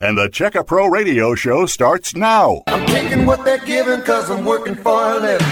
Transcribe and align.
And 0.00 0.16
the 0.16 0.28
Checka 0.28 0.64
Pro 0.64 0.86
Radio 0.86 1.34
Show 1.34 1.66
starts 1.66 2.14
now. 2.14 2.62
I'm 2.68 2.86
taking 2.86 3.26
what 3.26 3.44
they're 3.44 3.58
giving 3.58 3.98
because 3.98 4.30
I'm 4.30 4.44
working 4.44 4.76
for 4.76 4.92
a 4.92 5.18
living. 5.18 5.46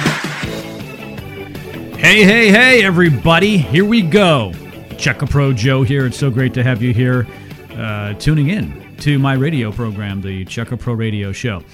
Hey, 1.99 2.23
hey, 2.23 2.51
hey, 2.53 2.85
everybody. 2.85 3.59
Here 3.59 3.85
we 3.85 4.03
go. 4.03 4.53
Checka 4.91 5.29
Pro 5.29 5.53
Joe 5.53 5.83
here. 5.83 6.07
It's 6.07 6.17
so 6.17 6.31
great 6.31 6.55
to 6.55 6.63
have 6.63 6.81
you 6.81 6.95
here 6.95 7.27
uh, 7.73 8.15
tuning 8.15 8.51
in 8.51 8.97
to 8.99 9.19
my 9.19 9.33
radio 9.33 9.73
program, 9.73 10.21
the 10.21 10.45
Checka 10.45 10.79
Pro 10.79 10.95
Radio 10.95 11.33
Show. 11.33 11.65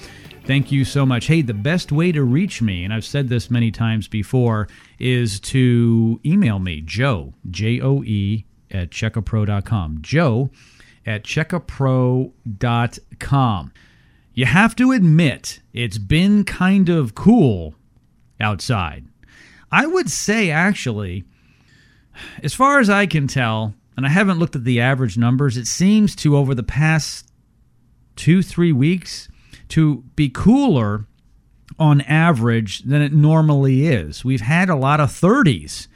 Thank 0.47 0.71
you 0.71 0.83
so 0.83 1.05
much. 1.05 1.27
Hey, 1.27 1.43
the 1.43 1.53
best 1.53 1.91
way 1.91 2.11
to 2.11 2.23
reach 2.23 2.59
me, 2.59 2.83
and 2.83 2.91
I've 2.91 3.05
said 3.05 3.29
this 3.29 3.51
many 3.51 3.69
times 3.69 4.07
before, 4.07 4.67
is 4.97 5.39
to 5.41 6.19
email 6.25 6.57
me, 6.57 6.81
Joe, 6.81 7.35
J 7.51 7.81
O 7.81 8.01
E, 8.01 8.45
at 8.71 8.89
checkapro.com. 8.89 9.99
Joe 10.01 10.49
at 11.05 11.23
checkapro.com. 11.23 12.31
You 14.33 14.45
have 14.45 14.75
to 14.77 14.91
admit, 14.91 15.59
it's 15.73 15.97
been 15.97 16.43
kind 16.43 16.89
of 16.89 17.13
cool 17.13 17.75
outside. 18.39 19.05
I 19.71 19.85
would 19.85 20.09
say, 20.09 20.49
actually, 20.49 21.23
as 22.41 22.53
far 22.53 22.79
as 22.79 22.89
I 22.89 23.05
can 23.05 23.27
tell, 23.27 23.75
and 23.95 24.05
I 24.05 24.09
haven't 24.09 24.39
looked 24.39 24.55
at 24.55 24.63
the 24.63 24.81
average 24.81 25.17
numbers, 25.17 25.57
it 25.57 25.67
seems 25.67 26.15
to, 26.17 26.35
over 26.35 26.55
the 26.55 26.63
past 26.63 27.29
two, 28.15 28.41
three 28.41 28.71
weeks, 28.71 29.27
to 29.69 30.03
be 30.15 30.29
cooler 30.29 31.05
on 31.79 32.01
average 32.01 32.79
than 32.83 33.01
it 33.01 33.13
normally 33.13 33.87
is. 33.87 34.23
We've 34.23 34.41
had 34.41 34.69
a 34.69 34.75
lot 34.75 34.99
of 34.99 35.09
30s, 35.09 35.87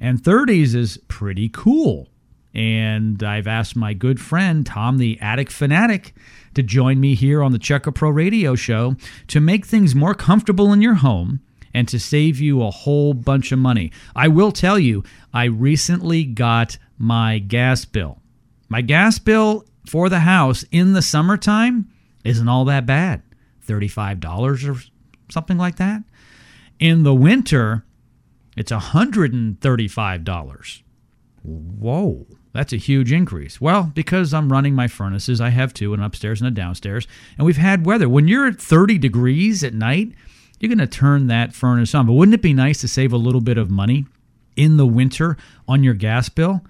and 0.00 0.22
30s 0.22 0.74
is 0.74 0.98
pretty 1.08 1.48
cool. 1.48 2.08
And 2.56 3.22
I've 3.22 3.46
asked 3.46 3.76
my 3.76 3.92
good 3.92 4.18
friend 4.18 4.64
Tom, 4.64 4.96
the 4.96 5.20
Attic 5.20 5.50
Fanatic, 5.50 6.14
to 6.54 6.62
join 6.62 6.98
me 6.98 7.14
here 7.14 7.42
on 7.42 7.52
the 7.52 7.58
Checka 7.58 7.94
Pro 7.94 8.08
Radio 8.08 8.54
Show 8.54 8.96
to 9.28 9.40
make 9.40 9.66
things 9.66 9.94
more 9.94 10.14
comfortable 10.14 10.72
in 10.72 10.80
your 10.80 10.94
home 10.94 11.40
and 11.74 11.86
to 11.88 12.00
save 12.00 12.40
you 12.40 12.62
a 12.62 12.70
whole 12.70 13.12
bunch 13.12 13.52
of 13.52 13.58
money. 13.58 13.92
I 14.14 14.28
will 14.28 14.52
tell 14.52 14.78
you, 14.78 15.04
I 15.34 15.44
recently 15.44 16.24
got 16.24 16.78
my 16.96 17.40
gas 17.40 17.84
bill. 17.84 18.22
My 18.70 18.80
gas 18.80 19.18
bill 19.18 19.66
for 19.86 20.08
the 20.08 20.20
house 20.20 20.64
in 20.72 20.94
the 20.94 21.02
summertime 21.02 21.90
isn't 22.24 22.48
all 22.48 22.64
that 22.64 22.86
bad 22.86 23.22
$35 23.68 24.66
or 24.66 24.80
something 25.30 25.58
like 25.58 25.76
that. 25.76 26.02
In 26.78 27.02
the 27.02 27.14
winter, 27.14 27.84
it's 28.56 28.72
$135. 28.72 30.82
Whoa, 31.42 32.26
that's 32.56 32.72
a 32.72 32.78
huge 32.78 33.12
increase. 33.12 33.60
Well, 33.60 33.92
because 33.94 34.32
I'm 34.32 34.50
running 34.50 34.74
my 34.74 34.88
furnaces, 34.88 35.40
I 35.40 35.50
have 35.50 35.74
two, 35.74 35.92
an 35.94 36.02
upstairs 36.02 36.40
and 36.40 36.48
a 36.48 36.50
downstairs, 36.50 37.06
and 37.36 37.46
we've 37.46 37.56
had 37.56 37.84
weather. 37.84 38.08
When 38.08 38.28
you're 38.28 38.46
at 38.46 38.60
30 38.60 38.98
degrees 38.98 39.62
at 39.62 39.74
night, 39.74 40.12
you're 40.58 40.74
going 40.74 40.78
to 40.78 40.86
turn 40.86 41.26
that 41.26 41.54
furnace 41.54 41.94
on. 41.94 42.06
But 42.06 42.14
wouldn't 42.14 42.34
it 42.34 42.42
be 42.42 42.54
nice 42.54 42.80
to 42.80 42.88
save 42.88 43.12
a 43.12 43.18
little 43.18 43.42
bit 43.42 43.58
of 43.58 43.70
money 43.70 44.06
in 44.56 44.78
the 44.78 44.86
winter 44.86 45.36
on 45.68 45.84
your 45.84 45.94
gas 45.94 46.28
bill? 46.28 46.62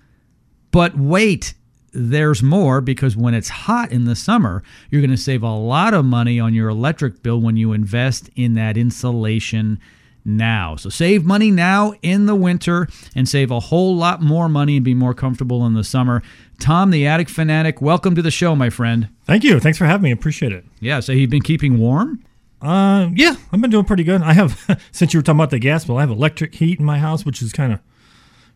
But 0.72 0.98
wait, 0.98 1.54
there's 1.92 2.42
more 2.42 2.80
because 2.80 3.16
when 3.16 3.34
it's 3.34 3.48
hot 3.48 3.92
in 3.92 4.04
the 4.04 4.16
summer, 4.16 4.62
you're 4.90 5.00
going 5.00 5.10
to 5.10 5.16
save 5.16 5.42
a 5.42 5.54
lot 5.54 5.94
of 5.94 6.04
money 6.04 6.40
on 6.40 6.52
your 6.52 6.68
electric 6.68 7.22
bill 7.22 7.40
when 7.40 7.56
you 7.56 7.72
invest 7.72 8.28
in 8.34 8.54
that 8.54 8.76
insulation 8.76 9.78
now. 10.26 10.76
So 10.76 10.90
save 10.90 11.24
money 11.24 11.50
now 11.50 11.94
in 12.02 12.26
the 12.26 12.34
winter 12.34 12.88
and 13.14 13.28
save 13.28 13.50
a 13.50 13.60
whole 13.60 13.96
lot 13.96 14.20
more 14.20 14.48
money 14.48 14.76
and 14.76 14.84
be 14.84 14.94
more 14.94 15.14
comfortable 15.14 15.64
in 15.64 15.74
the 15.74 15.84
summer. 15.84 16.22
Tom, 16.58 16.90
the 16.90 17.06
attic 17.06 17.28
fanatic, 17.28 17.80
welcome 17.80 18.14
to 18.14 18.22
the 18.22 18.30
show, 18.30 18.56
my 18.56 18.68
friend. 18.70 19.08
Thank 19.24 19.44
you. 19.44 19.60
Thanks 19.60 19.78
for 19.78 19.84
having 19.86 20.02
me. 20.04 20.10
Appreciate 20.10 20.52
it. 20.52 20.64
Yeah, 20.80 21.00
so 21.00 21.12
you've 21.12 21.30
been 21.30 21.42
keeping 21.42 21.78
warm? 21.78 22.24
Uh, 22.60 23.10
yeah, 23.14 23.36
I've 23.52 23.60
been 23.60 23.70
doing 23.70 23.84
pretty 23.84 24.04
good. 24.04 24.22
I 24.22 24.32
have, 24.32 24.80
since 24.92 25.14
you 25.14 25.18
were 25.18 25.22
talking 25.22 25.38
about 25.38 25.50
the 25.50 25.58
gas 25.58 25.84
bill, 25.84 25.98
I 25.98 26.00
have 26.00 26.10
electric 26.10 26.54
heat 26.54 26.78
in 26.80 26.84
my 26.84 26.98
house, 26.98 27.24
which 27.24 27.40
is 27.42 27.52
kind 27.52 27.72
of 27.72 27.80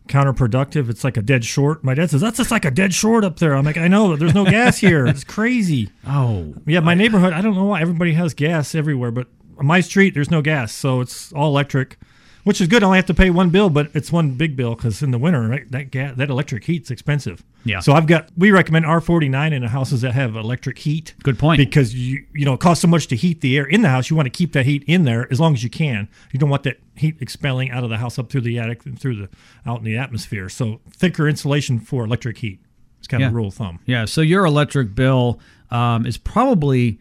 counterproductive. 0.07 0.89
It's 0.89 1.03
like 1.03 1.17
a 1.17 1.21
dead 1.21 1.45
short. 1.45 1.83
My 1.83 1.93
dad 1.93 2.09
says, 2.09 2.21
that's 2.21 2.37
just 2.37 2.51
like 2.51 2.65
a 2.65 2.71
dead 2.71 2.93
short 2.93 3.23
up 3.23 3.37
there. 3.39 3.55
I'm 3.55 3.63
like, 3.63 3.77
I 3.77 3.87
know, 3.87 4.09
but 4.09 4.19
there's 4.19 4.33
no 4.33 4.45
gas 4.45 4.79
here. 4.79 5.05
It's 5.05 5.23
crazy. 5.23 5.89
Oh. 6.07 6.55
Yeah, 6.65 6.81
my 6.81 6.93
neighborhood, 6.95 7.31
I 7.31 7.41
don't 7.41 7.55
know 7.55 7.65
why 7.65 7.79
everybody 7.79 8.13
has 8.13 8.33
gas 8.33 8.75
everywhere, 8.75 9.11
but 9.11 9.27
on 9.61 9.67
my 9.67 9.79
street, 9.79 10.15
there's 10.15 10.31
no 10.31 10.41
gas. 10.41 10.73
So 10.73 11.01
it's 11.01 11.31
all 11.33 11.47
electric, 11.47 11.99
which 12.43 12.59
is 12.59 12.67
good. 12.67 12.81
I 12.81 12.87
only 12.87 12.97
have 12.97 13.05
to 13.05 13.13
pay 13.13 13.29
one 13.29 13.51
bill, 13.51 13.69
but 13.69 13.91
it's 13.93 14.11
one 14.11 14.31
big 14.31 14.55
bill 14.55 14.73
because 14.73 15.03
in 15.03 15.11
the 15.11 15.19
winter, 15.19 15.47
right, 15.47 15.69
that 15.71 15.91
gas, 15.91 16.17
that 16.17 16.31
electric 16.31 16.63
heat's 16.63 16.89
expensive. 16.89 17.43
Yeah. 17.63 17.79
So 17.79 17.93
I've 17.93 18.07
got, 18.07 18.29
we 18.35 18.49
recommend 18.49 18.85
R49 18.85 19.51
in 19.51 19.61
the 19.61 19.67
houses 19.67 20.01
that 20.01 20.13
have 20.13 20.35
electric 20.35 20.79
heat. 20.79 21.13
Good 21.21 21.37
point. 21.37 21.59
Because 21.59 21.93
you, 21.93 22.25
you 22.33 22.43
know, 22.43 22.55
it 22.55 22.59
costs 22.59 22.81
so 22.81 22.87
much 22.87 23.05
to 23.09 23.15
heat 23.15 23.41
the 23.41 23.55
air 23.55 23.65
in 23.65 23.83
the 23.83 23.89
house. 23.89 24.09
You 24.09 24.15
want 24.15 24.25
to 24.25 24.31
keep 24.31 24.53
that 24.53 24.65
heat 24.65 24.83
in 24.87 25.03
there 25.03 25.31
as 25.31 25.39
long 25.39 25.53
as 25.53 25.63
you 25.63 25.69
can. 25.69 26.09
You 26.31 26.39
don't 26.39 26.49
want 26.49 26.63
that 26.63 26.79
heat 26.95 27.17
expelling 27.21 27.69
out 27.69 27.83
of 27.83 27.91
the 27.91 27.97
house 27.97 28.17
up 28.17 28.31
through 28.31 28.41
the 28.41 28.57
attic 28.57 28.83
and 28.87 28.99
through 28.99 29.17
the, 29.17 29.29
out 29.67 29.77
in 29.77 29.83
the 29.83 29.97
atmosphere. 29.97 30.49
So 30.49 30.81
thicker 30.89 31.29
insulation 31.29 31.79
for 31.79 32.03
electric 32.03 32.39
heat. 32.39 32.61
It's 32.97 33.07
kind 33.07 33.23
of 33.23 33.31
a 33.31 33.35
rule 33.35 33.49
of 33.49 33.53
thumb. 33.53 33.79
Yeah, 33.85 34.05
so 34.05 34.21
your 34.21 34.45
electric 34.45 34.95
bill 34.95 35.39
um, 35.69 36.07
is 36.07 36.17
probably, 36.17 36.99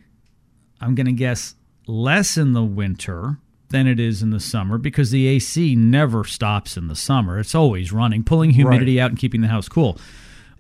I'm 0.81 0.95
going 0.95 1.07
to 1.07 1.13
guess, 1.13 1.55
less 1.91 2.37
in 2.37 2.53
the 2.53 2.63
winter 2.65 3.39
than 3.71 3.87
it 3.87 4.01
is 4.01 4.23
in 4.23 4.31
the 4.31 4.41
summer 4.41 4.79
because 4.79 5.11
the 5.11 5.27
AC 5.29 5.75
never 5.77 6.25
stops 6.25 6.77
in 6.77 6.89
the 6.89 6.97
summer. 6.97 7.39
It's 7.39 7.55
always 7.55 7.93
running, 7.93 8.25
pulling 8.25 8.51
humidity 8.51 9.01
out 9.01 9.11
and 9.11 9.19
keeping 9.19 9.43
the 9.43 9.49
house 9.49 9.69
cool. 9.69 9.99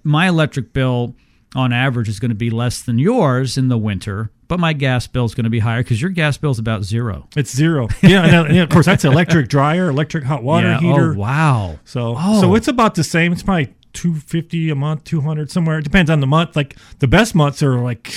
My 0.04 0.28
electric 0.28 0.72
bill 0.72 1.14
on 1.56 1.72
average 1.72 2.08
is 2.08 2.20
going 2.20 2.28
to 2.30 2.36
be 2.36 2.50
less 2.50 2.80
than 2.82 2.98
yours 2.98 3.58
in 3.58 3.66
the 3.68 3.76
winter, 3.78 4.30
but 4.46 4.60
my 4.60 4.72
gas 4.72 5.08
bill 5.08 5.24
is 5.24 5.34
going 5.34 5.44
to 5.44 5.50
be 5.50 5.58
higher 5.58 5.82
because 5.82 6.00
your 6.00 6.10
gas 6.10 6.36
bill 6.36 6.52
is 6.52 6.60
about 6.60 6.84
zero. 6.84 7.28
It's 7.36 7.54
zero. 7.54 7.88
Yeah, 8.02 8.44
and, 8.44 8.54
yeah, 8.54 8.62
of 8.62 8.68
course 8.68 8.86
that's 8.86 9.04
electric 9.04 9.48
dryer, 9.56 9.88
electric 9.88 10.22
hot 10.24 10.44
water 10.44 10.68
yeah. 10.68 10.76
Oh, 10.76 10.80
heater. 10.80 11.12
Oh, 11.14 11.18
wow. 11.18 11.78
So 11.84 12.14
Oh. 12.16 12.40
so 12.40 12.54
it's 12.54 12.68
about 12.68 12.94
the 12.94 13.02
same. 13.04 13.32
It's 13.32 13.42
probably 13.42 13.74
two 13.92 14.14
fifty 14.14 14.70
a 14.70 14.76
month, 14.76 15.02
two 15.02 15.20
hundred 15.22 15.50
somewhere. 15.50 15.78
It 15.78 15.82
depends 15.84 16.10
on 16.10 16.20
the 16.20 16.26
month. 16.28 16.54
Like 16.54 16.76
the 17.00 17.08
best 17.08 17.34
months 17.34 17.60
are 17.64 17.80
like 17.80 18.14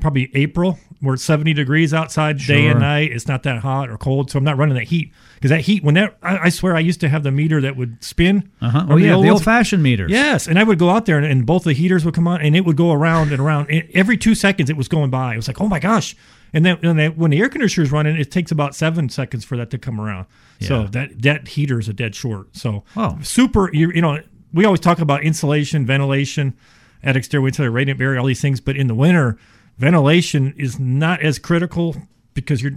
probably 0.00 0.30
April, 0.34 0.78
where 1.00 1.14
it's 1.14 1.22
seventy 1.24 1.52
degrees 1.52 1.92
outside 1.94 2.38
day 2.38 2.66
and 2.66 2.80
night. 2.80 3.12
It's 3.12 3.28
not 3.28 3.42
that 3.44 3.58
hot 3.60 3.90
or 3.90 3.98
cold, 3.98 4.30
so 4.30 4.38
I'm 4.38 4.44
not 4.44 4.56
running 4.56 4.74
that 4.76 4.84
heat 4.84 5.12
because 5.34 5.50
that 5.50 5.60
heat. 5.60 5.82
When 5.84 5.94
that 5.94 6.16
I, 6.22 6.38
I 6.38 6.48
swear 6.48 6.74
I 6.76 6.80
used 6.80 7.00
to 7.00 7.08
have 7.08 7.22
the 7.22 7.30
meter 7.30 7.60
that 7.60 7.76
would 7.76 8.02
spin. 8.02 8.50
Uh-huh. 8.60 8.86
Oh, 8.90 8.96
yeah, 8.96 9.20
the 9.20 9.28
old 9.28 9.44
fashioned 9.44 9.82
meters. 9.82 10.10
Yes, 10.10 10.46
and 10.46 10.58
I 10.58 10.62
would 10.64 10.78
go 10.78 10.90
out 10.90 11.06
there 11.06 11.18
and, 11.18 11.26
and 11.26 11.46
both 11.46 11.64
the 11.64 11.72
heaters 11.72 12.04
would 12.04 12.14
come 12.14 12.26
on 12.28 12.40
and 12.40 12.56
it 12.56 12.64
would 12.64 12.76
go 12.76 12.92
around 12.92 13.32
and 13.32 13.40
around. 13.40 13.70
And 13.70 13.88
every 13.94 14.16
two 14.16 14.34
seconds 14.34 14.70
it 14.70 14.76
was 14.76 14.88
going 14.88 15.10
by. 15.10 15.34
It 15.34 15.36
was 15.36 15.48
like, 15.48 15.60
oh 15.60 15.68
my 15.68 15.78
gosh. 15.78 16.16
And 16.52 16.64
then 16.64 16.78
and 16.82 16.98
then 16.98 17.12
when 17.16 17.30
the 17.30 17.38
air 17.40 17.48
conditioner 17.48 17.84
is 17.84 17.92
running, 17.92 18.16
it 18.16 18.30
takes 18.30 18.50
about 18.50 18.74
seven 18.74 19.08
seconds 19.08 19.44
for 19.44 19.56
that 19.56 19.70
to 19.70 19.78
come 19.78 20.00
around. 20.00 20.26
Yeah. 20.60 20.68
So 20.68 20.86
that 20.88 21.22
that 21.22 21.48
heater 21.48 21.78
is 21.78 21.88
a 21.88 21.92
dead 21.92 22.14
short. 22.14 22.56
So 22.56 22.84
Oh. 22.96 23.18
super. 23.22 23.68
You, 23.74 23.90
you 23.92 24.00
know, 24.00 24.20
we 24.52 24.64
always 24.64 24.80
talk 24.80 25.00
about 25.00 25.22
insulation, 25.22 25.84
ventilation, 25.84 26.54
attic 27.02 27.24
stairway 27.24 27.50
to 27.50 27.62
the 27.62 27.70
radiant 27.70 27.98
barrier, 27.98 28.18
all 28.18 28.26
these 28.26 28.40
things. 28.40 28.60
But 28.60 28.76
in 28.76 28.86
the 28.86 28.94
winter, 28.94 29.36
ventilation 29.78 30.54
is 30.56 30.78
not 30.78 31.22
as 31.22 31.38
critical 31.38 31.96
because 32.34 32.62
you're 32.62 32.72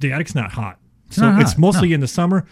the 0.00 0.12
attic's 0.12 0.34
not 0.34 0.52
hot. 0.52 0.78
so 1.10 1.22
not 1.22 1.40
it's 1.40 1.56
mostly 1.56 1.90
no. 1.90 1.94
in 1.94 2.00
the 2.00 2.08
summer 2.08 2.46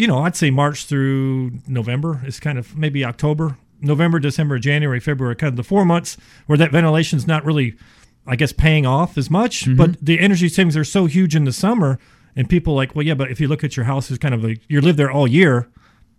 you 0.00 0.06
know, 0.06 0.20
I'd 0.20 0.34
say 0.34 0.50
March 0.50 0.86
through 0.86 1.52
November 1.68 2.22
is 2.24 2.40
kind 2.40 2.58
of 2.58 2.74
maybe 2.74 3.04
October, 3.04 3.58
November, 3.82 4.18
December, 4.18 4.58
January, 4.58 4.98
February, 4.98 5.36
kind 5.36 5.52
of 5.52 5.56
the 5.56 5.62
four 5.62 5.84
months 5.84 6.16
where 6.46 6.56
that 6.56 6.72
ventilation's 6.72 7.26
not 7.26 7.44
really, 7.44 7.76
I 8.26 8.34
guess, 8.34 8.50
paying 8.50 8.86
off 8.86 9.18
as 9.18 9.30
much. 9.30 9.64
Mm-hmm. 9.64 9.76
But 9.76 10.02
the 10.04 10.18
energy 10.18 10.48
savings 10.48 10.74
are 10.74 10.84
so 10.84 11.04
huge 11.04 11.36
in 11.36 11.44
the 11.44 11.52
summer, 11.52 11.98
and 12.34 12.48
people 12.48 12.74
like, 12.74 12.94
well, 12.94 13.04
yeah, 13.04 13.12
but 13.12 13.30
if 13.30 13.40
you 13.40 13.48
look 13.48 13.62
at 13.62 13.76
your 13.76 13.84
house 13.84 14.10
as 14.10 14.16
kind 14.16 14.34
of 14.34 14.42
like 14.42 14.62
you 14.68 14.80
live 14.80 14.96
there 14.96 15.10
all 15.10 15.26
year, 15.26 15.68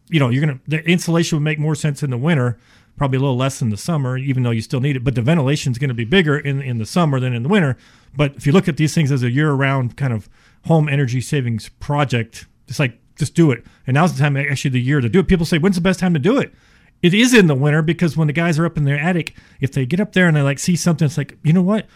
you 0.09 0.19
know, 0.19 0.29
you're 0.29 0.45
gonna 0.45 0.59
the 0.67 0.87
insulation 0.87 1.37
would 1.37 1.43
make 1.43 1.57
more 1.57 1.73
sense 1.73 2.03
in 2.03 2.11
the 2.11 2.17
winter, 2.17 2.59
probably 2.97 3.17
a 3.17 3.21
little 3.21 3.37
less 3.37 3.61
in 3.61 3.69
the 3.69 3.77
summer, 3.77 4.17
even 4.17 4.43
though 4.43 4.51
you 4.51 4.61
still 4.61 4.79
need 4.79 4.95
it. 4.95 5.03
But 5.03 5.15
the 5.15 5.21
ventilation 5.21 5.71
is 5.71 5.77
going 5.77 5.89
to 5.89 5.93
be 5.93 6.05
bigger 6.05 6.37
in 6.37 6.61
in 6.61 6.77
the 6.77 6.85
summer 6.85 7.19
than 7.19 7.33
in 7.33 7.43
the 7.43 7.49
winter. 7.49 7.77
But 8.15 8.35
if 8.35 8.45
you 8.45 8.51
look 8.51 8.67
at 8.67 8.77
these 8.77 8.93
things 8.93 9.11
as 9.11 9.23
a 9.23 9.31
year-round 9.31 9.97
kind 9.97 10.13
of 10.13 10.29
home 10.65 10.89
energy 10.89 11.21
savings 11.21 11.69
project, 11.79 12.45
it's 12.67 12.79
like 12.79 12.99
just 13.15 13.35
do 13.35 13.51
it. 13.51 13.63
And 13.87 13.95
now's 13.95 14.13
the 14.13 14.19
time, 14.19 14.35
actually, 14.37 14.71
the 14.71 14.81
year 14.81 15.01
to 15.01 15.09
do 15.09 15.19
it. 15.19 15.27
People 15.27 15.45
say, 15.45 15.57
when's 15.57 15.75
the 15.75 15.81
best 15.81 15.99
time 15.99 16.13
to 16.13 16.19
do 16.19 16.37
it? 16.37 16.53
It 17.01 17.13
is 17.13 17.33
in 17.33 17.47
the 17.47 17.55
winter 17.55 17.81
because 17.81 18.15
when 18.15 18.27
the 18.27 18.33
guys 18.33 18.59
are 18.59 18.65
up 18.65 18.77
in 18.77 18.83
their 18.83 18.99
attic, 18.99 19.35
if 19.59 19.71
they 19.71 19.85
get 19.85 19.99
up 19.99 20.13
there 20.13 20.27
and 20.27 20.37
they 20.37 20.41
like 20.41 20.59
see 20.59 20.75
something, 20.75 21.05
it's 21.05 21.17
like, 21.17 21.37
you 21.43 21.53
know 21.53 21.61
what? 21.61 21.87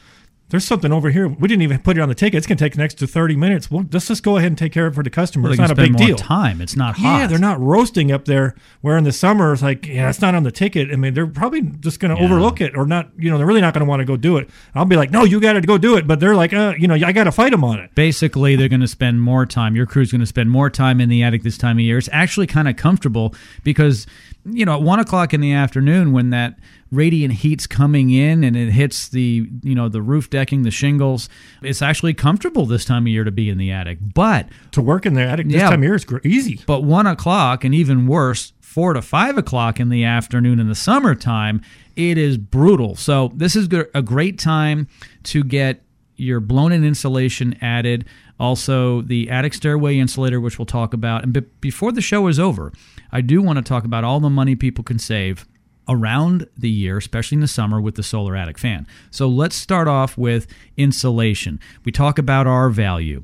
There's 0.50 0.64
something 0.64 0.94
over 0.94 1.10
here. 1.10 1.28
We 1.28 1.48
didn't 1.48 1.64
even 1.64 1.80
put 1.80 1.98
it 1.98 2.02
on 2.02 2.08
the 2.08 2.14
ticket. 2.14 2.38
It's 2.38 2.46
going 2.46 2.58
to 2.58 2.64
take 2.64 2.76
an 2.76 2.82
extra 2.82 3.08
30 3.08 3.36
minutes. 3.36 3.72
Well, 3.72 3.84
let's 3.92 4.08
just 4.08 4.22
go 4.22 4.38
ahead 4.38 4.52
and 4.52 4.58
take 4.58 4.72
care 4.72 4.86
of 4.86 4.94
it 4.94 4.96
for 4.96 5.02
the 5.04 5.10
customer. 5.10 5.44
Well, 5.46 5.54
it's 5.54 5.60
not 5.60 5.72
a 5.72 5.76
big 5.76 5.96
deal. 5.98 6.16
time. 6.16 6.62
It's 6.62 6.76
not 6.76 6.96
hot. 6.98 7.18
Yeah, 7.22 7.28
they're 7.28 7.40
not 7.40 7.60
roasting 7.60 8.12
up 8.12 8.26
there. 8.26 8.54
Where 8.82 8.96
in 8.96 9.06
the 9.06 9.12
summer 9.12 9.54
it's 9.54 9.64
like, 9.64 9.88
yeah, 9.88 10.08
it's 10.08 10.22
not 10.22 10.36
on 10.36 10.44
the 10.44 10.52
ticket. 10.52 10.92
I 10.92 10.98
mean, 10.98 11.16
they're 11.16 11.26
probably 11.26 11.62
just 11.62 12.00
going 12.00 12.16
to 12.16 12.22
Yeah. 12.22 12.28
overlook 12.28 12.62
it 12.62 12.78
or 12.78 12.86
not. 12.86 13.10
You 13.18 13.32
know, 13.32 13.38
they're 13.40 13.48
really 13.48 13.62
not 13.62 13.74
going 13.74 13.84
to 13.84 13.90
want 13.90 14.02
to 14.02 14.06
go 14.06 14.18
do 14.18 14.38
it. 14.38 14.48
I'll 14.76 14.86
be 14.86 14.96
like, 14.96 15.10
no, 15.10 15.24
you 15.24 15.40
got 15.40 15.54
to 15.54 15.62
go 15.62 15.80
do 15.80 15.98
it. 15.98 16.06
But 16.06 16.20
they're 16.20 16.36
like, 16.36 16.54
uh, 16.54 16.76
you 16.78 16.88
know, 16.88 16.94
I 16.94 17.12
got 17.12 17.24
to 17.24 17.32
fight 17.32 17.50
them 17.52 17.64
on 17.64 17.80
it. 17.80 17.96
basically 17.96 18.56
they're 18.56 18.70
going 18.70 18.82
to 18.82 18.88
spend 18.88 19.22
more 19.22 19.48
time 19.48 19.76
your 19.76 19.88
crew's 19.88 20.12
going 20.12 20.22
to 20.22 20.28
spend 20.28 20.52
more 20.52 20.70
time 20.70 21.02
in 21.02 21.10
the 21.10 21.24
attic 21.24 21.42
this 21.42 21.58
time 21.58 21.78
of 21.78 21.82
year 21.82 21.98
it's 21.98 22.10
actually 22.12 22.46
kind 22.46 22.68
of 22.68 22.76
comfortable 22.76 23.34
because 23.64 24.06
you 24.46 24.64
know 24.66 24.76
at 24.76 24.82
one 24.82 25.00
o'clock 25.00 25.34
in 25.34 25.42
the 25.42 25.52
afternoon 25.54 26.12
when 26.12 26.30
that 26.30 26.58
radiant 26.96 27.34
heat's 27.36 27.68
coming 27.68 28.10
in 28.10 28.44
and 28.44 28.56
it 28.56 28.72
hits 28.72 29.08
the 29.10 29.50
you 29.64 29.76
know 29.76 29.90
the 29.90 30.02
roof 30.02 30.30
decking, 30.30 30.64
the 30.64 30.72
shingles. 30.72 31.30
It's 31.62 31.82
actually 31.82 32.14
comfortable 32.14 32.66
this 32.66 32.86
time 32.86 33.04
of 33.04 33.08
year 33.10 33.24
to 33.24 33.32
be 33.32 33.50
in 33.50 33.58
the 33.58 33.72
attic. 33.72 34.00
But 34.14 34.48
To 34.72 34.82
work 34.82 35.06
in 35.06 35.14
the 35.14 35.22
attic 35.22 35.48
this 35.48 35.58
Yeah. 35.58 35.70
time 35.70 35.80
of 35.80 35.84
year 35.84 35.96
is 35.96 36.06
easy. 36.24 36.60
but 36.66 36.84
one 36.84 37.08
o'clock 37.08 37.64
and 37.64 37.76
even 37.76 38.08
worse, 38.08 38.54
four 38.62 38.94
to 38.94 39.02
five 39.02 39.38
o'clock 39.38 39.80
in 39.80 39.90
the 39.90 40.04
afternoon 40.04 40.60
in 40.60 40.68
the 40.68 40.76
summertime, 40.76 41.62
it 41.96 42.18
is 42.18 42.38
brutal. 42.38 42.96
So 42.96 43.32
this 43.36 43.56
is 43.56 43.70
a 43.94 44.02
great 44.02 44.38
time 44.40 44.88
to 45.24 45.44
get 45.44 45.82
your 46.18 46.40
blown-in 46.40 46.84
insulation 46.86 47.56
added. 47.62 48.06
Also, 48.40 49.02
the 49.02 49.30
attic 49.30 49.54
stairway 49.54 49.98
insulator, 49.98 50.40
which 50.42 50.58
we'll 50.60 50.66
talk 50.66 50.94
about. 50.94 51.24
And 51.24 51.32
be- 51.34 51.42
before 51.62 51.92
the 51.92 52.02
show 52.02 52.28
is 52.28 52.40
over, 52.40 52.72
I 53.12 53.22
do 53.22 53.42
want 53.42 53.58
to 53.58 53.62
talk 53.64 53.86
about 53.86 54.04
all 54.04 54.20
the 54.20 54.30
money 54.30 54.56
people 54.56 54.84
can 54.84 55.00
save 55.00 55.46
around 55.88 56.48
the 56.58 56.70
year, 56.70 56.98
especially 56.98 57.36
in 57.36 57.42
the 57.42 57.48
summer, 57.48 57.80
with 57.80 57.96
the 57.96 58.04
solar 58.04 58.36
attic 58.36 58.58
fan. 58.58 58.88
So 59.12 59.28
let's 59.28 59.56
start 59.56 59.88
off 59.88 60.18
with 60.18 60.48
insulation. 60.78 61.60
We 61.84 61.92
talk 61.92 62.18
about 62.18 62.48
R 62.48 62.70
value. 62.70 63.24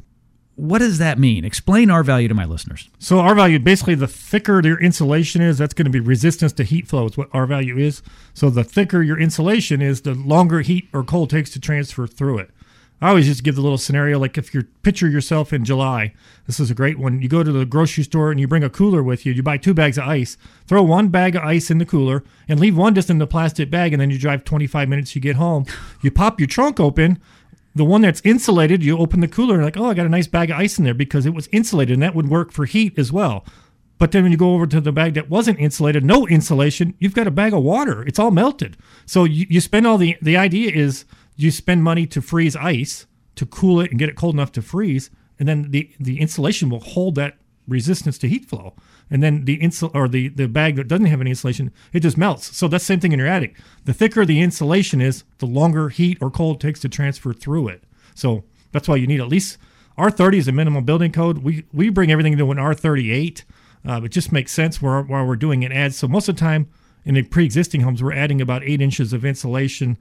What 0.56 0.80
does 0.80 1.00
that 1.00 1.18
mean? 1.18 1.44
Explain 1.44 1.90
R 1.90 2.04
value 2.04 2.28
to 2.28 2.36
my 2.36 2.46
listeners. 2.46 2.90
So 3.00 3.20
R 3.20 3.34
value, 3.34 3.58
basically, 3.58 3.96
the 3.96 4.08
thicker 4.08 4.62
your 4.64 4.80
insulation 4.80 5.42
is, 5.42 5.58
that's 5.58 5.74
going 5.74 5.86
to 5.86 5.92
be 5.92 6.00
resistance 6.00 6.54
to 6.54 6.64
heat 6.64 6.88
flow. 6.88 7.08
Is 7.08 7.18
what 7.18 7.30
R 7.34 7.48
value 7.48 7.78
is. 7.78 8.04
So 8.34 8.50
the 8.50 8.64
thicker 8.64 9.02
your 9.02 9.20
insulation 9.20 9.82
is, 9.82 10.02
the 10.02 10.14
longer 10.14 10.62
heat 10.62 10.88
or 10.94 11.04
cold 11.04 11.30
takes 11.30 11.50
to 11.52 11.60
transfer 11.60 12.06
through 12.06 12.40
it. 12.40 12.52
I 13.02 13.10
always 13.10 13.26
just 13.26 13.44
give 13.44 13.56
the 13.56 13.62
little 13.62 13.80
scenario 13.80 14.20
like 14.20 14.38
if 14.38 14.54
you 14.54 14.64
picture 14.84 15.10
yourself 15.10 15.52
in 15.52 15.66
July. 15.66 16.14
This 16.46 16.60
is 16.60 16.70
a 16.70 16.76
great 16.76 17.00
one. 17.00 17.22
You 17.22 17.28
go 17.28 17.44
to 17.44 17.52
the 17.52 17.66
grocery 17.66 18.04
store 18.04 18.30
and 18.30 18.40
you 18.40 18.48
bring 18.48 18.64
a 18.64 18.70
cooler 18.70 19.02
with 19.02 19.26
you. 19.26 19.34
You 19.34 19.42
buy 19.42 19.58
two 19.58 19.74
bags 19.74 19.98
of 19.98 20.08
ice. 20.08 20.38
Throw 20.68 20.84
one 20.84 21.08
bag 21.08 21.36
of 21.36 21.44
ice 21.44 21.72
in 21.72 21.80
the 21.80 21.86
cooler 21.86 22.24
and 22.48 22.60
leave 22.60 22.78
one 22.78 22.94
just 22.94 23.10
in 23.10 23.18
the 23.18 23.26
plastic 23.26 23.72
bag. 23.72 23.92
And 23.92 24.00
then 24.00 24.12
you 24.12 24.20
drive 24.20 24.44
25 24.44 24.88
minutes. 24.88 25.16
You 25.16 25.22
get 25.22 25.38
home. 25.38 25.66
You 26.02 26.12
pop 26.12 26.40
your 26.40 26.48
trunk 26.48 26.80
open 26.80 27.20
the 27.74 27.86
one 27.86 28.02
that's 28.02 28.22
insulated, 28.26 28.84
you 28.84 28.98
open 28.98 29.22
the 29.22 29.28
cooler 29.28 29.56
and 29.56 29.64
like, 29.64 29.78
oh, 29.78 29.86
I 29.86 29.94
got 29.94 30.06
a 30.06 30.10
nice 30.10 30.28
bag 30.28 30.52
of 30.52 30.58
ice 30.58 30.78
in 30.78 30.84
there 30.84 30.94
because 30.94 31.26
it 31.26 31.34
was 31.34 31.48
insulated, 31.52 31.94
and 31.94 32.04
that 32.04 32.16
would 32.16 32.30
work 32.30 32.52
for 32.52 32.66
heat 32.66 32.98
as 33.00 33.12
well. 33.12 33.46
But 33.98 34.12
then 34.12 34.24
when 34.24 34.32
you 34.32 34.38
go 34.38 34.56
over 34.56 34.66
to 34.66 34.82
the 34.82 34.92
bag 34.92 35.14
that 35.14 35.30
wasn't 35.30 35.60
insulated, 35.60 36.04
no 36.04 36.28
insulation, 36.28 36.96
you've 36.98 37.14
got 37.14 37.28
a 37.28 37.32
bag 37.32 37.54
of 37.54 37.64
water. 37.64 38.02
It's 38.04 38.18
all 38.18 38.32
melted. 38.32 38.76
So 39.06 39.26
you, 39.26 39.46
you 39.48 39.62
spend 39.62 39.86
all 39.86 39.98
the 39.98 40.18
the 40.22 40.36
idea 40.38 40.72
is 40.72 41.06
you 41.42 41.52
spend 41.52 41.84
money 41.84 42.06
to 42.08 42.22
freeze 42.22 42.56
ice 42.56 43.06
to 43.36 43.46
cool 43.46 43.80
it 43.80 43.92
and 43.92 44.00
get 44.00 44.10
it 44.10 44.16
cold 44.16 44.36
enough 44.36 44.52
to 44.54 44.62
freeze, 44.62 45.10
and 45.40 45.48
then 45.48 45.72
the 45.72 45.92
the 46.00 46.20
insulation 46.20 46.70
will 46.70 46.80
hold 46.80 47.16
that 47.16 47.38
resistance 47.68 48.18
to 48.20 48.28
heat 48.28 48.46
flow. 48.46 48.74
And 49.10 49.22
then 49.22 49.46
the 49.46 49.58
insul 49.60 49.92
or 49.94 50.08
the, 50.08 50.30
the 50.30 50.48
bag 50.48 50.76
that 50.78 50.88
doesn't 50.88 51.06
have 51.06 51.22
any 51.22 51.32
insulation, 51.32 51.72
it 51.94 52.02
just 52.02 52.18
melts. 52.18 52.56
So 52.56 52.68
that's 52.68 52.84
the 52.84 52.88
same 52.88 53.00
thing 53.00 53.12
in 53.12 53.20
your 53.20 53.28
attic. 53.28 53.58
The 53.86 53.94
thicker 53.94 54.26
the 54.26 54.42
insulation 54.42 55.02
is, 55.02 55.24
the 55.40 55.46
longer 55.46 55.90
heat 55.90 56.18
or 56.22 56.32
cold 56.32 56.62
takes 56.62 56.80
to 56.82 56.90
transfer 56.90 57.34
through 57.34 57.70
it. 57.70 57.84
So 58.16 58.44
that's 58.72 58.88
why 58.88 58.96
you 58.96 59.08
need 59.08 59.20
at 59.20 59.28
least 59.28 59.58
R30 59.98 60.38
is 60.38 60.48
a 60.48 60.52
minimum 60.52 60.86
building 60.86 61.12
code. 61.12 61.40
We 61.40 61.66
we 61.74 61.90
bring 61.90 62.12
everything 62.12 62.38
to 62.38 62.52
an 62.52 62.58
R38. 62.58 63.44
Uh, 63.88 64.02
it 64.04 64.10
just 64.10 64.32
makes 64.32 64.52
sense 64.52 64.82
while, 64.82 65.04
while 65.04 65.26
we're 65.26 65.36
doing 65.36 65.66
an 65.66 65.72
add. 65.72 65.94
So 65.94 66.08
most 66.08 66.30
of 66.30 66.36
the 66.36 66.40
time 66.40 66.70
in 67.04 67.16
the 67.16 67.24
pre-existing 67.24 67.82
homes, 67.82 68.02
we're 68.02 68.14
adding 68.14 68.40
about 68.42 68.64
eight 68.64 68.82
inches 68.82 69.12
of 69.12 69.26
insulation. 69.26 69.98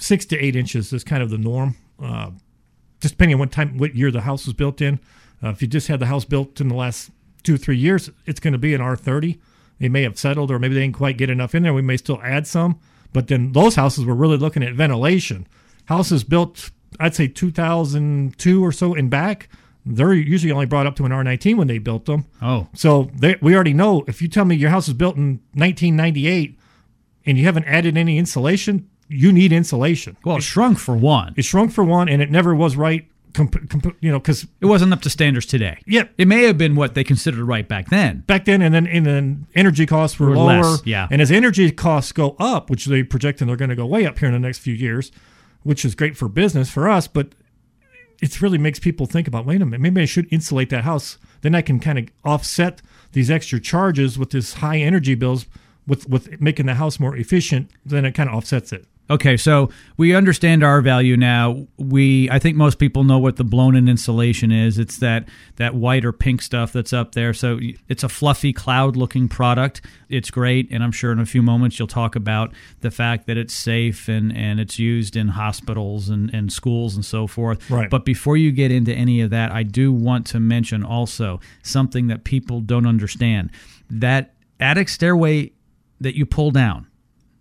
Six 0.00 0.24
to 0.26 0.38
eight 0.38 0.56
inches 0.56 0.92
is 0.92 1.04
kind 1.04 1.22
of 1.22 1.30
the 1.30 1.38
norm. 1.38 1.76
Uh, 2.02 2.30
just 3.00 3.14
depending 3.14 3.34
on 3.34 3.40
what 3.40 3.52
time, 3.52 3.78
what 3.78 3.94
year 3.94 4.10
the 4.10 4.22
house 4.22 4.46
was 4.46 4.54
built 4.54 4.80
in. 4.80 4.98
Uh, 5.42 5.50
if 5.50 5.62
you 5.62 5.68
just 5.68 5.88
had 5.88 6.00
the 6.00 6.06
house 6.06 6.24
built 6.24 6.60
in 6.60 6.68
the 6.68 6.74
last 6.74 7.10
two, 7.42 7.54
or 7.54 7.58
three 7.58 7.76
years, 7.76 8.10
it's 8.26 8.40
going 8.40 8.52
to 8.52 8.58
be 8.58 8.74
an 8.74 8.80
R30. 8.80 9.38
They 9.78 9.88
may 9.88 10.02
have 10.02 10.18
settled, 10.18 10.50
or 10.50 10.58
maybe 10.58 10.74
they 10.74 10.80
didn't 10.82 10.96
quite 10.96 11.16
get 11.16 11.30
enough 11.30 11.54
in 11.54 11.62
there. 11.62 11.72
We 11.72 11.80
may 11.82 11.96
still 11.96 12.20
add 12.22 12.46
some, 12.46 12.78
but 13.12 13.28
then 13.28 13.52
those 13.52 13.76
houses 13.76 14.04
we're 14.04 14.14
really 14.14 14.36
looking 14.36 14.62
at 14.62 14.74
ventilation. 14.74 15.46
Houses 15.86 16.24
built, 16.24 16.70
I'd 16.98 17.14
say 17.14 17.28
2002 17.28 18.64
or 18.64 18.72
so 18.72 18.94
and 18.94 19.08
back, 19.10 19.48
they're 19.86 20.12
usually 20.12 20.52
only 20.52 20.66
brought 20.66 20.86
up 20.86 20.96
to 20.96 21.06
an 21.06 21.12
R19 21.12 21.56
when 21.56 21.66
they 21.66 21.78
built 21.78 22.04
them. 22.04 22.26
Oh, 22.42 22.68
So 22.74 23.10
they, 23.14 23.36
we 23.40 23.54
already 23.54 23.72
know 23.72 24.04
if 24.06 24.20
you 24.20 24.28
tell 24.28 24.44
me 24.44 24.54
your 24.54 24.70
house 24.70 24.88
was 24.88 24.94
built 24.94 25.16
in 25.16 25.40
1998 25.54 26.58
and 27.24 27.38
you 27.38 27.44
haven't 27.44 27.64
added 27.64 27.96
any 27.96 28.18
insulation, 28.18 28.88
you 29.10 29.32
need 29.32 29.52
insulation. 29.52 30.16
well, 30.24 30.36
it 30.36 30.42
shrunk 30.42 30.78
for 30.78 30.96
one. 30.96 31.34
It 31.36 31.44
shrunk 31.44 31.72
for 31.72 31.84
one, 31.84 32.08
and 32.08 32.22
it 32.22 32.30
never 32.30 32.54
was 32.54 32.76
right. 32.76 33.06
Comp- 33.32 33.68
comp- 33.70 33.96
you 34.00 34.10
know, 34.10 34.18
because 34.18 34.46
It 34.60 34.66
wasn't 34.66 34.92
up 34.92 35.02
to 35.02 35.10
standards 35.10 35.46
today. 35.46 35.78
Yep. 35.86 36.14
It 36.18 36.26
may 36.26 36.42
have 36.44 36.58
been 36.58 36.74
what 36.74 36.94
they 36.94 37.04
considered 37.04 37.44
right 37.44 37.68
back 37.68 37.88
then. 37.88 38.24
back 38.26 38.44
then, 38.44 38.60
and 38.62 38.74
then 38.74 38.86
and 38.88 39.06
then 39.06 39.46
energy 39.54 39.86
costs 39.86 40.18
were, 40.18 40.30
Were 40.30 40.36
lower. 40.36 40.62
less, 40.62 40.82
yeah. 40.84 41.06
And 41.12 41.22
as 41.22 41.30
energy 41.30 41.70
costs 41.70 42.10
go 42.10 42.34
up, 42.40 42.70
which 42.70 42.86
they 42.86 43.04
project 43.04 43.40
and 43.40 43.48
they're 43.48 43.56
going 43.56 43.68
to 43.70 43.76
go 43.76 43.86
way 43.86 44.04
up 44.06 44.18
here 44.18 44.26
in 44.28 44.32
the 44.34 44.40
next 44.40 44.58
few 44.58 44.74
years, 44.74 45.12
which 45.62 45.84
is 45.84 45.94
great 45.94 46.16
for 46.16 46.28
business 46.28 46.70
for 46.70 46.88
us, 46.88 47.06
but 47.06 47.28
it 48.20 48.40
really 48.42 48.58
makes 48.58 48.78
people 48.80 49.06
think 49.06 49.28
about 49.28 49.46
wait 49.46 49.62
a 49.62 49.64
minute, 49.64 49.80
maybe 49.80 50.02
I 50.02 50.06
should 50.06 50.26
insulate 50.32 50.70
that 50.70 50.82
house. 50.84 51.16
Then 51.42 51.54
I 51.54 51.62
can 51.62 51.78
kind 51.80 51.98
of 52.00 52.08
offset 52.24 52.82
these 53.12 53.30
extra 53.30 53.60
charges 53.60 54.18
with 54.18 54.30
this 54.30 54.54
high 54.54 54.78
energy 54.78 55.14
bills 55.14 55.46
with 55.86 56.08
with 56.08 56.40
making 56.40 56.66
the 56.66 56.74
house 56.74 56.98
more 56.98 57.16
efficient. 57.16 57.70
Then 57.86 58.04
it 58.04 58.12
kind 58.16 58.28
of 58.28 58.34
offsets 58.34 58.72
it. 58.72 58.86
Okay, 59.10 59.36
so 59.36 59.70
we 59.96 60.14
understand 60.14 60.62
R 60.62 60.80
value 60.80 61.16
now. 61.16 61.66
We 61.76 62.30
I 62.30 62.38
think 62.38 62.56
most 62.56 62.78
people 62.78 63.02
know 63.02 63.18
what 63.18 63.36
the 63.36 63.44
blown-in 63.44 63.88
insulation 63.88 64.52
is. 64.52 64.78
It's 64.78 64.98
that 64.98 65.28
that 65.56 65.74
white 65.74 66.04
or 66.04 66.12
pink 66.12 66.40
stuff 66.40 66.72
that's 66.72 66.92
up 66.92 67.16
there. 67.16 67.34
So 67.34 67.58
it's 67.88 68.04
a 68.04 68.08
fluffy 68.08 68.52
cloud-looking 68.52 69.28
product. 69.28 69.80
It's 70.08 70.30
great, 70.30 70.68
and 70.70 70.84
I'm 70.84 70.92
sure 70.92 71.10
in 71.10 71.18
a 71.18 71.26
few 71.26 71.42
moments 71.42 71.76
you'll 71.76 71.88
talk 71.88 72.14
about 72.14 72.52
the 72.82 72.90
fact 72.92 73.26
that 73.26 73.36
it's 73.36 73.52
safe 73.52 74.08
and 74.08 74.34
and 74.36 74.60
it's 74.60 74.78
used 74.78 75.16
in 75.16 75.28
hospitals 75.28 76.08
and 76.08 76.32
and 76.32 76.52
schools 76.52 76.94
and 76.94 77.04
so 77.04 77.26
forth. 77.26 77.68
Right. 77.68 77.90
But 77.90 78.04
before 78.04 78.36
you 78.36 78.52
get 78.52 78.70
into 78.70 78.94
any 78.94 79.20
of 79.22 79.30
that, 79.30 79.50
I 79.50 79.64
do 79.64 79.92
want 79.92 80.24
to 80.28 80.38
mention 80.38 80.84
also 80.84 81.40
something 81.64 82.06
that 82.06 82.22
people 82.22 82.60
don't 82.60 82.86
understand. 82.86 83.50
That 83.90 84.34
attic 84.60 84.88
stairway 84.88 85.50
that 86.00 86.16
you 86.16 86.26
pull 86.26 86.52
down 86.52 86.86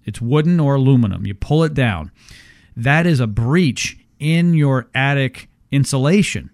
it's 0.09 0.19
wooden 0.19 0.59
or 0.59 0.75
aluminum. 0.75 1.25
You 1.25 1.33
pull 1.33 1.63
it 1.63 1.73
down. 1.73 2.11
That 2.75 3.05
is 3.05 3.21
a 3.21 3.27
breach 3.27 3.97
in 4.19 4.53
your 4.53 4.89
attic 4.93 5.47
insulation, 5.71 6.49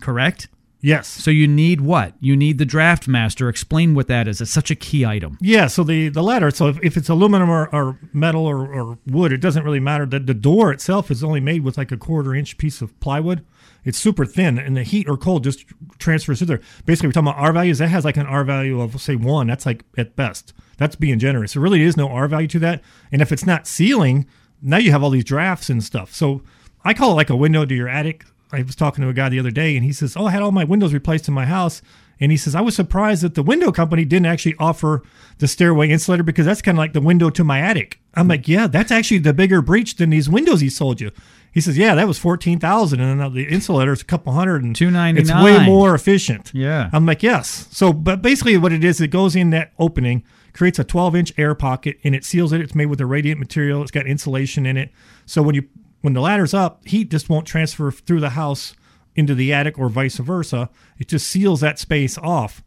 correct? 0.00 0.48
Yes. 0.80 1.08
So 1.08 1.30
you 1.30 1.48
need 1.48 1.80
what? 1.80 2.12
You 2.20 2.36
need 2.36 2.58
the 2.58 2.64
draft 2.64 3.08
master. 3.08 3.48
Explain 3.48 3.94
what 3.94 4.08
that 4.08 4.28
is. 4.28 4.40
It's 4.40 4.50
such 4.50 4.70
a 4.70 4.76
key 4.76 5.04
item. 5.04 5.38
Yeah, 5.40 5.66
so 5.66 5.82
the, 5.82 6.10
the 6.10 6.22
ladder, 6.22 6.50
so 6.50 6.68
if, 6.68 6.78
if 6.82 6.96
it's 6.96 7.08
aluminum 7.08 7.50
or, 7.50 7.74
or 7.74 7.98
metal 8.12 8.46
or, 8.46 8.72
or 8.72 8.98
wood, 9.06 9.32
it 9.32 9.40
doesn't 9.40 9.64
really 9.64 9.80
matter. 9.80 10.06
The, 10.06 10.20
the 10.20 10.34
door 10.34 10.72
itself 10.72 11.10
is 11.10 11.24
only 11.24 11.40
made 11.40 11.64
with 11.64 11.76
like 11.76 11.90
a 11.90 11.96
quarter 11.96 12.34
inch 12.34 12.58
piece 12.58 12.82
of 12.82 12.98
plywood. 13.00 13.44
It's 13.86 13.98
super 13.98 14.26
thin, 14.26 14.58
and 14.58 14.76
the 14.76 14.82
heat 14.82 15.08
or 15.08 15.16
cold 15.16 15.44
just 15.44 15.64
transfers 15.98 16.38
through 16.38 16.48
there. 16.48 16.60
Basically, 16.84 17.06
we're 17.08 17.12
talking 17.12 17.28
about 17.28 17.40
R 17.40 17.52
values. 17.52 17.78
That 17.78 17.88
has 17.88 18.04
like 18.04 18.16
an 18.16 18.26
R 18.26 18.42
value 18.42 18.80
of, 18.80 19.00
say, 19.00 19.14
one. 19.14 19.46
That's 19.46 19.64
like 19.64 19.84
at 19.96 20.16
best. 20.16 20.52
That's 20.76 20.96
being 20.96 21.20
generous. 21.20 21.52
There 21.52 21.62
really 21.62 21.82
is 21.82 21.96
no 21.96 22.08
R 22.08 22.26
value 22.26 22.48
to 22.48 22.58
that. 22.58 22.82
And 23.12 23.22
if 23.22 23.30
it's 23.30 23.46
not 23.46 23.68
sealing, 23.68 24.26
now 24.60 24.78
you 24.78 24.90
have 24.90 25.04
all 25.04 25.10
these 25.10 25.24
drafts 25.24 25.70
and 25.70 25.84
stuff. 25.84 26.12
So 26.12 26.42
I 26.84 26.94
call 26.94 27.12
it 27.12 27.14
like 27.14 27.30
a 27.30 27.36
window 27.36 27.64
to 27.64 27.74
your 27.74 27.88
attic. 27.88 28.24
I 28.52 28.62
was 28.62 28.74
talking 28.74 29.02
to 29.02 29.08
a 29.08 29.14
guy 29.14 29.28
the 29.28 29.38
other 29.38 29.50
day, 29.50 29.76
and 29.76 29.84
he 29.84 29.92
says, 29.92 30.16
"Oh, 30.16 30.26
I 30.26 30.30
had 30.32 30.42
all 30.42 30.52
my 30.52 30.64
windows 30.64 30.92
replaced 30.92 31.28
in 31.28 31.34
my 31.34 31.46
house." 31.46 31.80
And 32.18 32.32
he 32.32 32.38
says, 32.38 32.54
"I 32.54 32.62
was 32.62 32.74
surprised 32.74 33.22
that 33.22 33.34
the 33.34 33.42
window 33.42 33.70
company 33.70 34.04
didn't 34.04 34.26
actually 34.26 34.54
offer 34.58 35.02
the 35.38 35.46
stairway 35.46 35.90
insulator 35.90 36.22
because 36.22 36.46
that's 36.46 36.62
kind 36.62 36.76
of 36.76 36.80
like 36.80 36.92
the 36.92 37.00
window 37.00 37.30
to 37.30 37.44
my 37.44 37.60
attic." 37.60 38.00
I'm 38.14 38.26
like, 38.28 38.48
"Yeah, 38.48 38.66
that's 38.66 38.90
actually 38.90 39.18
the 39.18 39.32
bigger 39.32 39.62
breach 39.62 39.96
than 39.96 40.10
these 40.10 40.28
windows 40.28 40.60
he 40.60 40.70
sold 40.70 41.00
you." 41.00 41.10
He 41.56 41.62
says, 41.62 41.78
"Yeah, 41.78 41.94
that 41.94 42.06
was 42.06 42.18
fourteen 42.18 42.58
thousand, 42.58 43.00
and 43.00 43.18
then 43.18 43.32
the 43.32 43.48
insulator 43.48 43.90
is 43.90 44.02
a 44.02 44.04
couple 44.04 44.34
hundred 44.34 44.62
and 44.62 44.76
$299. 44.76 45.18
It's 45.18 45.32
way 45.32 45.64
more 45.64 45.94
efficient." 45.94 46.50
Yeah. 46.52 46.90
I'm 46.92 47.06
like, 47.06 47.22
"Yes." 47.22 47.66
So, 47.70 47.94
but 47.94 48.20
basically, 48.20 48.58
what 48.58 48.74
it 48.74 48.84
is, 48.84 49.00
it 49.00 49.08
goes 49.08 49.34
in 49.34 49.48
that 49.50 49.72
opening, 49.78 50.22
creates 50.52 50.78
a 50.78 50.84
12 50.84 51.16
inch 51.16 51.32
air 51.38 51.54
pocket, 51.54 51.96
and 52.04 52.14
it 52.14 52.26
seals 52.26 52.52
it. 52.52 52.60
It's 52.60 52.74
made 52.74 52.86
with 52.86 53.00
a 53.00 53.06
radiant 53.06 53.40
material. 53.40 53.80
It's 53.80 53.90
got 53.90 54.06
insulation 54.06 54.66
in 54.66 54.76
it, 54.76 54.90
so 55.24 55.40
when 55.40 55.54
you 55.54 55.66
when 56.02 56.12
the 56.12 56.20
ladder's 56.20 56.52
up, 56.52 56.86
heat 56.86 57.10
just 57.10 57.30
won't 57.30 57.46
transfer 57.46 57.90
through 57.90 58.20
the 58.20 58.30
house 58.30 58.74
into 59.14 59.34
the 59.34 59.50
attic 59.50 59.78
or 59.78 59.88
vice 59.88 60.18
versa. 60.18 60.68
It 60.98 61.08
just 61.08 61.26
seals 61.26 61.62
that 61.62 61.78
space 61.78 62.18
off. 62.18 62.62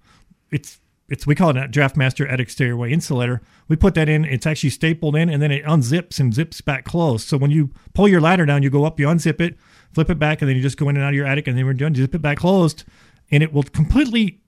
It's 0.50 0.80
it's 1.10 1.26
we 1.26 1.36
call 1.36 1.50
it 1.50 1.58
a 1.58 1.68
draft 1.68 1.98
master 1.98 2.28
attic 2.28 2.50
stairway 2.50 2.92
insulator. 2.92 3.42
We 3.68 3.76
put 3.76 3.96
that 3.96 4.10
in. 4.10 4.26
It's 4.26 4.46
actually 4.46 4.70
stapled 4.70 5.16
in, 5.16 5.30
and 5.30 5.42
then 5.42 5.52
it 5.52 5.64
unzips 5.66 6.20
and 6.20 6.34
zips 6.34 6.62
back 6.62 6.86
closed. 6.86 7.28
So 7.28 7.38
when 7.38 7.52
you 7.52 7.72
pull 7.94 8.08
your 8.08 8.22
ladder 8.22 8.46
down, 8.46 8.64
you 8.64 8.70
go 8.70 8.86
up, 8.86 9.00
you 9.00 9.08
unzip 9.08 9.42
it, 9.42 9.58
flip 9.92 10.10
it 10.10 10.20
back, 10.20 10.42
and 10.42 10.50
then 10.50 10.56
you 10.56 10.62
just 10.62 10.78
go 10.78 10.88
in 10.90 10.96
and 10.96 11.04
out 11.04 11.10
of 11.10 11.16
your 11.16 11.26
attic, 11.26 11.48
and 11.48 11.58
then 11.58 11.66
we're 11.66 11.74
done. 11.74 11.96
Zip 11.96 12.14
it 12.14 12.22
back 12.22 12.38
closed, 12.38 12.84
and 13.32 13.44
it 13.44 13.54
will 13.54 13.64
completely. 13.64 14.40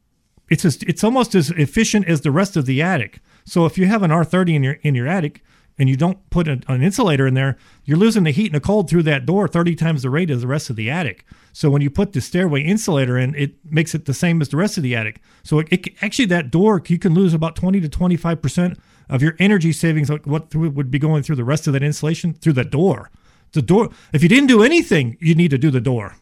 It's 0.49 0.63
just, 0.63 0.83
it's 0.83 1.03
almost 1.03 1.33
as 1.33 1.49
efficient 1.51 2.07
as 2.07 2.21
the 2.21 2.31
rest 2.31 2.57
of 2.57 2.65
the 2.65 2.81
attic. 2.81 3.21
So 3.45 3.65
if 3.65 3.77
you 3.77 3.85
have 3.87 4.03
an 4.03 4.11
R30 4.11 4.55
in 4.55 4.63
your 4.63 4.73
in 4.81 4.95
your 4.95 5.07
attic 5.07 5.43
and 5.77 5.89
you 5.89 5.95
don't 5.95 6.29
put 6.29 6.47
an, 6.47 6.63
an 6.67 6.81
insulator 6.81 7.25
in 7.25 7.33
there, 7.33 7.57
you're 7.85 7.97
losing 7.97 8.23
the 8.23 8.31
heat 8.31 8.47
and 8.47 8.55
the 8.55 8.59
cold 8.59 8.89
through 8.89 9.03
that 9.03 9.25
door 9.25 9.47
30 9.47 9.75
times 9.75 10.03
the 10.03 10.09
rate 10.09 10.29
as 10.29 10.41
the 10.41 10.47
rest 10.47 10.69
of 10.69 10.75
the 10.75 10.89
attic. 10.89 11.25
So 11.53 11.69
when 11.69 11.81
you 11.81 11.89
put 11.89 12.13
the 12.13 12.21
stairway 12.21 12.61
insulator 12.61 13.17
in, 13.17 13.35
it 13.35 13.53
makes 13.65 13.95
it 13.95 14.05
the 14.05 14.13
same 14.13 14.41
as 14.41 14.49
the 14.49 14.57
rest 14.57 14.77
of 14.77 14.83
the 14.83 14.95
attic. 14.95 15.21
So 15.43 15.59
it, 15.59 15.67
it 15.71 15.95
actually 16.01 16.25
that 16.25 16.51
door 16.51 16.81
you 16.87 16.99
can 16.99 17.13
lose 17.13 17.33
about 17.33 17.55
20 17.55 17.81
to 17.81 17.89
25 17.89 18.41
percent 18.41 18.79
of 19.09 19.21
your 19.21 19.35
energy 19.39 19.73
savings, 19.73 20.09
like 20.09 20.25
what 20.25 20.55
would 20.55 20.89
be 20.89 20.99
going 20.99 21.21
through 21.21 21.35
the 21.35 21.43
rest 21.43 21.67
of 21.67 21.73
that 21.73 21.83
insulation 21.83 22.33
through 22.33 22.53
the 22.53 22.63
door. 22.63 23.11
The 23.51 23.61
door. 23.61 23.89
If 24.13 24.23
you 24.23 24.29
didn't 24.29 24.47
do 24.47 24.63
anything, 24.63 25.17
you 25.19 25.35
need 25.35 25.51
to 25.51 25.57
do 25.57 25.69
the 25.69 25.81
door. 25.81 26.15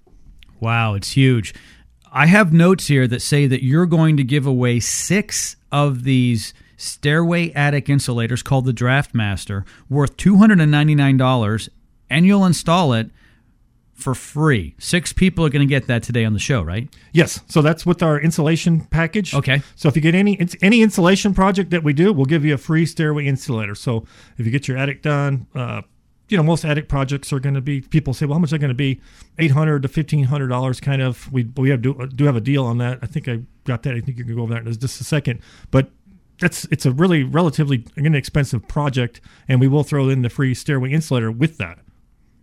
Wow, 0.60 0.96
it's 0.96 1.12
huge. 1.12 1.54
I 2.12 2.26
have 2.26 2.52
notes 2.52 2.88
here 2.88 3.08
that 3.08 3.22
say 3.22 3.46
that 3.46 3.64
you're 3.64 3.86
going 3.86 4.18
to 4.18 4.24
give 4.24 4.48
away 4.48 4.80
six 4.80 5.56
of 5.72 6.04
these 6.04 6.56
stairway 6.80 7.52
attic 7.52 7.90
insulators 7.90 8.42
called 8.42 8.66
the 8.66 8.72
Draftmaster, 8.72 9.66
worth 9.90 10.16
$299, 10.18 11.70
and 12.10 12.26
you'll 12.26 12.46
install 12.46 12.94
it 12.94 13.12
for 13.94 14.16
free. 14.16 14.76
Six 14.80 15.12
people 15.12 15.46
are 15.46 15.50
going 15.50 15.68
to 15.68 15.70
get 15.70 15.88
that 15.88 16.04
today 16.04 16.24
on 16.24 16.32
the 16.32 16.40
show, 16.40 16.62
right? 16.62 16.88
Yes. 17.12 17.42
So 17.48 17.62
that's 17.62 17.86
with 17.86 18.02
our 18.02 18.18
insulation 18.18 18.82
package. 18.82 19.36
Okay. 19.36 19.62
So 19.76 19.90
if 19.90 19.96
you 19.98 20.02
get 20.02 20.16
any 20.16 20.36
it's 20.36 20.56
any 20.62 20.82
insulation 20.82 21.34
project 21.34 21.70
that 21.72 21.84
we 21.84 21.92
do, 21.92 22.14
we'll 22.14 22.26
give 22.26 22.46
you 22.46 22.54
a 22.54 22.58
free 22.58 22.86
stairway 22.86 23.26
insulator. 23.26 23.76
So 23.76 24.06
if 24.38 24.46
you 24.46 24.52
get 24.52 24.70
your 24.70 24.78
attic 24.78 25.02
done, 25.02 25.48
uh, 25.54 25.82
you 26.30 26.38
know 26.38 26.44
most 26.44 26.64
attic 26.64 26.88
projects 26.88 27.34
are 27.34 27.40
going 27.40 27.56
to 27.56 27.62
be. 27.62 27.82
People 27.82 28.14
say, 28.14 28.26
well, 28.26 28.36
how 28.36 28.40
much 28.40 28.54
are 28.54 28.58
they 28.58 28.60
going 28.60 28.70
to 28.70 28.76
be? 28.76 29.02
Eight 29.38 29.52
hundred 29.52 29.82
to 29.82 29.90
fifteen 29.90 30.26
hundred 30.26 30.48
dollars. 30.48 30.80
Kind 30.80 31.02
of. 31.02 31.32
We 31.32 31.50
we 31.58 31.70
have 31.72 31.82
do, 31.82 32.08
do 32.08 32.26
have 32.26 32.36
a 32.36 32.42
deal 32.42 32.66
on 32.66 32.78
that. 32.78 33.00
I 33.02 33.08
think 33.08 33.28
I 33.28 33.42
got 33.66 33.84
that. 33.84 33.96
I 33.96 34.00
think 34.00 34.18
you 34.18 34.24
can 34.24 34.36
go 34.36 34.44
over 34.44 34.54
that 34.54 34.66
in 34.66 34.80
just 34.80 35.02
a 35.02 35.04
second. 35.04 35.42
But 35.72 35.90
that's 36.40 36.66
it's 36.72 36.86
a 36.86 36.92
really 36.92 37.24
relatively 37.24 37.86
inexpensive 37.98 38.68
project, 38.68 39.22
and 39.48 39.60
we 39.60 39.68
will 39.68 39.84
throw 39.84 40.10
in 40.10 40.22
the 40.22 40.30
free 40.30 40.54
stairway 40.54 40.92
insulator 40.92 41.32
with 41.32 41.58
that. 41.58 41.80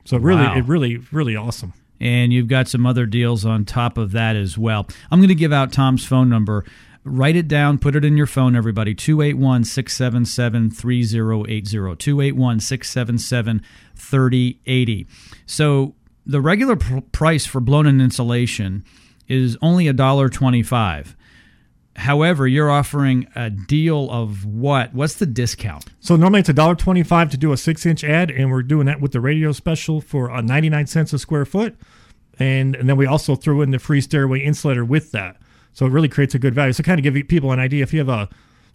So 0.05 0.19
really, 0.19 0.43
Wow. 0.43 0.57
it 0.57 0.65
really, 0.67 0.99
really 1.12 1.35
awesome. 1.37 1.73
and 1.99 2.33
you've 2.33 2.47
got 2.49 2.69
some 2.69 2.85
other 2.87 3.07
deals 3.07 3.45
on 3.47 3.65
top 3.65 3.97
of 3.99 4.12
that 4.12 4.37
as 4.37 4.57
well. 4.59 4.87
I'm 5.11 5.19
going 5.19 5.29
to 5.29 5.35
give 5.35 5.53
out 5.53 5.73
Tom's 5.73 6.05
phone 6.05 6.29
number. 6.29 6.65
Write 7.05 7.37
it 7.37 7.49
down, 7.49 7.79
put 7.79 7.95
it 7.97 8.05
in 8.05 8.17
your 8.17 8.26
phone, 8.26 8.55
everybody. 8.55 8.95
281 8.95 9.65
677 9.65 10.71
3080. 10.71 11.97
281 11.97 12.61
677 12.61 13.62
3080. 13.95 15.07
So 15.47 15.95
the 16.26 16.41
regular 16.41 16.76
pr- 16.76 16.99
price 17.12 17.47
for 17.47 17.61
blown 17.61 17.87
in 17.87 18.00
insulation 18.00 18.85
is 19.29 19.57
only 19.62 19.87
$1.25. 19.87 21.15
However, 21.97 22.47
you're 22.47 22.71
offering 22.71 23.26
a 23.35 23.49
deal 23.49 24.11
of 24.11 24.45
what? 24.45 24.95
What's 24.95 25.15
the 25.15 25.26
discount? 25.26 25.87
So 26.00 26.15
normally 26.15 26.41
it's 26.41 26.49
a 26.49 26.53
dollar 26.53 26.75
twenty-five 26.75 27.31
to 27.31 27.37
do 27.37 27.53
a 27.53 27.57
six-inch 27.57 28.05
ad, 28.05 28.31
and 28.31 28.50
we're 28.50 28.62
doing 28.62 28.87
that 28.87 29.00
with 29.00 29.12
the 29.12 29.21
radio 29.21 29.53
special 29.53 30.00
for 30.00 30.31
uh, 30.31 30.41
ninety-nine 30.43 30.87
cents 30.87 31.12
a 31.12 31.19
square 31.19 31.47
foot, 31.47 31.75
and 32.38 32.76
and 32.76 32.88
then 32.88 32.97
we 32.97 33.07
also 33.07 33.35
threw 33.35 33.62
in 33.62 33.71
the 33.71 33.79
free 33.79 34.00
stairway 34.00 34.41
insulator 34.41 34.85
with 34.85 35.12
that. 35.12 35.37
So 35.73 35.87
it 35.87 35.91
really 35.91 36.09
creates 36.09 36.35
a 36.35 36.38
good 36.38 36.55
value. 36.55 36.73
So 36.73 36.83
kind 36.83 36.99
of 36.99 37.03
give 37.03 37.29
people 37.29 37.50
an 37.50 37.61
idea. 37.61 37.83
If 37.83 37.93
you 37.93 37.99
have 37.99 38.09
a 38.09 38.29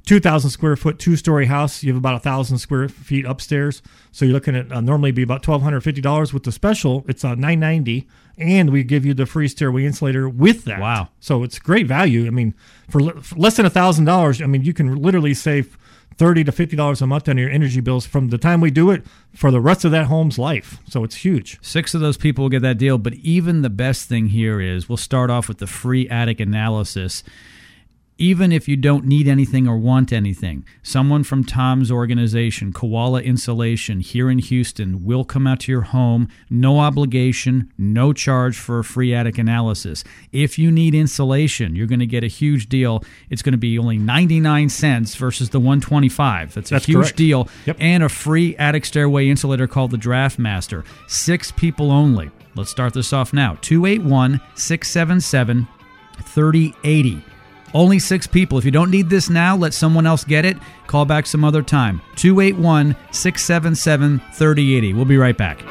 two 0.06 0.20
thousand 0.20 0.50
square 0.50 0.76
foot 0.76 1.00
two-story 1.00 1.46
house, 1.46 1.84
you 1.84 1.92
have 1.92 1.98
about 1.98 2.16
a 2.16 2.20
thousand 2.20 2.58
square 2.58 2.90
feet 2.90 3.26
upstairs. 3.26 3.82
So 4.12 4.26
you're 4.26 4.34
looking 4.34 4.56
at 4.56 4.72
uh, 4.72 4.82
normally 4.82 5.12
be 5.12 5.24
about 5.24 5.44
twelve 5.44 5.62
hundred 5.62 5.82
fifty 5.82 6.02
dollars 6.02 6.34
with 6.34 6.44
the 6.44 6.52
special. 6.52 7.06
It's 7.08 7.24
uh, 7.24 7.36
nine 7.36 7.60
ninety, 7.60 8.08
and 8.38 8.70
we 8.70 8.84
give 8.84 9.06
you 9.06 9.14
the 9.14 9.26
free 9.26 9.48
stairway 9.48 9.86
insulator 9.86 10.28
with 10.28 10.66
that. 10.66 10.80
Wow. 10.80 11.10
So 11.20 11.44
it's 11.44 11.60
great 11.60 11.88
value. 11.88 12.28
I 12.28 12.32
mean, 12.32 12.54
for, 12.90 13.02
le- 13.02 13.22
for 13.22 13.36
less 13.36 13.58
than 13.58 13.66
a 13.66 13.70
thousand 13.70 14.06
dollars, 14.06 14.42
I 14.42 14.46
mean, 14.48 14.64
you 14.64 14.74
can 14.74 14.96
literally 14.96 15.34
save 15.34 15.78
thirty 16.18 16.44
to 16.44 16.52
fifty 16.52 16.76
dollars 16.76 17.02
a 17.02 17.08
month 17.08 17.30
on 17.30 17.38
your 17.38 17.50
energy 17.50 17.80
bills 17.80 18.06
from 18.06 18.30
the 18.30 18.38
time 18.38 18.60
we 18.60 18.70
do 18.70 18.92
it 18.92 19.04
for 19.34 19.50
the 19.50 19.62
rest 19.62 19.86
of 19.86 19.92
that 19.92 20.08
home's 20.08 20.38
life. 20.38 20.80
So 20.88 21.04
it's 21.04 21.16
huge. 21.16 21.58
Six 21.62 21.94
of 21.94 22.02
those 22.02 22.18
people 22.18 22.44
will 22.44 22.50
get 22.50 22.62
that 22.64 22.78
deal, 22.78 22.98
but 22.98 23.14
even 23.16 23.62
the 23.62 23.70
best 23.70 24.10
thing 24.10 24.28
here 24.28 24.60
is 24.60 24.90
we'll 24.90 24.98
start 24.98 25.30
off 25.30 25.48
with 25.48 25.60
the 25.60 25.68
free 25.68 26.10
attic 26.10 26.40
analysis. 26.40 27.24
Even 28.22 28.52
if 28.52 28.68
you 28.68 28.78
don't 28.78 29.04
need 29.06 29.28
anything 29.28 29.68
or 29.68 29.78
want 29.78 30.14
anything, 30.14 30.64
someone 30.84 31.24
from 31.24 31.44
Tom's 31.44 31.90
organization, 31.90 32.72
Koala 32.72 33.20
Insulation, 33.24 34.00
here 34.00 34.30
in 34.30 34.38
Houston, 34.38 35.04
will 35.04 35.24
come 35.24 35.48
out 35.48 35.62
to 35.62 35.72
your 35.72 35.82
home, 35.82 36.28
no 36.48 36.80
obligation, 36.80 37.74
no 37.80 38.14
charge 38.14 38.60
for 38.60 38.78
a 38.78 38.84
free 38.84 39.12
attic 39.12 39.40
analysis. 39.40 40.04
If 40.32 40.60
you 40.60 40.70
need 40.70 40.94
insulation, 40.94 41.76
you're 41.76 41.88
going 41.88 41.98
to 42.00 42.06
get 42.06 42.24
a 42.24 42.28
huge 42.28 42.70
deal. 42.70 43.04
It's 43.32 43.42
going 43.42 43.54
to 43.54 43.58
be 43.58 43.80
only 43.80 43.98
99 43.98 44.70
cents 44.70 45.16
versus 45.16 45.50
the 45.50 45.60
125. 45.60 46.54
That's 46.54 46.70
a 46.70 46.76
That's 46.76 46.86
huge 46.86 46.98
correct. 46.98 47.18
deal. 47.18 47.50
Yep. 47.66 47.78
And 47.80 48.04
a 48.04 48.10
free 48.10 48.56
attic 48.58 48.86
stairway 48.86 49.30
insulator 49.30 49.66
called 49.66 49.90
the 49.90 49.98
Draftmaster. 49.98 50.86
Six 51.08 51.52
people 51.54 51.92
only. 51.92 52.30
Let's 52.54 52.70
start 52.70 52.94
this 52.94 53.14
off 53.14 53.34
now. 53.34 53.58
281 53.62 54.40
677 54.54 55.68
3080. 56.24 57.24
Only 57.74 58.00
six 58.00 58.28
people. 58.28 58.58
If 58.58 58.66
you 58.66 58.72
don't 58.72 58.92
need 58.92 59.10
this 59.10 59.30
now, 59.30 59.56
let 59.56 59.74
someone 59.74 60.06
else 60.06 60.24
get 60.24 60.46
it. 60.46 60.58
Call 60.88 61.06
back 61.06 61.26
some 61.26 61.44
other 61.44 61.62
time. 61.62 62.02
281 62.16 62.96
677 63.12 64.20
3080. 64.34 64.94
We'll 64.94 65.06
be 65.06 65.18
right 65.18 65.38
back. 65.38 65.64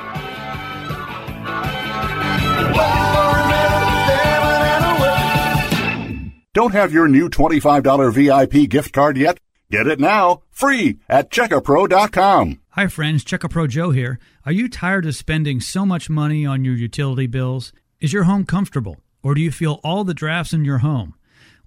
Don't 6.52 6.72
have 6.72 6.92
your 6.92 7.06
new 7.06 7.30
$25 7.30 8.12
VIP 8.12 8.68
gift 8.68 8.92
card 8.92 9.16
yet? 9.16 9.38
Get 9.70 9.86
it 9.86 10.00
now, 10.00 10.42
free 10.50 10.98
at 11.08 11.30
checkapro.com. 11.30 12.60
Hi, 12.70 12.88
friends. 12.88 13.24
Checkapro 13.24 13.68
Joe 13.68 13.92
here. 13.92 14.18
Are 14.44 14.50
you 14.50 14.68
tired 14.68 15.06
of 15.06 15.14
spending 15.14 15.60
so 15.60 15.86
much 15.86 16.10
money 16.10 16.44
on 16.44 16.64
your 16.64 16.74
utility 16.74 17.28
bills? 17.28 17.72
Is 18.00 18.12
your 18.12 18.24
home 18.24 18.44
comfortable, 18.44 18.96
or 19.22 19.34
do 19.34 19.40
you 19.40 19.52
feel 19.52 19.78
all 19.84 20.02
the 20.02 20.12
drafts 20.12 20.52
in 20.52 20.64
your 20.64 20.78
home? 20.78 21.14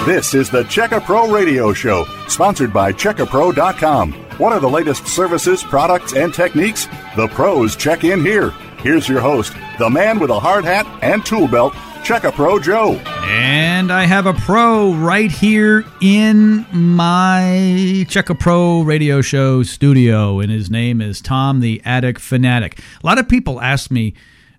This 0.08 0.32
is 0.32 0.48
the 0.48 0.62
Checkapro 0.62 1.30
Radio 1.30 1.74
Show, 1.74 2.06
sponsored 2.28 2.72
by 2.72 2.94
checkapro.com. 2.94 4.14
What 4.38 4.54
are 4.54 4.58
the 4.58 4.66
latest 4.66 5.06
services, 5.06 5.62
products, 5.62 6.14
and 6.14 6.32
techniques? 6.32 6.86
The 7.14 7.28
pros 7.28 7.76
check 7.76 8.04
in 8.04 8.22
here. 8.24 8.52
Here's 8.78 9.06
your 9.06 9.20
host, 9.20 9.52
the 9.78 9.90
man 9.90 10.18
with 10.18 10.30
a 10.30 10.40
hard 10.40 10.64
hat 10.64 10.86
and 11.02 11.26
tool 11.26 11.46
belt, 11.46 11.74
Check 12.04 12.24
a 12.24 12.32
Pro 12.32 12.58
Joe. 12.58 12.94
And 13.26 13.92
I 13.92 14.06
have 14.06 14.24
a 14.24 14.32
pro 14.32 14.94
right 14.94 15.30
here 15.30 15.84
in 16.00 16.64
my 16.72 18.06
Check 18.08 18.30
a 18.30 18.34
Pro 18.34 18.80
radio 18.80 19.20
show 19.20 19.62
studio, 19.62 20.40
and 20.40 20.50
his 20.50 20.70
name 20.70 21.02
is 21.02 21.20
Tom 21.20 21.60
the 21.60 21.82
Attic 21.84 22.18
Fanatic. 22.18 22.80
A 23.04 23.06
lot 23.06 23.18
of 23.18 23.28
people 23.28 23.60
ask 23.60 23.90
me, 23.90 24.14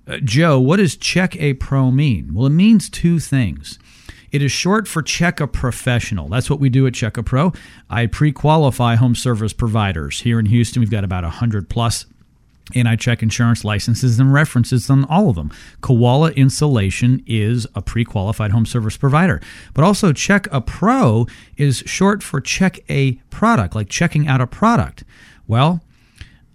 uh, 0.07 0.17
Joe, 0.17 0.59
what 0.59 0.77
does 0.77 0.95
Check 0.95 1.35
a 1.37 1.55
Pro 1.55 1.89
mean? 1.89 2.35
Well, 2.35 2.45
it 2.45 2.51
means 2.51 2.87
two 2.87 3.17
things. 3.17 3.79
It 4.31 4.41
is 4.41 4.51
short 4.51 4.87
for 4.87 5.01
Check 5.01 5.39
a 5.39 5.47
Professional. 5.47 6.27
That's 6.27 6.49
what 6.49 6.59
we 6.59 6.69
do 6.69 6.85
at 6.85 6.93
Check 6.93 7.17
a 7.17 7.23
Pro. 7.23 7.51
I 7.89 8.05
pre 8.05 8.31
qualify 8.31 8.95
home 8.95 9.15
service 9.15 9.53
providers. 9.53 10.21
Here 10.21 10.39
in 10.39 10.45
Houston, 10.47 10.81
we've 10.81 10.91
got 10.91 11.03
about 11.03 11.23
100 11.23 11.69
plus 11.69 12.05
and 12.75 12.87
I 12.87 12.95
check 12.95 13.23
insurance 13.23 13.63
licenses 13.63 14.19
and 14.19 14.31
references 14.31 14.89
on 14.89 15.05
all 15.05 15.29
of 15.29 15.35
them. 15.35 15.51
Koala 15.81 16.31
Insulation 16.31 17.23
is 17.25 17.65
a 17.75 17.81
pre 17.81 18.05
qualified 18.05 18.51
home 18.51 18.65
service 18.65 18.97
provider. 18.97 19.41
But 19.73 19.83
also, 19.83 20.13
Check 20.13 20.47
a 20.51 20.61
Pro 20.61 21.25
is 21.57 21.83
short 21.85 22.21
for 22.21 22.39
check 22.39 22.79
a 22.89 23.13
product, 23.29 23.75
like 23.75 23.89
checking 23.89 24.27
out 24.27 24.41
a 24.41 24.47
product. 24.47 25.03
Well, 25.47 25.81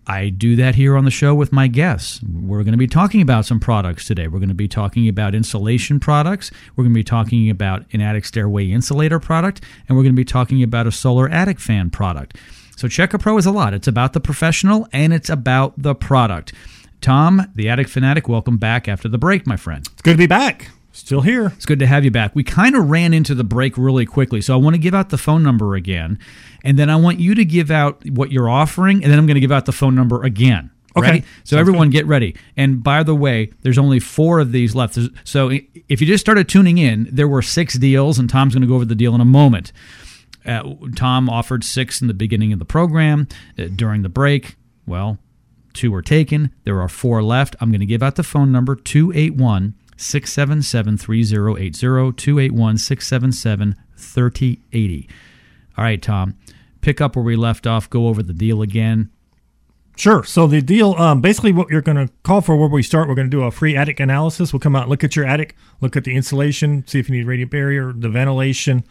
I 0.07 0.29
do 0.29 0.57
that 0.57 0.75
here 0.75 0.97
on 0.97 1.05
the 1.05 1.11
show 1.11 1.35
with 1.35 1.53
my 1.53 1.67
guests. 1.67 2.21
We're 2.23 2.63
going 2.63 2.73
to 2.73 2.79
be 2.79 2.87
talking 2.87 3.23
about 3.23 3.47
some 3.47 3.59
products 3.59 4.07
today. 4.07 4.29
We're 4.29 4.39
going 4.39 4.49
to 4.49 4.55
be 4.55 4.69
talking 4.69 5.09
about 5.09 5.35
insulation 5.35 5.99
products. 5.99 6.51
We're 6.77 6.85
going 6.85 6.93
to 6.93 6.99
be 6.99 7.05
talking 7.05 7.49
about 7.49 7.87
an 7.93 8.01
attic 8.01 8.27
stairway 8.27 8.71
insulator 8.71 9.19
product. 9.19 9.63
And 9.89 9.97
we're 9.97 10.03
going 10.03 10.15
to 10.15 10.21
be 10.21 10.25
talking 10.25 10.63
about 10.63 10.87
a 10.87 10.93
solar 10.93 11.29
attic 11.29 11.59
fan 11.59 11.91
product. 11.91 12.37
So 12.77 12.89
Check 12.89 13.15
a 13.15 13.19
Pro 13.19 13.39
is 13.39 13.47
a 13.47 13.53
lot. 13.53 13.73
It's 13.73 13.89
about 13.89 14.13
the 14.13 14.21
professional 14.21 14.89
and 14.93 15.13
it's 15.13 15.31
about 15.31 15.75
the 15.81 15.95
product. 15.95 16.53
Tom, 17.01 17.51
the 17.55 17.69
Attic 17.69 17.89
Fanatic, 17.89 18.29
welcome 18.29 18.57
back 18.57 18.89
after 18.89 19.09
the 19.09 19.19
break, 19.19 19.47
my 19.47 19.57
friend. 19.57 19.87
It's 19.93 20.03
good 20.03 20.13
to 20.13 20.19
be 20.19 20.27
back. 20.27 20.71
Still 20.95 21.23
here. 21.23 21.47
It's 21.57 21.67
good 21.67 21.81
to 21.81 21.87
have 21.87 22.05
you 22.05 22.13
back. 22.13 22.37
We 22.37 22.45
kind 22.45 22.77
of 22.77 22.89
ran 22.89 23.13
into 23.13 23.35
the 23.35 23.43
break 23.43 23.77
really 23.77 24.07
quickly, 24.07 24.41
so 24.41 24.55
I 24.55 24.57
want 24.57 24.75
to 24.75 24.79
give 24.79 24.95
out 24.95 25.09
the 25.11 25.19
phone 25.19 25.43
number 25.43 25.75
again, 25.75 26.21
and 26.63 26.79
then 26.79 26.89
I 26.89 26.95
want 26.95 27.19
you 27.19 27.35
to 27.35 27.45
give 27.45 27.69
out 27.73 28.09
what 28.09 28.31
you're 28.31 28.49
offering, 28.49 29.03
and 29.03 29.11
then 29.13 29.19
I'm 29.19 29.27
going 29.27 29.35
to 29.35 29.41
give 29.41 29.51
out 29.51 29.67
the 29.67 29.73
phone 29.73 29.97
number 29.97 30.23
again. 30.23 30.71
Okay. 30.97 31.07
Ready? 31.09 31.21
So 31.43 31.57
Sounds 31.57 31.61
everyone 31.61 31.91
get 31.91 32.07
ready. 32.07 32.37
And 32.57 32.81
by 32.81 33.03
the 33.03 33.17
way, 33.17 33.51
there's 33.63 33.77
only 33.79 33.99
four 33.99 34.39
of 34.39 34.53
these 34.53 34.77
left. 34.77 34.95
There's- 34.95 35.11
So 35.25 35.51
if 35.89 36.01
you 36.01 36.07
just 36.07 36.21
started 36.25 36.49
tuning 36.49 36.79
in, 36.79 37.09
there 37.11 37.27
were 37.27 37.43
six 37.43 37.75
deals, 37.77 38.17
and 38.21 38.31
Tom's 38.31 38.55
going 38.55 38.63
to 38.63 38.69
go 38.69 38.77
over 38.77 38.85
the 38.85 38.95
deal 38.95 39.17
in 39.17 39.21
a 39.21 39.25
moment. 39.25 39.73
Uh, 40.47 40.75
Tom 40.95 41.29
offered 41.29 41.65
six 41.65 42.01
in 42.01 42.07
the 42.07 42.15
beginning 42.15 42.53
of 42.53 42.61
the 42.61 42.65
program. 42.65 43.27
Uh, 43.59 43.65
during 43.75 44.03
the 44.03 44.09
break, 44.09 44.55
well, 44.87 45.19
two 45.73 45.91
were 45.91 46.03
taken. 46.03 46.53
There 46.63 46.81
are 46.81 46.89
four 46.89 47.21
left. 47.25 47.57
I'm 47.61 47.73
going 47.73 47.81
to 47.81 47.87
give 47.87 48.03
out 48.05 48.15
the 48.15 48.23
phone 48.23 48.53
number 48.53 48.77
281 48.77 49.75
677 49.97 50.99
3080. 50.99 51.71
281 51.71 52.79
677 52.79 53.77
3080. 53.97 55.09
All 55.77 55.85
right, 55.85 56.01
Tom, 56.01 56.37
pick 56.81 57.01
up 57.01 57.17
where 57.17 57.25
we 57.25 57.37
left 57.37 57.67
off, 57.67 57.91
go 57.91 58.09
over 58.09 58.23
the 58.23 58.33
deal 58.33 58.63
again. 58.63 59.11
Sure. 59.97 60.25
So 60.25 60.47
the 60.47 60.61
deal, 60.61 60.95
um, 60.95 61.21
basically, 61.21 61.53
what 61.53 61.71
you're 61.71 61.81
going 61.81 62.09
to 62.09 62.13
call 62.25 62.41
for 62.41 62.57
where 62.57 62.69
we 62.69 62.83
start, 62.83 63.09
we're 63.09 63.15
going 63.15 63.31
to 63.31 63.37
do 63.37 63.45
a 63.45 63.51
free 63.51 63.77
attic 63.77 64.01
analysis. 64.01 64.53
We'll 64.53 64.61
come 64.61 64.75
out, 64.75 64.89
look 64.89 65.05
at 65.05 65.15
your 65.15 65.25
attic, 65.25 65.55
look 65.81 65.97
at 65.97 66.05
the 66.05 66.15
insulation, 66.17 66.85
see 66.87 66.99
if 66.99 67.09
you 67.09 67.17
need 67.17 67.27
radiant 67.27 67.53
barrier, 67.53 67.93
the 67.93 68.09
ventilation, 68.09 68.83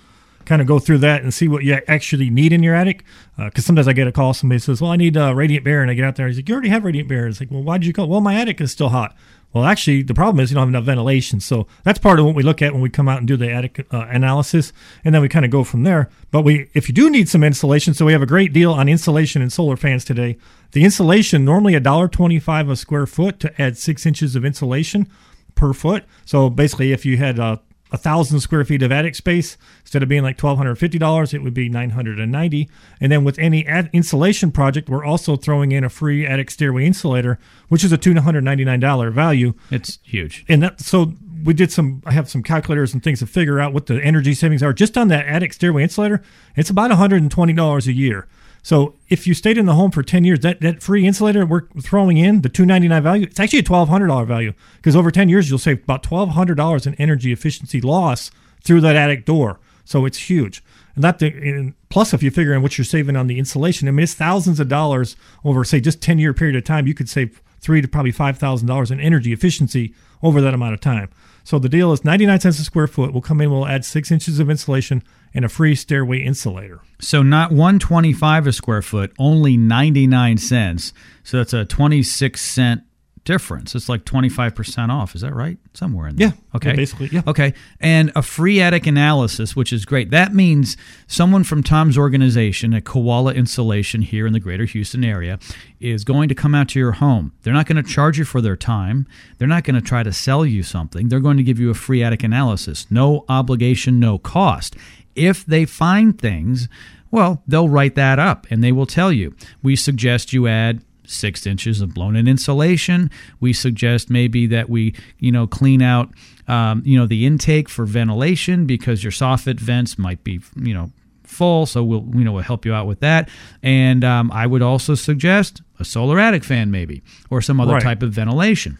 kind 0.46 0.62
of 0.62 0.68
go 0.68 0.80
through 0.80 1.00
that 1.00 1.22
and 1.22 1.34
see 1.34 1.50
what 1.50 1.64
you 1.64 1.78
actually 1.88 2.30
need 2.30 2.54
in 2.54 2.64
your 2.64 2.74
attic. 2.74 3.04
Because 3.38 3.66
sometimes 3.66 3.88
I 3.88 3.94
get 3.94 4.08
a 4.08 4.14
call, 4.14 4.34
somebody 4.34 4.60
says, 4.60 4.82
"Well, 4.82 4.92
I 4.92 4.96
need 4.96 5.18
uh, 5.18 5.36
radiant 5.36 5.66
barrier," 5.66 5.82
and 5.82 5.92
I 5.92 5.94
get 5.94 6.06
out 6.06 6.16
there, 6.16 6.26
and 6.26 6.34
he's 6.34 6.40
like, 6.40 6.48
"You 6.48 6.56
already 6.56 6.70
have 6.70 6.86
radiant 6.86 7.10
barrier." 7.10 7.28
It's 7.28 7.42
like, 7.42 7.52
"Well, 7.52 7.64
why 7.64 7.78
did 7.78 7.88
you 7.88 7.94
call?" 7.94 8.08
Well, 8.08 8.22
my 8.22 8.36
attic 8.36 8.62
is 8.62 8.72
still 8.72 8.90
hot. 8.90 9.16
Well, 9.54 9.66
actually, 9.66 10.02
the 10.02 10.16
problem 10.16 10.40
is 10.40 10.50
you 10.50 10.56
don't 10.56 10.64
have 10.64 10.70
enough 10.70 10.84
ventilation. 10.84 11.40
So 11.40 11.68
that's 11.84 12.00
part 12.00 12.20
of 12.20 12.26
what 12.26 12.34
we 12.34 12.42
look 12.42 12.62
at 12.62 12.74
when 12.74 12.82
we 12.82 12.90
come 12.90 13.08
out 13.08 13.20
and 13.20 13.28
do 13.28 13.38
the 13.38 13.52
attic 13.52 13.86
uh, 13.92 14.08
analysis, 14.10 14.74
and 15.06 15.14
then 15.14 15.22
we 15.22 15.30
kind 15.30 15.46
of 15.46 15.52
go 15.52 15.64
from 15.64 15.84
there. 15.84 16.10
But 16.32 16.42
we, 16.42 16.70
if 16.74 16.90
you 16.90 16.96
do 16.96 17.10
need 17.10 17.30
some 17.30 17.44
insulation, 17.44 17.94
so 17.94 18.06
we 18.06 18.14
have 18.14 18.24
a 18.24 18.26
great 18.26 18.52
deal 18.52 18.74
on 18.74 18.90
insulation 18.90 19.44
and 19.44 19.54
solar 19.54 19.78
fans 19.78 20.04
today. 20.04 20.38
The 20.72 20.84
insulation 20.84 21.46
normally 21.46 21.76
a 21.76 21.80
dollar 21.80 22.08
twenty-five 22.08 22.68
a 22.68 22.76
square 22.76 23.06
foot 23.06 23.40
to 23.42 23.62
add 23.62 23.78
six 23.78 24.06
inches 24.06 24.36
of 24.36 24.44
insulation 24.44 25.08
per 25.54 25.72
foot. 25.72 26.04
So 26.26 26.50
basically, 26.50 26.92
if 26.92 27.06
you 27.06 27.18
had 27.18 27.40
uh, 27.40 27.58
a 27.94 27.98
thousand 27.98 28.40
square 28.42 28.66
feet 28.66 28.82
of 28.82 28.92
attic 28.92 29.14
space 29.16 29.56
instead 29.82 30.04
of 30.04 30.10
being 30.10 30.24
like 30.24 30.36
twelve 30.36 30.58
hundred 30.58 30.76
fifty 30.76 30.98
dollars, 30.98 31.34
it 31.34 31.44
would 31.44 31.54
be 31.54 31.70
nine 31.70 31.92
hundred 31.92 32.20
and 32.20 32.32
ninety. 32.32 32.68
And 33.00 33.12
then 33.12 33.24
with 33.24 33.40
any 33.40 33.66
ad- 33.66 33.90
insulation 33.94 34.52
project, 34.52 34.90
we're 34.90 35.06
also 35.06 35.38
throwing 35.38 35.72
in 35.72 35.84
a 35.84 35.90
free 35.90 36.26
attic 36.26 36.50
stairway 36.50 36.86
insulator, 36.86 37.38
which 37.70 37.84
is 37.84 37.92
a 37.92 37.98
two 37.98 38.20
hundred 38.20 38.44
ninety 38.44 38.66
nine 38.66 38.80
dollar 38.80 39.12
value. 39.12 39.54
It's 39.70 40.00
huge. 40.04 40.44
And 40.50 40.64
that 40.64 40.82
so 40.82 41.14
we 41.44 41.54
did 41.54 41.72
some. 41.72 42.02
I 42.06 42.14
have 42.14 42.30
some 42.30 42.42
calculators 42.42 42.94
and 42.94 43.04
things 43.04 43.20
to 43.20 43.28
figure 43.28 43.60
out 43.60 43.74
what 43.74 43.86
the 43.86 44.02
energy 44.04 44.34
savings 44.34 44.64
are 44.64 44.74
just 44.74 44.98
on 44.98 45.10
that 45.10 45.28
attic 45.28 45.54
stairway 45.54 45.84
insulator. 45.84 46.24
It's 46.56 46.72
about 46.72 46.90
one 46.90 46.98
hundred 46.98 47.22
and 47.22 47.30
twenty 47.30 47.54
dollars 47.54 47.88
a 47.88 47.94
year. 47.94 48.28
So 48.64 48.96
if 49.10 49.28
you 49.28 49.34
stayed 49.34 49.58
in 49.58 49.66
the 49.66 49.74
home 49.74 49.92
for 49.92 50.02
ten 50.02 50.24
years, 50.24 50.40
that, 50.40 50.62
that 50.62 50.82
free 50.82 51.06
insulator 51.06 51.46
we're 51.46 51.68
throwing 51.82 52.18
in 52.18 52.42
the 52.42 52.50
two 52.50 52.66
ninety 52.66 52.88
nine 52.88 53.04
value, 53.04 53.28
it's 53.28 53.40
actually 53.40 53.60
a 53.60 53.64
twelve 53.64 53.90
hundred 53.90 54.08
dollar 54.08 54.26
value 54.26 54.54
because 54.78 54.96
over 54.96 55.12
ten 55.12 55.30
years 55.30 55.50
you'll 55.50 55.60
save 55.60 55.84
about 55.84 56.02
twelve 56.02 56.30
hundred 56.30 56.56
dollars 56.56 56.88
in 56.88 56.96
energy 56.96 57.32
efficiency 57.34 57.82
loss 57.82 58.32
through 58.64 58.82
that 58.82 58.96
attic 58.96 59.26
door. 59.26 59.60
So 59.86 60.06
it's 60.06 60.30
huge. 60.30 60.64
And 60.96 61.04
that 61.04 61.22
and 61.22 61.74
plus 61.90 62.14
if 62.14 62.24
you 62.24 62.32
figure 62.32 62.54
in 62.54 62.62
what 62.62 62.78
you're 62.78 62.86
saving 62.86 63.18
on 63.18 63.28
the 63.28 63.38
insulation, 63.38 63.90
I 63.90 63.92
mean 63.92 64.04
it's 64.04 64.14
thousands 64.14 64.62
of 64.62 64.70
dollars 64.70 65.18
over 65.44 65.66
say 65.66 65.82
just 65.82 66.02
ten 66.02 66.18
year 66.18 66.34
period 66.34 66.56
of 66.56 66.64
time. 66.64 66.88
You 66.88 66.94
could 66.94 67.10
save 67.10 67.42
three 67.60 67.82
to 67.82 67.88
probably 67.88 68.12
five 68.12 68.38
thousand 68.38 68.70
dollars 68.70 68.92
in 68.92 69.00
energy 69.02 69.34
efficiency 69.34 69.94
over 70.22 70.40
that 70.40 70.54
amount 70.54 70.74
of 70.74 70.80
time. 70.80 71.10
So 71.44 71.60
the 71.60 71.70
deal 71.70 71.92
is 71.92 72.06
ninety 72.06 72.26
nine 72.26 72.40
cents 72.40 72.60
a 72.60 72.64
square 72.64 72.88
foot. 72.88 73.12
We'll 73.12 73.22
come 73.22 73.42
in, 73.42 73.52
we'll 73.52 73.68
add 73.68 73.86
six 73.86 74.12
inches 74.12 74.40
of 74.40 74.50
insulation 74.50 75.04
and 75.34 75.44
a 75.44 75.50
free 75.50 75.76
stairway 75.76 76.20
insulator. 76.20 76.80
So 77.00 77.22
not 77.22 77.52
125 77.52 78.48
a 78.48 78.54
square 78.54 78.82
foot, 78.82 79.14
only 79.18 79.58
99 79.58 80.38
cents. 80.38 80.94
So 81.24 81.38
that's 81.38 81.54
a 81.54 81.66
26 81.66 82.40
cent 82.40 82.84
difference. 83.26 83.74
It's 83.76 83.88
like 83.88 84.04
25% 84.06 84.90
off. 84.90 85.16
Is 85.16 85.22
that 85.22 85.34
right? 85.34 85.58
Somewhere 85.74 86.08
in 86.08 86.18
there. 86.18 86.28
Yeah. 86.30 86.34
Okay. 86.56 86.70
Yeah, 86.70 86.76
basically, 86.76 87.08
yeah. 87.12 87.22
Okay. 87.26 87.54
And 87.80 88.12
a 88.16 88.22
free 88.22 88.62
attic 88.62 88.86
analysis, 88.86 89.56
which 89.56 89.72
is 89.72 89.86
great. 89.86 90.10
That 90.12 90.34
means 90.34 90.76
someone 91.08 91.44
from 91.44 91.64
Tom's 91.64 91.98
organization 91.98 92.74
at 92.74 92.84
Koala 92.84 93.34
Insulation 93.34 94.02
here 94.02 94.28
in 94.28 94.34
the 94.34 94.40
greater 94.40 94.66
Houston 94.66 95.04
area 95.04 95.40
is 95.80 96.04
going 96.04 96.30
to 96.30 96.36
come 96.36 96.54
out 96.54 96.70
to 96.70 96.80
your 96.80 96.94
home. 96.94 97.34
They're 97.44 97.54
not 97.54 97.66
going 97.66 97.82
to 97.82 97.90
charge 97.90 98.18
you 98.18 98.26
for 98.26 98.42
their 98.42 98.58
time. 98.58 99.08
They're 99.38 99.48
not 99.48 99.64
going 99.64 99.76
to 99.76 99.82
try 99.82 100.04
to 100.04 100.14
sell 100.14 100.46
you 100.46 100.64
something. 100.64 101.08
They're 101.08 101.20
going 101.20 101.38
to 101.38 101.44
give 101.44 101.60
you 101.60 101.70
a 101.70 101.76
free 101.76 102.04
attic 102.04 102.24
analysis. 102.24 102.88
No 102.90 103.26
obligation, 103.30 104.00
no 104.00 104.18
cost. 104.18 104.76
If 105.16 105.46
they 105.46 105.66
find 105.66 106.20
things, 106.20 106.68
well, 107.12 107.44
they'll 107.48 107.70
write 107.70 107.96
that 107.96 108.20
up 108.20 108.48
and 108.50 108.64
they 108.64 108.72
will 108.72 108.88
tell 108.88 109.12
you. 109.12 109.36
We 109.62 109.76
suggest 109.76 110.34
you 110.34 110.48
add 110.48 110.82
six 111.14 111.46
inches 111.46 111.80
of 111.82 111.94
blown 111.94 112.16
in 112.16 112.28
insulation. 112.28 113.10
We 113.40 113.54
suggest 113.54 114.10
maybe 114.10 114.48
that 114.48 114.70
we, 114.70 114.94
you 115.20 115.32
know, 115.32 115.48
clean 115.48 115.82
out, 115.82 116.10
um, 116.48 116.82
you 116.86 116.98
know, 116.98 117.06
the 117.06 117.26
intake 117.26 117.70
for 117.70 117.86
ventilation 117.86 118.66
because 118.66 119.04
your 119.04 119.12
soffit 119.12 119.60
vents 119.60 119.98
might 119.98 120.24
be, 120.24 120.42
you 120.56 120.74
know, 120.74 120.92
full. 121.24 121.66
So 121.66 121.84
we'll, 121.84 122.06
you 122.14 122.24
know, 122.24 122.32
we'll 122.34 122.44
help 122.44 122.66
you 122.66 122.74
out 122.74 122.86
with 122.88 123.00
that. 123.00 123.30
And 123.62 124.04
um, 124.04 124.32
I 124.32 124.46
would 124.46 124.62
also 124.62 124.96
suggest 124.96 125.62
a 125.80 125.86
solar 125.86 126.20
attic 126.20 126.44
fan 126.44 126.70
maybe 126.72 127.02
or 127.30 127.42
some 127.42 127.60
other 127.60 127.74
Right. 127.74 127.82
type 127.84 128.04
of 128.04 128.12
ventilation. 128.14 128.78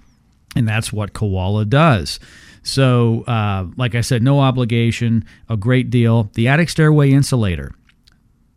And 0.56 0.68
that's 0.68 0.94
what 0.94 1.14
Koala 1.14 1.66
does. 1.66 2.20
So, 2.62 3.24
uh, 3.28 3.66
like 3.76 3.96
I 3.96 4.02
said, 4.02 4.24
no 4.24 4.40
obligation, 4.40 5.26
a 5.50 5.58
great 5.58 5.90
deal. 5.90 6.30
The 6.36 6.48
attic 6.48 6.70
stairway 6.70 7.12
insulator, 7.12 7.72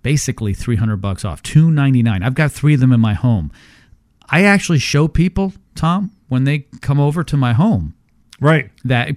basically 0.07 0.55
300 0.55 0.99
bucks 0.99 1.25
off 1.25 1.42
299 1.42 2.23
i've 2.23 2.37
got 2.37 2.53
three 2.53 2.75
of 2.75 2.79
them 2.79 2.92
in 2.92 3.01
my 3.01 3.12
home. 3.14 3.51
I 4.31 4.45
actually 4.45 4.79
show 4.79 5.09
people 5.09 5.53
tom 5.75 6.12
when 6.29 6.45
they 6.45 6.61
come 6.81 7.01
over 7.01 7.25
to 7.25 7.37
my 7.37 7.55
home 7.55 7.92
Right. 8.40 8.70
that 8.85 9.09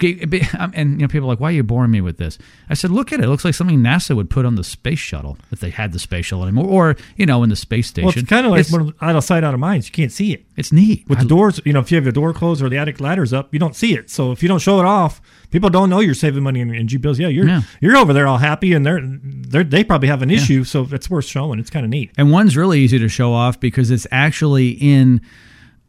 and 0.73 0.91
you 0.91 0.97
know 1.05 1.08
people 1.10 1.27
are 1.27 1.34
like 1.34 1.39
why 1.41 1.49
are 1.49 1.53
you 1.55 1.63
boring 1.63 1.91
me 1.91 1.99
with 1.99 2.17
this 2.17 2.38
i 2.69 2.73
said 2.73 2.89
look 2.89 3.12
at 3.12 3.19
it 3.19 3.25
it 3.25 3.27
looks 3.27 3.43
like 3.43 3.53
something 3.53 3.79
nasa 3.79 4.15
would 4.15 4.29
put 4.29 4.45
on 4.45 4.55
the 4.55 4.63
space 4.63 4.97
shuttle 4.99 5.38
if 5.51 5.60
they 5.60 5.69
had 5.71 5.91
the 5.91 5.99
space 5.99 6.27
shuttle 6.27 6.43
anymore 6.45 6.65
or 6.67 6.95
you 7.17 7.25
know 7.25 7.43
in 7.43 7.49
the 7.49 7.55
space 7.58 7.88
station 7.88 8.05
Well, 8.08 8.17
it's 8.17 8.29
kind 8.29 8.45
of 8.45 8.51
like 8.51 8.62
it's, 8.62 8.71
one 8.71 8.82
of 8.82 8.88
the, 8.97 9.05
out 9.05 9.15
of 9.17 9.23
sight, 9.25 9.43
out 9.43 9.53
of 9.53 9.60
mind. 9.60 9.86
You 9.86 9.91
can't 9.91 10.12
see 10.12 10.32
it. 10.34 10.45
it's 10.55 10.71
neat 10.71 11.05
With 11.10 11.19
I- 11.19 11.23
the 11.23 11.27
doors, 11.27 11.60
you 11.65 11.73
know, 11.73 11.79
if 11.82 11.91
you 11.91 11.95
have 11.95 12.05
your 12.05 12.13
door 12.13 12.32
closed 12.34 12.62
or 12.62 12.69
the 12.69 12.77
attic 12.77 12.99
ladders 13.01 13.34
up, 13.34 13.53
you 13.53 13.60
don't 13.60 13.75
see 13.75 13.93
it. 13.93 14.10
So 14.10 14.32
if 14.32 14.41
you 14.41 14.47
don't 14.47 14.60
show 14.60 14.79
it 14.79 14.86
off, 14.86 15.21
people 15.51 15.69
don't 15.69 15.89
know 15.89 15.99
you're 15.99 16.13
saving 16.13 16.43
money 16.43 16.62
in, 16.62 16.88
G 16.88 16.97
bills. 16.97 17.19
Yeah, 17.19 17.27
you're 17.27 17.47
Yeah. 17.47 17.62
you're 17.82 17.97
over 17.97 18.13
there 18.13 18.25
all 18.27 18.38
happy, 18.38 18.73
and 18.73 18.86
they're 18.86 19.01
they 19.01 19.60
are 19.60 19.63
they 19.65 19.84
probably 19.84 20.08
have 20.08 20.21
an 20.21 20.29
issue. 20.32 20.63
So 20.63 20.88
it's 20.91 21.10
worth 21.10 21.25
showing. 21.25 21.60
It's 21.60 21.69
kind 21.69 21.84
of 21.86 21.89
neat. 21.89 22.12
And 22.17 22.32
one's 22.32 22.55
really 22.55 22.79
easy 22.79 22.97
to 22.99 23.10
show 23.10 23.34
off 23.34 23.60
because 23.60 23.91
it's 23.91 24.08
actually 24.12 24.69
in 24.69 25.21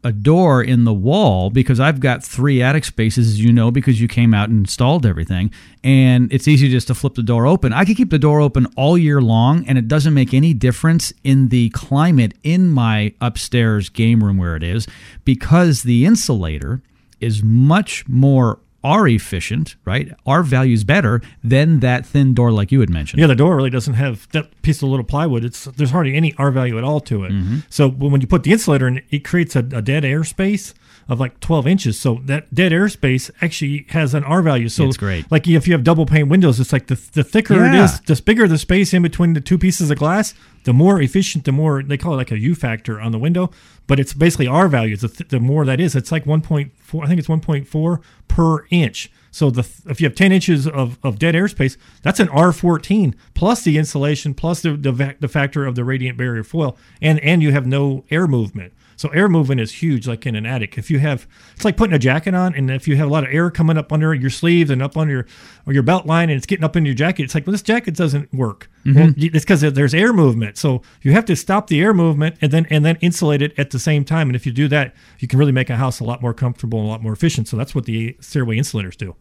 a 0.03 0.11
door 0.11 0.63
in 0.63 0.83
the 0.83 0.93
wall 0.93 1.49
because 1.49 1.79
I've 1.79 1.99
got 1.99 2.23
three 2.23 2.61
attic 2.61 2.85
spaces, 2.85 3.27
as 3.27 3.43
you 3.43 3.53
know, 3.53 3.69
because 3.71 4.01
you 4.01 4.07
came 4.07 4.33
out 4.33 4.49
and 4.49 4.59
installed 4.59 5.05
everything. 5.05 5.51
And 5.83 6.31
it's 6.33 6.47
easy 6.47 6.69
just 6.69 6.87
to 6.87 6.95
flip 6.95 7.15
the 7.15 7.23
door 7.23 7.45
open. 7.45 7.73
I 7.73 7.85
could 7.85 7.97
keep 7.97 8.09
the 8.09 8.19
door 8.19 8.41
open 8.41 8.67
all 8.75 8.97
year 8.97 9.21
long, 9.21 9.65
and 9.67 9.77
it 9.77 9.87
doesn't 9.87 10.13
make 10.13 10.33
any 10.33 10.53
difference 10.53 11.13
in 11.23 11.49
the 11.49 11.69
climate 11.69 12.33
in 12.43 12.71
my 12.71 13.13
upstairs 13.21 13.89
game 13.89 14.23
room 14.23 14.37
where 14.37 14.55
it 14.55 14.63
is 14.63 14.87
because 15.23 15.83
the 15.83 16.05
insulator 16.05 16.81
is 17.19 17.43
much 17.43 18.07
more 18.07 18.59
are 18.83 19.07
efficient, 19.07 19.75
right? 19.85 20.11
R 20.25 20.43
values 20.43 20.83
better 20.83 21.21
than 21.43 21.79
that 21.81 22.05
thin 22.05 22.33
door 22.33 22.51
like 22.51 22.71
you 22.71 22.79
had 22.79 22.89
mentioned. 22.89 23.19
Yeah, 23.19 23.27
the 23.27 23.35
door 23.35 23.55
really 23.55 23.69
doesn't 23.69 23.93
have 23.93 24.27
that 24.31 24.61
piece 24.61 24.81
of 24.81 24.89
little 24.89 25.05
plywood. 25.05 25.43
It's 25.45 25.65
there's 25.65 25.91
hardly 25.91 26.15
any 26.15 26.33
R 26.37 26.51
value 26.51 26.77
at 26.77 26.83
all 26.83 26.99
to 27.01 27.23
it. 27.23 27.31
Mm-hmm. 27.31 27.59
So 27.69 27.89
when 27.89 28.21
you 28.21 28.27
put 28.27 28.43
the 28.43 28.51
insulator 28.51 28.87
in, 28.87 29.01
it 29.09 29.23
creates 29.23 29.55
a, 29.55 29.59
a 29.59 29.81
dead 29.81 30.03
air 30.03 30.23
space 30.23 30.73
of 31.09 31.19
like 31.19 31.39
12 31.39 31.67
inches. 31.67 31.99
So 31.99 32.21
that 32.25 32.53
dead 32.53 32.71
airspace 32.71 33.29
actually 33.41 33.85
has 33.89 34.13
an 34.13 34.23
R 34.23 34.41
value. 34.41 34.69
So 34.69 34.85
It's 34.87 34.97
great. 34.97 35.29
Like 35.31 35.47
if 35.47 35.67
you 35.67 35.73
have 35.73 35.83
double 35.83 36.05
pane 36.05 36.29
windows, 36.29 36.59
it's 36.59 36.71
like 36.73 36.87
the 36.87 36.95
the 37.13 37.23
thicker 37.23 37.55
it 37.65 37.73
Yeah. 37.73 37.83
is, 37.85 37.99
the 38.01 38.21
bigger 38.21 38.47
the 38.47 38.57
space 38.57 38.93
in 38.93 39.01
between 39.01 39.33
the 39.33 39.41
two 39.41 39.57
pieces 39.57 39.91
of 39.91 39.97
glass, 39.97 40.33
the 40.63 40.73
more 40.73 41.01
efficient, 41.01 41.45
the 41.45 41.51
more 41.51 41.81
they 41.83 41.97
call 41.97 42.13
it 42.13 42.17
like 42.17 42.31
a 42.31 42.39
U 42.39 42.55
factor 42.55 42.99
on 43.01 43.11
the 43.11 43.19
window. 43.19 43.49
But 43.87 43.99
it's 43.99 44.13
basically 44.13 44.47
R 44.47 44.67
values. 44.69 45.01
The, 45.01 45.09
th- 45.09 45.29
the 45.29 45.39
more 45.39 45.65
that 45.65 45.79
is, 45.81 45.95
it's 45.95 46.11
like 46.11 46.23
1.4. 46.25 47.03
I 47.03 47.07
think 47.07 47.19
it's 47.19 47.27
1.4 47.27 48.01
per 48.27 48.65
inch. 48.69 49.11
So 49.31 49.49
the 49.49 49.67
if 49.89 49.99
you 50.01 50.07
have 50.07 50.15
10 50.15 50.31
inches 50.31 50.67
of, 50.67 50.97
of 51.03 51.17
dead 51.17 51.35
airspace, 51.35 51.77
that's 52.03 52.19
an 52.19 52.27
R14 52.29 53.13
plus 53.33 53.63
the 53.63 53.77
insulation 53.77 54.33
plus 54.33 54.61
the 54.61 54.75
the, 54.77 55.15
the 55.19 55.27
factor 55.27 55.65
of 55.65 55.75
the 55.75 55.83
radiant 55.83 56.17
barrier 56.17 56.43
foil, 56.43 56.77
and 57.01 57.19
and 57.21 57.41
you 57.41 57.51
have 57.51 57.65
no 57.65 58.03
air 58.11 58.27
movement. 58.27 58.73
So 59.01 59.09
air 59.09 59.27
movement 59.27 59.59
is 59.59 59.71
huge, 59.71 60.07
like 60.07 60.27
in 60.27 60.35
an 60.35 60.45
attic. 60.45 60.77
If 60.77 60.91
you 60.91 60.99
have, 60.99 61.27
it's 61.55 61.65
like 61.65 61.75
putting 61.75 61.95
a 61.95 61.99
jacket 61.99 62.35
on, 62.35 62.53
and 62.53 62.69
if 62.69 62.87
you 62.87 62.95
have 62.97 63.07
a 63.07 63.11
lot 63.11 63.23
of 63.23 63.33
air 63.33 63.49
coming 63.49 63.75
up 63.75 63.91
under 63.91 64.13
your 64.13 64.29
sleeves 64.29 64.69
and 64.69 64.79
up 64.79 64.95
on 64.95 65.09
your 65.09 65.25
or 65.65 65.73
your 65.73 65.81
belt 65.81 66.05
line, 66.05 66.29
and 66.29 66.37
it's 66.37 66.45
getting 66.45 66.63
up 66.63 66.75
in 66.75 66.85
your 66.85 66.93
jacket, 66.93 67.23
it's 67.23 67.33
like 67.33 67.47
well, 67.47 67.51
this 67.51 67.63
jacket 67.63 67.95
doesn't 67.95 68.31
work. 68.31 68.69
Mm-hmm. 68.85 68.99
Well, 68.99 69.13
it's 69.17 69.43
because 69.43 69.61
there's 69.61 69.95
air 69.95 70.13
movement. 70.13 70.59
So 70.59 70.83
you 71.01 71.13
have 71.13 71.25
to 71.25 71.35
stop 71.35 71.65
the 71.65 71.81
air 71.81 71.95
movement 71.95 72.35
and 72.41 72.51
then 72.51 72.67
and 72.69 72.85
then 72.85 72.97
insulate 73.01 73.41
it 73.41 73.57
at 73.57 73.71
the 73.71 73.79
same 73.79 74.05
time. 74.05 74.29
And 74.29 74.35
if 74.35 74.45
you 74.45 74.51
do 74.51 74.67
that, 74.67 74.93
you 75.17 75.27
can 75.27 75.39
really 75.39 75.51
make 75.51 75.71
a 75.71 75.77
house 75.77 75.99
a 75.99 76.03
lot 76.03 76.21
more 76.21 76.35
comfortable 76.35 76.77
and 76.77 76.87
a 76.87 76.91
lot 76.91 77.01
more 77.01 77.13
efficient. 77.13 77.47
So 77.47 77.57
that's 77.57 77.73
what 77.73 77.85
the 77.85 78.15
stairway 78.19 78.57
insulators 78.59 78.95
do. 78.95 79.15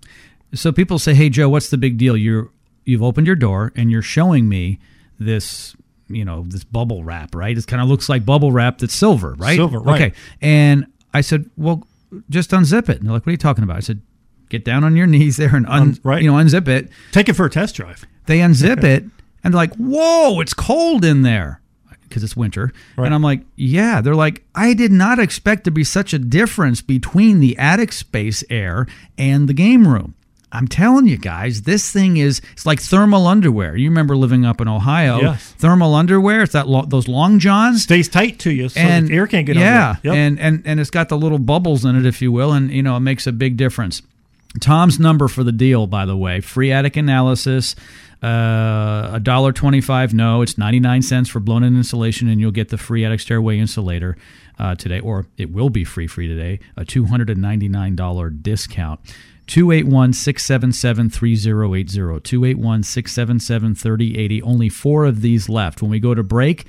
So 0.52 0.72
people 0.72 0.98
say, 0.98 1.14
"Hey 1.14 1.30
Joe, 1.30 1.48
what's 1.48 1.70
the 1.70 1.78
big 1.78 1.96
deal? 1.96 2.18
You're 2.18 2.50
you've 2.84 3.02
opened 3.02 3.26
your 3.26 3.36
door 3.36 3.72
and 3.74 3.90
you're 3.90 4.02
showing 4.02 4.46
me 4.46 4.78
this, 5.18 5.74
you 6.10 6.24
know, 6.24 6.44
this 6.48 6.64
bubble 6.64 7.04
wrap, 7.04 7.34
right? 7.34 7.56
It 7.56 7.66
kind 7.66 7.82
of 7.82 7.88
looks 7.88 8.08
like 8.08 8.24
bubble 8.26 8.52
wrap 8.52 8.78
that's 8.78 8.94
silver, 8.94 9.34
right? 9.38 9.56
Silver, 9.56 9.78
right. 9.80 10.00
Okay. 10.02 10.12
And 10.42 10.86
I 11.14 11.20
said, 11.22 11.48
"Well, 11.56 11.86
just 12.28 12.50
unzip 12.50 12.88
it." 12.88 12.98
And 12.98 13.06
they're 13.06 13.12
like, 13.12 13.22
"What 13.22 13.28
are 13.28 13.32
you 13.32 13.36
talking 13.38 13.64
about?" 13.64 13.76
I 13.76 13.80
said, 13.80 14.00
"Get 14.48 14.64
down 14.64 14.84
on 14.84 14.96
your 14.96 15.06
knees 15.06 15.36
there 15.36 15.54
and 15.56 15.66
un, 15.66 15.82
Um, 15.82 15.98
right. 16.02 16.22
you 16.22 16.30
know, 16.30 16.36
unzip 16.36 16.68
it." 16.68 16.90
Take 17.12 17.28
it 17.28 17.34
for 17.34 17.46
a 17.46 17.50
test 17.50 17.76
drive. 17.76 18.04
They 18.26 18.38
unzip 18.40 18.82
it 18.84 19.04
and 19.42 19.54
they're 19.54 19.60
like, 19.60 19.74
"Whoa, 19.76 20.40
it's 20.40 20.54
cold 20.54 21.04
in 21.04 21.22
there." 21.22 21.60
Because 22.02 22.24
it's 22.24 22.36
winter. 22.36 22.72
Right. 22.96 23.06
And 23.06 23.14
I'm 23.14 23.22
like, 23.22 23.42
yeah. 23.54 24.00
They're 24.00 24.16
like, 24.16 24.42
I 24.56 24.74
did 24.74 24.90
not 24.90 25.20
expect 25.20 25.62
to 25.62 25.70
be 25.70 25.84
such 25.84 26.12
a 26.12 26.18
difference 26.18 26.82
between 26.82 27.38
the 27.38 27.56
attic 27.56 27.92
space 27.92 28.42
air 28.50 28.88
and 29.16 29.48
the 29.48 29.52
game 29.54 29.86
room. 29.86 30.14
I'm 30.52 30.66
telling 30.66 31.06
you 31.06 31.16
guys, 31.16 31.62
this 31.62 31.92
thing 31.92 32.16
is 32.16 32.40
it's 32.52 32.66
like 32.66 32.80
thermal 32.80 33.26
underwear. 33.26 33.76
You 33.76 33.88
remember 33.88 34.16
living 34.16 34.44
up 34.44 34.60
in 34.60 34.66
Ohio? 34.66 35.20
Yes. 35.20 35.52
Thermal 35.58 35.94
underwear. 35.94 36.42
It's 36.42 36.54
that 36.54 36.66
lo- 36.66 36.86
those 36.86 37.06
long 37.06 37.38
johns 37.38 37.84
Stays 37.84 38.08
tight 38.08 38.38
to 38.40 38.50
you, 38.50 38.68
so 38.68 38.80
and 38.80 39.08
the 39.08 39.14
air 39.14 39.26
can't 39.26 39.46
get 39.46 39.56
yeah. 39.56 39.96
Yep. 40.02 40.14
and 40.14 40.40
and 40.40 40.62
and 40.64 40.80
it's 40.80 40.90
got 40.90 41.08
the 41.08 41.16
little 41.16 41.38
bubbles 41.38 41.84
in 41.84 41.94
it, 41.96 42.04
if 42.04 42.20
you 42.20 42.32
will, 42.32 42.52
and 42.52 42.70
you 42.70 42.82
know 42.82 42.96
it 42.96 43.00
makes 43.00 43.26
a 43.26 43.32
big 43.32 43.56
difference. 43.56 44.02
Tom's 44.60 44.98
number 44.98 45.28
for 45.28 45.44
the 45.44 45.52
deal, 45.52 45.86
by 45.86 46.04
the 46.04 46.16
way, 46.16 46.40
free 46.40 46.72
attic 46.72 46.96
analysis, 46.96 47.76
uh, 48.20 49.10
a 49.12 49.20
dollar 49.22 49.52
twenty-five. 49.52 50.12
No, 50.12 50.42
it's 50.42 50.58
ninety-nine 50.58 51.02
cents 51.02 51.28
for 51.28 51.38
blown-in 51.38 51.76
insulation, 51.76 52.26
and 52.28 52.40
you'll 52.40 52.50
get 52.50 52.70
the 52.70 52.78
free 52.78 53.04
attic 53.04 53.20
stairway 53.20 53.58
insulator 53.58 54.16
uh, 54.58 54.74
today, 54.74 54.98
or 54.98 55.26
it 55.38 55.52
will 55.52 55.70
be 55.70 55.84
free 55.84 56.08
free 56.08 56.26
today. 56.26 56.58
A 56.76 56.84
two 56.84 57.06
hundred 57.06 57.30
and 57.30 57.40
ninety-nine 57.40 57.94
dollar 57.94 58.28
discount. 58.30 58.98
281 59.50 60.12
677 60.12 61.10
3080. 61.10 62.20
281 62.20 62.82
677 62.84 63.74
3080. 63.74 64.42
Only 64.42 64.68
four 64.68 65.04
of 65.04 65.22
these 65.22 65.48
left. 65.48 65.82
When 65.82 65.90
we 65.90 65.98
go 65.98 66.14
to 66.14 66.22
break, 66.22 66.66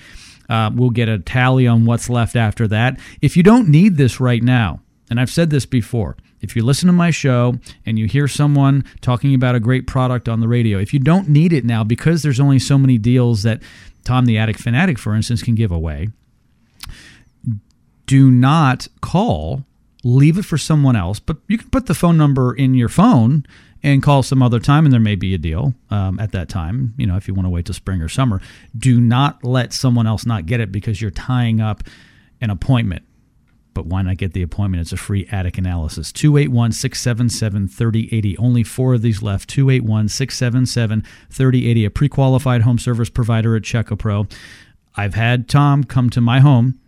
uh, 0.50 0.72
we'll 0.74 0.89
get 0.89 1.08
a 1.08 1.20
tally 1.20 1.67
on 1.67 1.86
what's 1.86 2.10
left 2.10 2.36
after 2.36 2.67
that. 2.70 3.00
If 3.22 3.38
you 3.38 3.44
don't 3.44 3.70
need 3.70 3.98
this 3.98 4.20
right 4.20 4.41
now, 4.41 4.82
and 5.12 5.20
I've 5.20 5.30
said 5.30 5.52
this 5.52 5.67
before, 5.67 6.17
if 6.41 6.56
you 6.56 6.65
listen 6.65 6.88
to 6.88 6.94
my 6.94 7.12
show 7.12 7.60
and 7.86 8.00
you 8.00 8.08
hear 8.08 8.28
someone 8.28 8.84
talking 9.02 9.36
about 9.36 9.54
a 9.54 9.60
great 9.60 9.86
product 9.86 10.28
on 10.28 10.39
the 10.39 10.48
radio, 10.48 10.80
if 10.80 10.91
you 10.91 11.00
don't 11.00 11.30
need 11.30 11.54
it 11.54 11.63
now 11.63 11.84
because 11.84 12.24
there's 12.24 12.39
only 12.39 12.58
so 12.58 12.80
many 12.80 12.98
deals 12.98 13.44
that 13.44 13.62
Tom 14.04 14.26
the 14.26 14.39
Attic 14.39 14.58
Fanatic, 14.58 14.98
for 14.98 15.13
instance, 15.13 15.44
can 15.44 15.54
give 15.54 15.72
away, 15.72 16.10
do 18.08 18.32
not 18.32 18.88
call. 19.02 19.65
Leave 20.04 20.38
it 20.38 20.46
for 20.46 20.58
someone 20.58 20.96
else, 20.96 21.20
but 21.20 21.38
you 21.48 21.58
can 21.58 21.70
put 21.70 21.86
the 21.86 21.94
phone 21.94 22.18
number 22.18 22.54
in 22.54 22.74
your 22.74 22.90
phone 22.90 23.46
and 23.84 24.04
call 24.04 24.24
some 24.24 24.44
other 24.44 24.60
time, 24.60 24.86
and 24.86 24.94
there 24.94 25.00
may 25.00 25.16
be 25.16 25.34
a 25.34 25.38
deal 25.38 25.74
um, 25.90 26.20
at 26.20 26.32
that 26.32 26.50
time. 26.50 26.94
You 26.98 27.08
know, 27.08 27.18
if 27.18 27.28
you 27.28 27.34
want 27.34 27.46
to 27.46 27.50
wait 27.50 27.66
till 27.66 27.74
spring 27.74 28.02
or 28.02 28.10
summer, 28.10 28.42
do 28.78 29.00
not 29.00 29.44
let 29.44 29.74
someone 29.74 30.08
else 30.08 30.26
not 30.26 30.46
get 30.46 30.60
it 30.60 30.72
because 30.72 31.02
you're 31.02 31.12
tying 31.12 31.62
up 31.62 31.84
an 32.40 32.50
appointment. 32.50 33.04
But 33.74 33.86
why 33.86 34.02
not 34.02 34.18
get 34.18 34.34
the 34.34 34.42
appointment? 34.42 34.82
It's 34.82 34.92
a 34.92 34.98
free 34.98 35.28
attic 35.32 35.58
analysis. 35.58 36.12
281 36.12 36.74
677 36.74 37.70
3080. 37.70 38.38
Only 38.38 38.64
four 38.64 38.94
of 38.94 39.02
these 39.02 39.24
left. 39.24 39.50
281 39.50 40.10
677 40.10 41.04
3080. 41.30 41.86
A 41.86 41.90
pre 41.90 42.10
qualified 42.10 42.64
home 42.64 42.78
service 42.78 43.10
provider 43.10 43.56
at 43.56 43.62
Checka 43.62 43.98
Pro. 43.98 44.28
I've 44.96 45.14
had 45.14 45.48
Tom 45.48 45.86
come 45.86 46.10
to 46.10 46.20
my 46.20 46.42
home. 46.42 46.80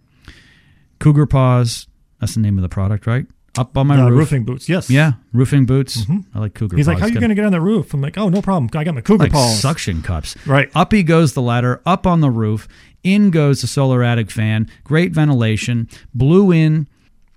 Cougar 0.99 1.27
Paws. 1.27 1.87
That's 2.23 2.35
the 2.35 2.41
name 2.41 2.57
of 2.57 2.61
the 2.63 2.69
product, 2.69 3.05
right? 3.05 3.25
Up 3.57 3.77
on 3.77 3.85
my 3.87 4.01
Uh, 4.01 4.09
roof. 4.09 4.19
roofing 4.19 4.45
boots. 4.45 4.67
Yes. 4.67 4.89
Yeah, 4.89 5.13
roofing 5.31 5.65
boots. 5.67 6.05
I 6.33 6.39
like 6.39 6.55
Cougar 6.55 6.75
He's 6.75 6.87
Paws. 6.87 6.93
like, 6.95 6.99
"How 7.01 7.05
are 7.05 7.09
you 7.11 7.19
going 7.19 7.29
to 7.29 7.35
get 7.35 7.45
on 7.45 7.51
the 7.51 7.61
roof?" 7.61 7.93
I'm 7.93 8.01
like, 8.01 8.17
"Oh, 8.17 8.29
no 8.29 8.41
problem. 8.41 8.69
I 8.73 8.83
got 8.83 8.95
my 8.95 9.01
cougar 9.01 9.25
like 9.25 9.31
paws." 9.31 9.59
suction 9.59 10.01
cups. 10.01 10.35
Right. 10.47 10.71
Up 10.73 10.91
he 10.91 11.03
goes 11.03 11.33
the 11.33 11.41
ladder, 11.41 11.79
up 11.85 12.07
on 12.07 12.21
the 12.21 12.31
roof. 12.31 12.67
In 13.03 13.29
goes 13.29 13.61
the 13.61 13.67
solar 13.67 14.01
attic 14.01 14.31
fan. 14.31 14.67
Great 14.83 15.11
ventilation. 15.11 15.87
Blew 16.15 16.51
in 16.51 16.87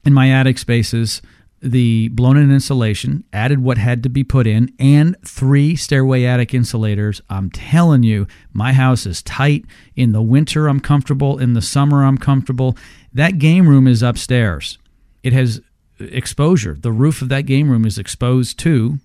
in 0.06 0.14
my 0.14 0.30
attic 0.30 0.56
spaces 0.58 1.20
the 1.62 2.08
blown 2.08 2.36
in 2.36 2.52
insulation, 2.52 3.24
added 3.32 3.60
what 3.60 3.76
had 3.78 4.02
to 4.02 4.08
be 4.08 4.22
put 4.22 4.46
in, 4.46 4.70
and 4.78 5.16
three 5.26 5.74
stairway 5.74 6.22
attic 6.24 6.54
insulators. 6.54 7.20
I'm 7.28 7.50
telling 7.50 8.02
you, 8.04 8.26
my 8.52 8.72
house 8.74 9.04
is 9.06 9.22
tight. 9.22 9.64
In 9.96 10.12
the 10.12 10.22
winter, 10.22 10.68
I'm 10.68 10.80
comfortable. 10.80 11.38
In 11.38 11.54
the 11.54 11.62
summer, 11.62 12.04
I'm 12.04 12.18
comfortable. 12.18 12.76
That 13.16 13.38
game 13.38 13.68
room 13.68 13.86
is 13.86 14.02
upstairs. 14.02 14.78
It 15.22 15.32
has 15.32 15.60
exposure. 15.98 16.76
The 16.78 16.92
roof 16.92 17.22
of 17.22 17.28
that 17.30 17.42
game 17.42 17.70
room 17.70 17.84
is 17.84 17.98
exposed 17.98 18.58
to 18.60 18.98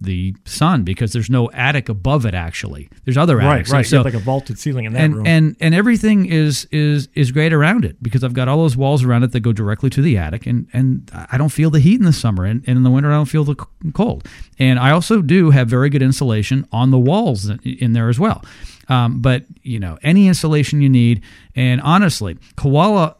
the 0.00 0.32
sun 0.44 0.84
because 0.84 1.12
there's 1.12 1.28
no 1.28 1.50
attic 1.50 1.88
above 1.88 2.24
it 2.24 2.32
actually 2.32 2.88
there's 3.04 3.16
other 3.16 3.38
Right, 3.38 3.54
attics 3.56 3.72
right. 3.72 3.84
so 3.84 3.96
you 3.96 3.98
have 4.04 4.14
like 4.14 4.14
a 4.14 4.24
vaulted 4.24 4.56
ceiling 4.56 4.84
in 4.84 4.92
that 4.92 5.02
and 5.02 5.16
room. 5.16 5.26
and 5.26 5.56
and 5.58 5.74
everything 5.74 6.26
is 6.26 6.68
is 6.70 7.08
is 7.16 7.32
great 7.32 7.52
around 7.52 7.84
it 7.84 8.00
because 8.00 8.22
I've 8.22 8.32
got 8.32 8.46
all 8.46 8.58
those 8.58 8.76
walls 8.76 9.02
around 9.02 9.24
it 9.24 9.32
that 9.32 9.40
go 9.40 9.52
directly 9.52 9.90
to 9.90 10.00
the 10.00 10.16
attic 10.16 10.46
and 10.46 10.68
and 10.72 11.10
I 11.32 11.36
don't 11.36 11.48
feel 11.48 11.68
the 11.70 11.80
heat 11.80 11.98
in 11.98 12.06
the 12.06 12.12
summer 12.12 12.44
and, 12.44 12.62
and 12.68 12.76
in 12.76 12.84
the 12.84 12.90
winter 12.92 13.10
I 13.10 13.14
don't 13.14 13.26
feel 13.26 13.42
the 13.42 13.56
cold 13.92 14.24
and 14.60 14.78
I 14.78 14.92
also 14.92 15.20
do 15.20 15.50
have 15.50 15.66
very 15.66 15.90
good 15.90 16.02
insulation 16.02 16.64
on 16.70 16.92
the 16.92 16.98
walls 16.98 17.48
in- 17.48 17.58
in 17.64 17.92
there 17.92 18.08
as 18.08 18.20
well 18.20 18.44
um, 18.88 19.20
but 19.20 19.46
you 19.64 19.80
know 19.80 19.98
any 20.04 20.28
insulation 20.28 20.80
you 20.80 20.88
need 20.88 21.22
and 21.56 21.80
honestly 21.80 22.38
Koala 22.54 23.16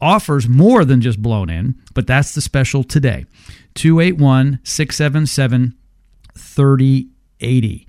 offers 0.00 0.48
more 0.48 0.84
than 0.84 1.00
just 1.00 1.20
blown 1.20 1.50
in 1.50 1.74
but 1.94 2.06
that's 2.06 2.34
the 2.34 2.40
special 2.40 2.84
today 2.84 3.24
281 3.74 4.60
677 4.62 5.74
3080 6.36 7.88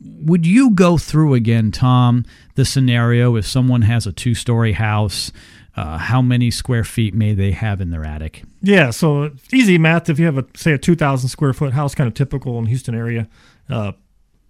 would 0.00 0.46
you 0.46 0.70
go 0.70 0.98
through 0.98 1.34
again, 1.34 1.70
Tom, 1.70 2.24
the 2.54 2.64
scenario 2.64 3.36
if 3.36 3.46
someone 3.46 3.82
has 3.82 4.06
a 4.06 4.12
two 4.12 4.34
story 4.34 4.72
house? 4.72 5.32
Uh, 5.74 5.98
how 5.98 6.22
many 6.22 6.50
square 6.50 6.84
feet 6.84 7.14
may 7.14 7.34
they 7.34 7.52
have 7.52 7.82
in 7.82 7.90
their 7.90 8.04
attic? 8.04 8.42
Yeah, 8.62 8.90
so 8.90 9.30
easy 9.52 9.76
math. 9.76 10.08
If 10.08 10.18
you 10.18 10.24
have 10.24 10.38
a 10.38 10.46
say 10.54 10.72
a 10.72 10.78
two 10.78 10.96
thousand 10.96 11.28
square 11.28 11.52
foot 11.52 11.72
house, 11.72 11.94
kind 11.94 12.08
of 12.08 12.14
typical 12.14 12.58
in 12.58 12.66
Houston 12.66 12.94
area, 12.94 13.28
uh, 13.68 13.92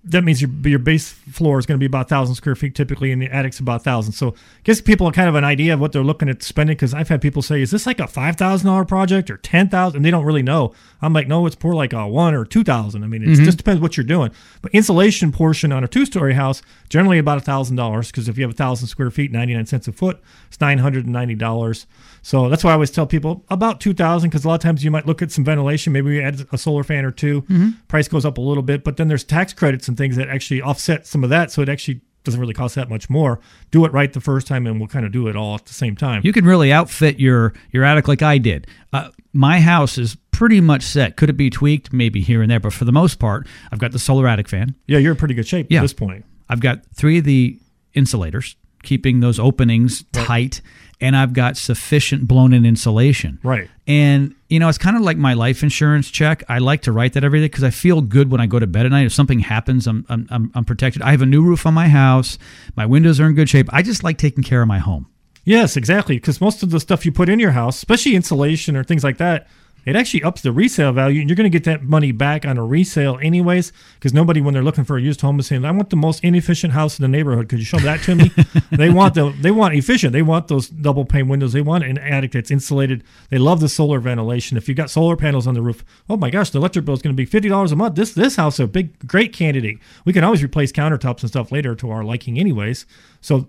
that 0.09 0.23
means 0.23 0.41
your 0.41 0.51
your 0.65 0.79
base 0.79 1.11
floor 1.11 1.59
is 1.59 1.67
going 1.67 1.77
to 1.77 1.81
be 1.81 1.87
about 1.87 2.09
thousand 2.09 2.37
square 2.37 2.55
feet 2.55 2.75
typically, 2.75 3.11
and 3.11 3.21
the 3.21 3.27
attic's 3.27 3.59
about 3.59 3.83
thousand. 3.83 4.13
So 4.13 4.35
gives 4.63 4.81
people 4.81 5.11
kind 5.11 5.29
of 5.29 5.35
an 5.35 5.45
idea 5.45 5.75
of 5.75 5.81
what 5.81 5.93
they're 5.93 6.05
looking 6.05 6.29
at 6.29 6.43
spending. 6.43 6.77
Because 6.77 6.95
I've 6.95 7.09
had 7.09 7.21
people 7.21 7.43
say, 7.43 7.61
"Is 7.61 7.73
this 7.73 7.87
like 7.87 7.99
a 7.99 8.07
five 8.07 8.37
thousand 8.37 8.69
dollar 8.69 8.85
project 8.85 9.31
or 9.31 9.37
ten 9.39 9.69
thousand? 9.69 9.97
And 9.97 10.05
they 10.05 10.11
don't 10.11 10.25
really 10.25 10.43
know. 10.43 10.73
I'm 11.03 11.13
like, 11.13 11.27
no, 11.27 11.47
it's 11.47 11.61
more 11.63 11.75
like 11.75 11.93
a 11.93 12.07
one 12.07 12.35
or 12.35 12.45
two 12.45 12.63
thousand. 12.63 13.03
I 13.03 13.09
mean, 13.09 13.23
it 13.23 13.27
mm-hmm. 13.27 13.45
just 13.45 13.59
depends 13.59 13.81
what 13.81 13.97
you're 13.97 14.05
doing. 14.05 14.31
But 14.63 14.73
insulation 14.73 15.33
portion 15.33 15.73
on 15.73 15.83
a 15.83 15.89
two 15.89 16.07
story 16.07 16.35
house 16.35 16.63
generally 16.89 17.19
about 17.19 17.39
a 17.39 17.43
thousand 17.43 17.77
dollars 17.77 18.11
because 18.11 18.29
if 18.29 18.39
you 18.39 18.45
have 18.45 18.53
a 18.53 18.57
thousand 18.57 18.87
square 18.87 19.11
feet, 19.11 19.33
ninety 19.33 19.55
nine 19.55 19.67
cents 19.67 19.89
a 19.89 19.93
foot, 19.93 20.21
it's 20.47 20.61
nine 20.61 20.79
hundred 20.79 21.05
and 21.05 21.13
ninety 21.13 21.35
dollars. 21.35 21.87
So 22.27 22.49
that's 22.49 22.65
why 22.65 22.71
I 22.71 22.73
always 22.73 22.91
tell 22.91 23.07
people 23.07 23.45
about 23.51 23.81
two 23.81 23.95
thousand 23.95 24.31
because 24.31 24.45
a 24.45 24.49
lot 24.49 24.55
of 24.57 24.61
times 24.61 24.83
you 24.83 24.91
might 24.91 25.07
look 25.07 25.23
at 25.23 25.31
some 25.31 25.45
ventilation, 25.45 25.93
maybe 25.93 26.09
we 26.11 26.21
add 26.21 26.45
a 26.51 26.59
solar 26.59 26.83
fan 26.83 27.05
or 27.05 27.13
2 27.13 27.45
Price 27.87 28.09
goes 28.09 28.25
up 28.25 28.37
a 28.37 28.41
little 28.41 28.65
bit, 28.65 28.83
but 28.83 28.97
then 28.97 29.07
there's 29.07 29.23
tax 29.23 29.53
credits 29.53 29.87
and 29.87 29.97
things 29.97 30.17
that 30.17 30.29
actually 30.29 30.61
offset 30.61 31.07
some 31.07 31.23
of 31.23 31.31
that, 31.31 31.53
so 31.53 31.63
it 31.63 31.69
actually 31.69 32.01
doesn't 32.25 32.41
really 32.41 32.53
cost 32.53 32.75
that 32.75 32.89
much 32.91 33.09
more. 33.09 33.39
Do 33.71 33.85
it 33.85 33.93
right 33.93 34.13
the 34.13 34.21
first 34.21 34.49
time, 34.49 34.67
and 34.67 34.81
we'll 34.81 34.89
kind 34.89 35.07
of 35.07 35.13
do 35.13 35.29
it 35.29 35.37
all 35.37 35.55
at 35.55 35.67
the 35.67 35.73
same 35.73 35.95
time. 35.95 36.23
You 36.25 36.33
can 36.33 36.45
really 36.45 36.73
outfit 36.73 37.21
your 37.21 37.55
your 37.71 37.85
attic 37.85 38.09
like 38.09 38.23
I 38.23 38.39
did. 38.39 38.67
Uh, 38.93 39.11
my 39.33 39.61
house 39.61 39.97
is 39.97 40.17
pretty 40.33 40.61
much 40.61 40.83
set. 40.83 41.17
Could 41.17 41.31
it 41.31 41.37
be 41.37 41.49
tweaked? 41.49 41.93
Maybe 41.93 42.21
here 42.23 42.43
and 42.43 42.51
there, 42.51 42.59
but 42.59 42.73
for 42.73 42.85
the 42.87 42.93
most 42.93 43.21
part, 43.21 43.47
I've 43.71 43.79
got 43.79 43.93
the 43.93 44.01
solar 44.01 44.27
attic 44.27 44.49
fan. 44.49 44.75
yeah, 44.89 44.99
you're 44.99 45.13
in 45.13 45.17
pretty 45.19 45.35
good 45.35 45.47
shape 45.47 45.69
Yeah. 45.71 45.79
at 45.79 45.83
this 45.83 45.93
point. 45.93 46.25
I've 46.49 46.61
got 46.61 46.81
three 46.93 47.19
of 47.19 47.25
the 47.25 47.57
insulators, 47.95 48.57
keeping 48.87 49.21
those 49.21 49.39
openings 49.39 50.05
tight, 50.13 50.63
and 51.01 51.15
I've 51.15 51.35
got 51.35 51.59
sufficient 51.59 52.27
blown 52.27 52.55
in 52.55 52.65
insulation. 52.65 53.39
Right. 53.43 53.69
And, 53.87 54.35
you 54.49 54.59
know, 54.59 54.69
it's 54.71 54.79
kind 54.79 54.97
of 54.97 55.03
like 55.03 55.19
my 55.19 55.35
life 55.35 55.63
insurance 55.63 56.11
check. 56.11 56.43
I 56.49 56.59
like 56.59 56.81
to 56.83 56.93
write 56.93 57.13
that 57.13 57.25
every 57.25 57.41
day 57.41 57.47
because 57.47 57.65
I 57.65 57.71
feel 57.71 58.01
good 58.01 58.31
when 58.31 58.41
I 58.41 58.47
go 58.47 58.59
to 58.59 58.67
bed 58.67 58.87
at 58.87 58.93
night. 58.93 59.05
If 59.05 59.13
something 59.13 59.41
happens, 59.41 59.87
I'm, 59.87 60.07
I'm, 60.09 60.27
I'm, 60.31 60.51
I'm 60.55 60.65
protected. 60.65 61.03
I 61.03 61.11
have 61.11 61.21
a 61.21 61.27
new 61.27 61.43
roof 61.43 61.67
on 61.67 61.75
my 61.75 61.89
house. 61.89 62.39
My 62.77 62.87
windows 62.87 63.21
are 63.21 63.27
in 63.27 63.35
good 63.35 63.51
shape. 63.51 63.69
I 63.73 63.83
just 63.83 64.03
like 64.03 64.17
taking 64.17 64.43
care 64.43 64.63
of 64.63 64.69
my 64.69 64.79
home. 64.79 65.07
Yes, 65.45 65.77
exactly. 65.77 66.17
Because 66.17 66.41
most 66.41 66.63
of 66.63 66.71
the 66.71 66.81
stuff 66.81 67.05
you 67.05 67.13
put 67.13 67.29
in 67.29 67.39
your 67.39 67.53
house, 67.53 67.77
especially 67.77 68.17
insulation 68.17 68.75
or 68.77 68.83
things 68.83 69.05
like 69.05 69.19
that, 69.19 69.47
it 69.87 69.95
actually 69.95 70.25
ups 70.25 70.43
the 70.43 70.51
resale 70.51 70.93
value, 70.93 71.21
and 71.21 71.31
you're 71.31 71.37
going 71.37 71.51
to 71.51 71.59
get 71.59 71.65
that 71.65 71.85
money 71.85 72.11
back 72.11 72.45
on 72.45 72.59
a 72.59 72.65
resale 72.65 73.19
anyways. 73.23 73.73
Because 73.95 74.13
nobody, 74.13 74.41
when 74.41 74.53
they're 74.53 74.63
looking 74.65 74.85
for 74.85 74.99
a 74.99 75.01
used 75.01 75.21
home, 75.21 75.39
is 75.39 75.47
saying, 75.47 75.65
"I 75.65 75.71
want 75.71 75.91
the 75.91 75.97
most 75.97 76.25
inefficient 76.25 76.73
house 76.73 76.99
in 76.99 77.03
the 77.05 77.09
neighborhood." 77.09 77.49
Could 77.49 77.61
you 77.61 77.65
show 77.65 77.79
that 77.79 78.03
to 78.03 78.17
me? 78.17 78.33
they 78.73 78.91
want 78.91 79.15
the 79.15 79.33
they 79.41 79.53
want 79.53 79.75
efficient. 79.75 80.13
They 80.13 80.23
want 80.23 80.49
those 80.49 80.69
double 80.69 81.05
pane 81.05 81.29
windows. 81.29 81.53
They 81.53 81.63
want 81.63 81.85
an 81.85 81.99
attic 81.99 82.33
that's 82.33 82.51
insulated. 82.51 83.05
They 83.31 83.39
love 83.39 83.61
the 83.61 83.69
solar 83.69 84.01
ventilation. 84.01 84.57
If 84.57 84.69
you've 84.69 84.77
got 84.77 84.91
solar 84.91 85.17
panels 85.17 85.47
on 85.47 85.55
the 85.55 85.63
roof, 85.63 85.85
oh 86.11 86.17
my 86.17 86.31
gosh, 86.31 86.51
the 86.51 86.59
electric 86.59 86.85
bill 86.85 86.95
is 86.95 87.03
going 87.03 87.15
to 87.15 87.17
be 87.17 87.25
fifty 87.25 87.49
dollars 87.49 87.71
a 87.71 87.77
month. 87.77 87.95
This 87.95 88.13
this 88.13 88.35
house 88.35 88.55
is 88.55 88.61
a 88.61 88.67
big 88.67 89.07
great 89.07 89.33
candidate. 89.33 89.79
We 90.05 90.13
can 90.13 90.25
always 90.25 90.43
replace 90.43 90.73
countertops 90.73 91.21
and 91.21 91.31
stuff 91.31 91.53
later 91.53 91.77
to 91.77 91.91
our 91.91 92.03
liking, 92.03 92.41
anyways. 92.41 92.87
So 93.21 93.49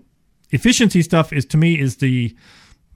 efficiency 0.50 1.02
stuff 1.02 1.32
is 1.32 1.44
to 1.46 1.56
me 1.56 1.80
is 1.80 1.96
the 1.96 2.36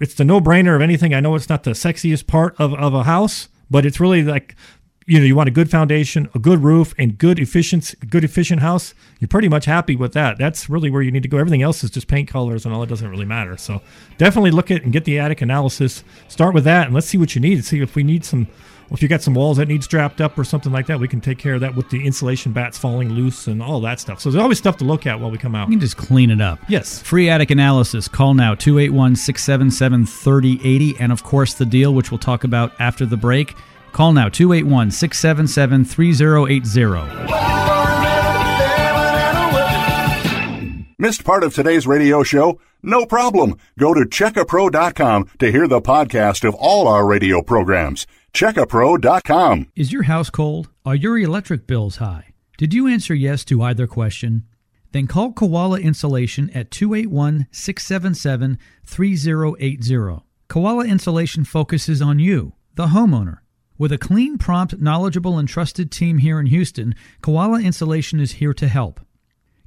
it's 0.03 0.15
the 0.15 0.25
no-brainer 0.25 0.75
of 0.75 0.83
anything. 0.83 1.15
I 1.15 1.21
know 1.21 1.35
it's 1.35 1.49
not 1.49 1.65
the 1.65 1.71
sexiest 1.71 2.27
part 2.27 2.55
of, 2.59 2.75
of 2.75 2.95
a 2.95 3.05
house, 3.05 3.49
but 3.71 3.87
it's 3.87 4.01
really 4.01 4.23
like 4.23 4.55
you 5.07 5.19
know 5.19 5.25
you 5.25 5.35
want 5.35 5.49
a 5.49 5.53
good 5.53 5.71
foundation, 5.71 6.29
a 6.35 6.38
good 6.38 6.61
roof, 6.61 6.95
and 6.99 7.19
good 7.19 7.38
efficient 7.38 7.95
good 8.09 8.25
efficient 8.25 8.61
house. 8.61 8.95
You're 9.19 9.29
pretty 9.29 9.49
much 9.49 9.65
happy 9.65 9.97
with 9.97 10.12
that. 10.12 10.38
That's 10.38 10.69
really 10.71 10.91
where 10.91 11.03
you 11.03 11.11
need 11.11 11.23
to 11.23 11.29
go. 11.29 11.38
Everything 11.38 11.62
else 11.62 11.83
is 11.83 11.91
just 11.91 12.09
paint 12.09 12.29
colors 12.29 12.65
and 12.65 12.75
all. 12.75 12.83
It 12.83 12.88
doesn't 12.88 13.09
really 13.09 13.25
matter. 13.25 13.57
So 13.57 13.83
definitely 14.19 14.51
look 14.51 14.71
at 14.71 14.83
and 14.83 14.93
get 14.93 15.05
the 15.05 15.19
attic 15.19 15.43
analysis. 15.43 16.05
Start 16.29 16.55
with 16.55 16.65
that 16.65 16.87
and 16.87 16.95
let's 16.95 17.07
see 17.07 17.19
what 17.19 17.35
you 17.35 17.41
need. 17.41 17.65
See 17.65 17.81
if 17.81 17.95
we 17.95 18.03
need 18.03 18.25
some. 18.25 18.49
If 18.92 19.02
you 19.02 19.09
got 19.09 19.22
some 19.22 19.35
walls 19.35 19.57
that 19.57 19.68
need 19.68 19.83
strapped 19.83 20.20
up 20.20 20.38
or 20.38 20.44
something 20.44 20.70
like 20.70 20.87
that, 20.87 21.00
we 21.00 21.09
can 21.09 21.20
take 21.20 21.38
care 21.38 21.55
of 21.55 21.61
that 21.62 21.74
with 21.74 21.88
the 21.88 22.05
insulation 22.05 22.52
bats 22.52 22.76
falling 22.76 23.09
loose 23.09 23.46
and 23.46 23.62
all 23.62 23.81
that 23.81 24.00
stuff. 24.00 24.20
So 24.20 24.31
there's 24.31 24.42
always 24.42 24.59
stuff 24.59 24.76
to 24.78 24.85
look 24.85 25.07
at 25.07 25.18
while 25.18 25.31
we 25.31 25.38
come 25.38 25.55
out. 25.55 25.68
You 25.68 25.72
can 25.72 25.81
just 25.81 25.96
clean 25.96 26.31
it 26.31 26.40
up. 26.40 26.59
Yes. 26.68 27.00
Free 27.00 27.31
attic 27.31 27.50
analysis. 27.50 28.07
Call 28.07 28.35
now 28.35 28.55
281 28.55 29.16
677 29.16 30.07
3080. 30.07 31.00
And 31.00 31.11
of 31.11 31.22
course, 31.24 31.55
the 31.55 31.64
deal, 31.64 31.94
which 31.94 32.11
we'll 32.11 32.18
talk 32.18 32.44
about 32.44 32.72
after 32.78 33.07
the 33.07 33.16
break. 33.16 33.55
Call 33.92 34.12
now 34.12 34.28
281 34.28 34.90
677 34.90 35.85
3080. 35.85 37.62
Missed 40.98 41.24
part 41.24 41.42
of 41.42 41.52
today's 41.52 41.87
radio 41.87 42.22
show? 42.22 42.61
No 42.83 43.07
problem. 43.07 43.57
Go 43.78 43.92
to 43.94 44.02
checkapro.com 44.02 45.31
to 45.38 45.50
hear 45.50 45.66
the 45.66 45.81
podcast 45.81 46.46
of 46.46 46.55
all 46.55 46.87
our 46.87 47.07
radio 47.07 47.42
programs. 47.42 48.07
Checkapro.com. 48.35 49.71
Is 49.77 49.92
your 49.92 50.05
house 50.05 50.31
cold? 50.31 50.71
Are 50.85 50.95
your 50.95 51.18
electric 51.18 51.66
bills 51.66 51.97
high? 51.97 52.33
Did 52.57 52.73
you 52.73 52.87
answer 52.88 53.14
yes 53.14 53.45
to 53.47 53.62
either 53.62 53.87
question? 53.87 54.45
Then 54.92 55.07
call 55.07 55.33
Koala 55.33 55.81
Insulation 55.81 56.51
at 56.51 56.71
281 56.71 57.47
677 57.51 58.59
3080. 58.85 60.23
Koala 60.49 60.85
Insulation 60.85 61.45
focuses 61.45 62.03
on 62.03 62.18
you, 62.18 62.55
the 62.75 62.87
homeowner. 62.87 63.38
With 63.79 63.92
a 63.92 63.99
clean, 63.99 64.38
prompt, 64.38 64.81
knowledgeable, 64.81 65.38
and 65.38 65.49
trusted 65.49 65.90
team 65.90 66.18
here 66.18 66.38
in 66.38 66.47
Houston, 66.47 66.95
Koala 67.21 67.61
Insulation 67.61 68.21
is 68.21 68.33
here 68.33 68.55
to 68.55 68.68
help. 68.68 69.01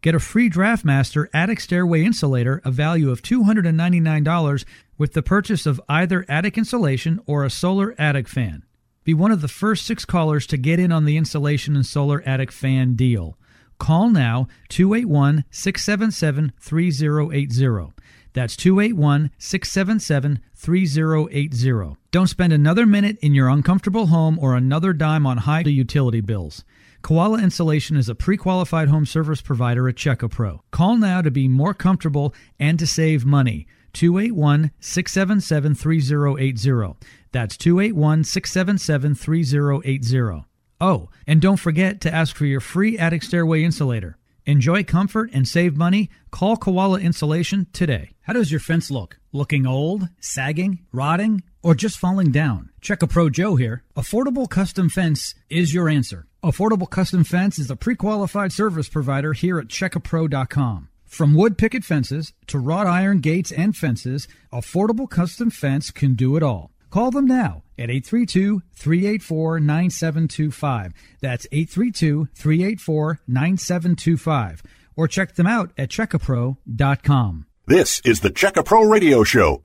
Get 0.06 0.14
a 0.14 0.20
free 0.20 0.52
DraftMaster 0.52 1.30
attic 1.34 1.60
stairway 1.60 2.04
insulator, 2.04 2.62
a 2.64 2.70
value 2.70 3.10
of 3.10 3.24
$299, 3.24 4.66
with 5.00 5.14
the 5.14 5.24
purchase 5.24 5.66
of 5.66 5.82
either 5.90 6.28
attic 6.30 6.60
insulation 6.60 7.20
or 7.26 7.44
a 7.44 7.50
solar 7.50 7.96
attic 7.98 8.28
fan. 8.28 8.62
Be 9.04 9.16
one 9.16 9.32
of 9.32 9.42
the 9.42 9.48
first 9.48 9.84
six 9.84 10.06
callers 10.06 10.46
to 10.46 10.58
get 10.58 10.78
in 10.78 10.92
on 10.92 11.06
the 11.06 11.18
insulation 11.18 11.76
and 11.76 11.84
solar 11.84 12.22
attic 12.24 12.52
fan 12.52 12.94
deal. 12.94 13.36
Call 13.80 14.12
now 14.12 14.48
281 14.70 15.44
677 15.50 16.54
3080. 16.60 17.94
That's 18.34 18.56
281 18.56 19.32
677 19.40 20.40
3080. 20.54 21.98
Don't 22.12 22.28
spend 22.28 22.54
another 22.54 22.86
minute 22.86 23.18
in 23.24 23.34
your 23.34 23.50
uncomfortable 23.50 24.06
home 24.06 24.38
or 24.38 24.54
another 24.54 24.94
dime 24.94 25.26
on 25.26 25.38
high 25.38 25.62
utility 25.62 26.22
bills. 26.22 26.64
Koala 27.06 27.38
Insulation 27.38 27.98
is 27.98 28.10
a 28.10 28.16
pre 28.16 28.36
qualified 28.36 28.88
home 28.88 29.06
service 29.06 29.40
provider 29.40 29.88
at 29.88 29.94
CheckaPro. 29.94 30.62
Call 30.72 30.98
now 30.98 31.22
to 31.22 31.30
be 31.30 31.48
more 31.48 31.76
comfortable 31.76 32.34
and 32.60 32.80
to 32.80 32.88
save 32.88 33.24
money. 33.28 33.68
281 33.94 34.72
677 34.80 35.76
3080. 35.76 36.98
That's 37.32 37.58
281 37.58 38.24
677 38.24 39.14
3080. 39.14 40.46
Oh, 40.82 41.10
and 41.28 41.40
don't 41.40 41.60
forget 41.60 42.02
to 42.02 42.12
ask 42.12 42.36
for 42.36 42.48
your 42.48 42.60
free 42.60 42.98
attic 42.98 43.22
stairway 43.22 43.62
insulator. 43.62 44.18
Enjoy 44.48 44.84
comfort 44.84 45.30
and 45.32 45.48
save 45.48 45.78
money. 45.78 46.10
Call 46.32 46.58
Koala 46.58 47.00
Insulation 47.00 47.68
today. 47.72 48.16
How 48.22 48.34
does 48.34 48.50
your 48.50 48.60
fence 48.60 48.90
look? 48.90 49.20
Looking 49.32 49.68
old, 49.68 50.10
sagging, 50.20 50.80
rotting, 50.92 51.44
or 51.62 51.76
just 51.76 52.00
falling 52.00 52.32
down? 52.32 52.72
Check 52.82 53.04
a 53.04 53.08
Pro 53.08 53.30
Joe 53.30 53.58
here. 53.58 53.84
Affordable 53.96 54.50
Custom 54.50 54.90
Fence 54.90 55.36
is 55.52 55.72
your 55.72 55.88
answer. 55.88 56.26
Affordable 56.46 56.88
Custom 56.88 57.24
Fence 57.24 57.58
is 57.58 57.72
a 57.72 57.76
pre 57.76 57.96
qualified 57.96 58.54
service 58.54 58.88
provider 58.88 59.34
here 59.34 59.58
at 59.58 59.66
checkapro.com. 59.66 60.90
From 61.04 61.34
wood 61.34 61.58
picket 61.58 61.84
fences 61.84 62.34
to 62.46 62.60
wrought 62.60 62.86
iron 62.86 63.20
gates 63.20 63.52
and 63.52 63.76
fences, 63.76 64.28
Affordable 64.54 65.10
Custom 65.10 65.50
Fence 65.50 65.90
can 65.90 66.14
do 66.14 66.36
it 66.36 66.44
all. 66.44 66.70
Call 66.92 67.10
them 67.10 67.26
now 67.26 67.64
at 67.80 67.90
832 67.90 68.62
384 68.76 69.60
9725. 69.60 70.94
That's 71.20 71.48
832 71.52 72.28
384 72.36 73.22
9725. 73.28 74.64
Or 74.96 75.08
check 75.08 75.34
them 75.34 75.48
out 75.48 75.72
at 75.80 75.90
checkapro.com. 75.90 77.48
This 77.66 78.02
is 78.06 78.20
the 78.20 78.30
Checkapro 78.30 78.88
Radio 78.88 79.24
Show. 79.24 79.65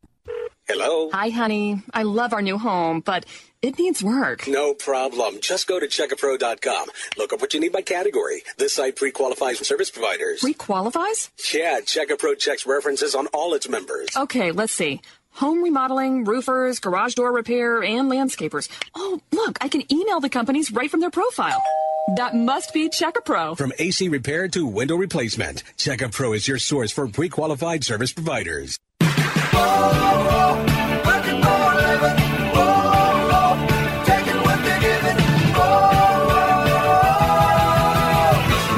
Hello? 0.73 1.11
Hi, 1.13 1.31
honey. 1.31 1.83
I 1.93 2.05
love 2.05 2.33
our 2.33 2.43
new 2.43 2.57
home, 2.57 3.01
but 3.01 3.27
it 3.61 3.77
needs 3.77 4.05
work. 4.05 4.47
No 4.47 4.73
problem. 4.73 5.39
Just 5.41 5.67
go 5.67 5.81
to 5.81 5.89
checkapro.com. 5.89 6.87
Look 7.19 7.33
up 7.33 7.41
what 7.41 7.53
you 7.53 7.59
need 7.59 7.73
by 7.73 7.83
category. 7.83 8.45
This 8.57 8.77
site 8.77 8.95
pre-qualifies 8.95 9.67
service 9.67 9.91
providers. 9.91 10.43
Requalifies? 10.43 11.31
yeah, 11.53 11.81
Checkapro 11.81 12.39
checks 12.39 12.67
references 12.67 13.17
on 13.17 13.27
all 13.35 13.55
its 13.55 13.69
members. 13.69 14.11
Okay, 14.17 14.53
let's 14.53 14.73
see. 14.73 15.01
Home 15.33 15.61
remodeling, 15.61 16.23
roofers, 16.23 16.79
garage 16.79 17.15
door 17.15 17.33
repair, 17.33 17.83
and 17.83 18.09
landscapers. 18.09 18.69
Oh, 18.95 19.19
look, 19.33 19.59
I 19.61 19.67
can 19.67 19.83
email 19.93 20.21
the 20.21 20.29
companies 20.29 20.71
right 20.71 20.89
from 20.89 21.01
their 21.01 21.11
profile. 21.11 21.61
That 22.17 22.37
must 22.37 22.73
be 22.73 22.89
Checkapro. 22.89 23.59
From 23.59 23.73
AC 23.81 24.09
repair 24.09 24.47
to 24.47 24.65
window 24.69 24.95
replacement, 24.95 25.65
Checkapro 25.77 26.37
is 26.37 26.47
your 26.47 26.59
source 26.59 26.93
for 26.93 27.09
pre-qualified 27.09 27.83
service 27.83 28.13
providers. 28.13 28.79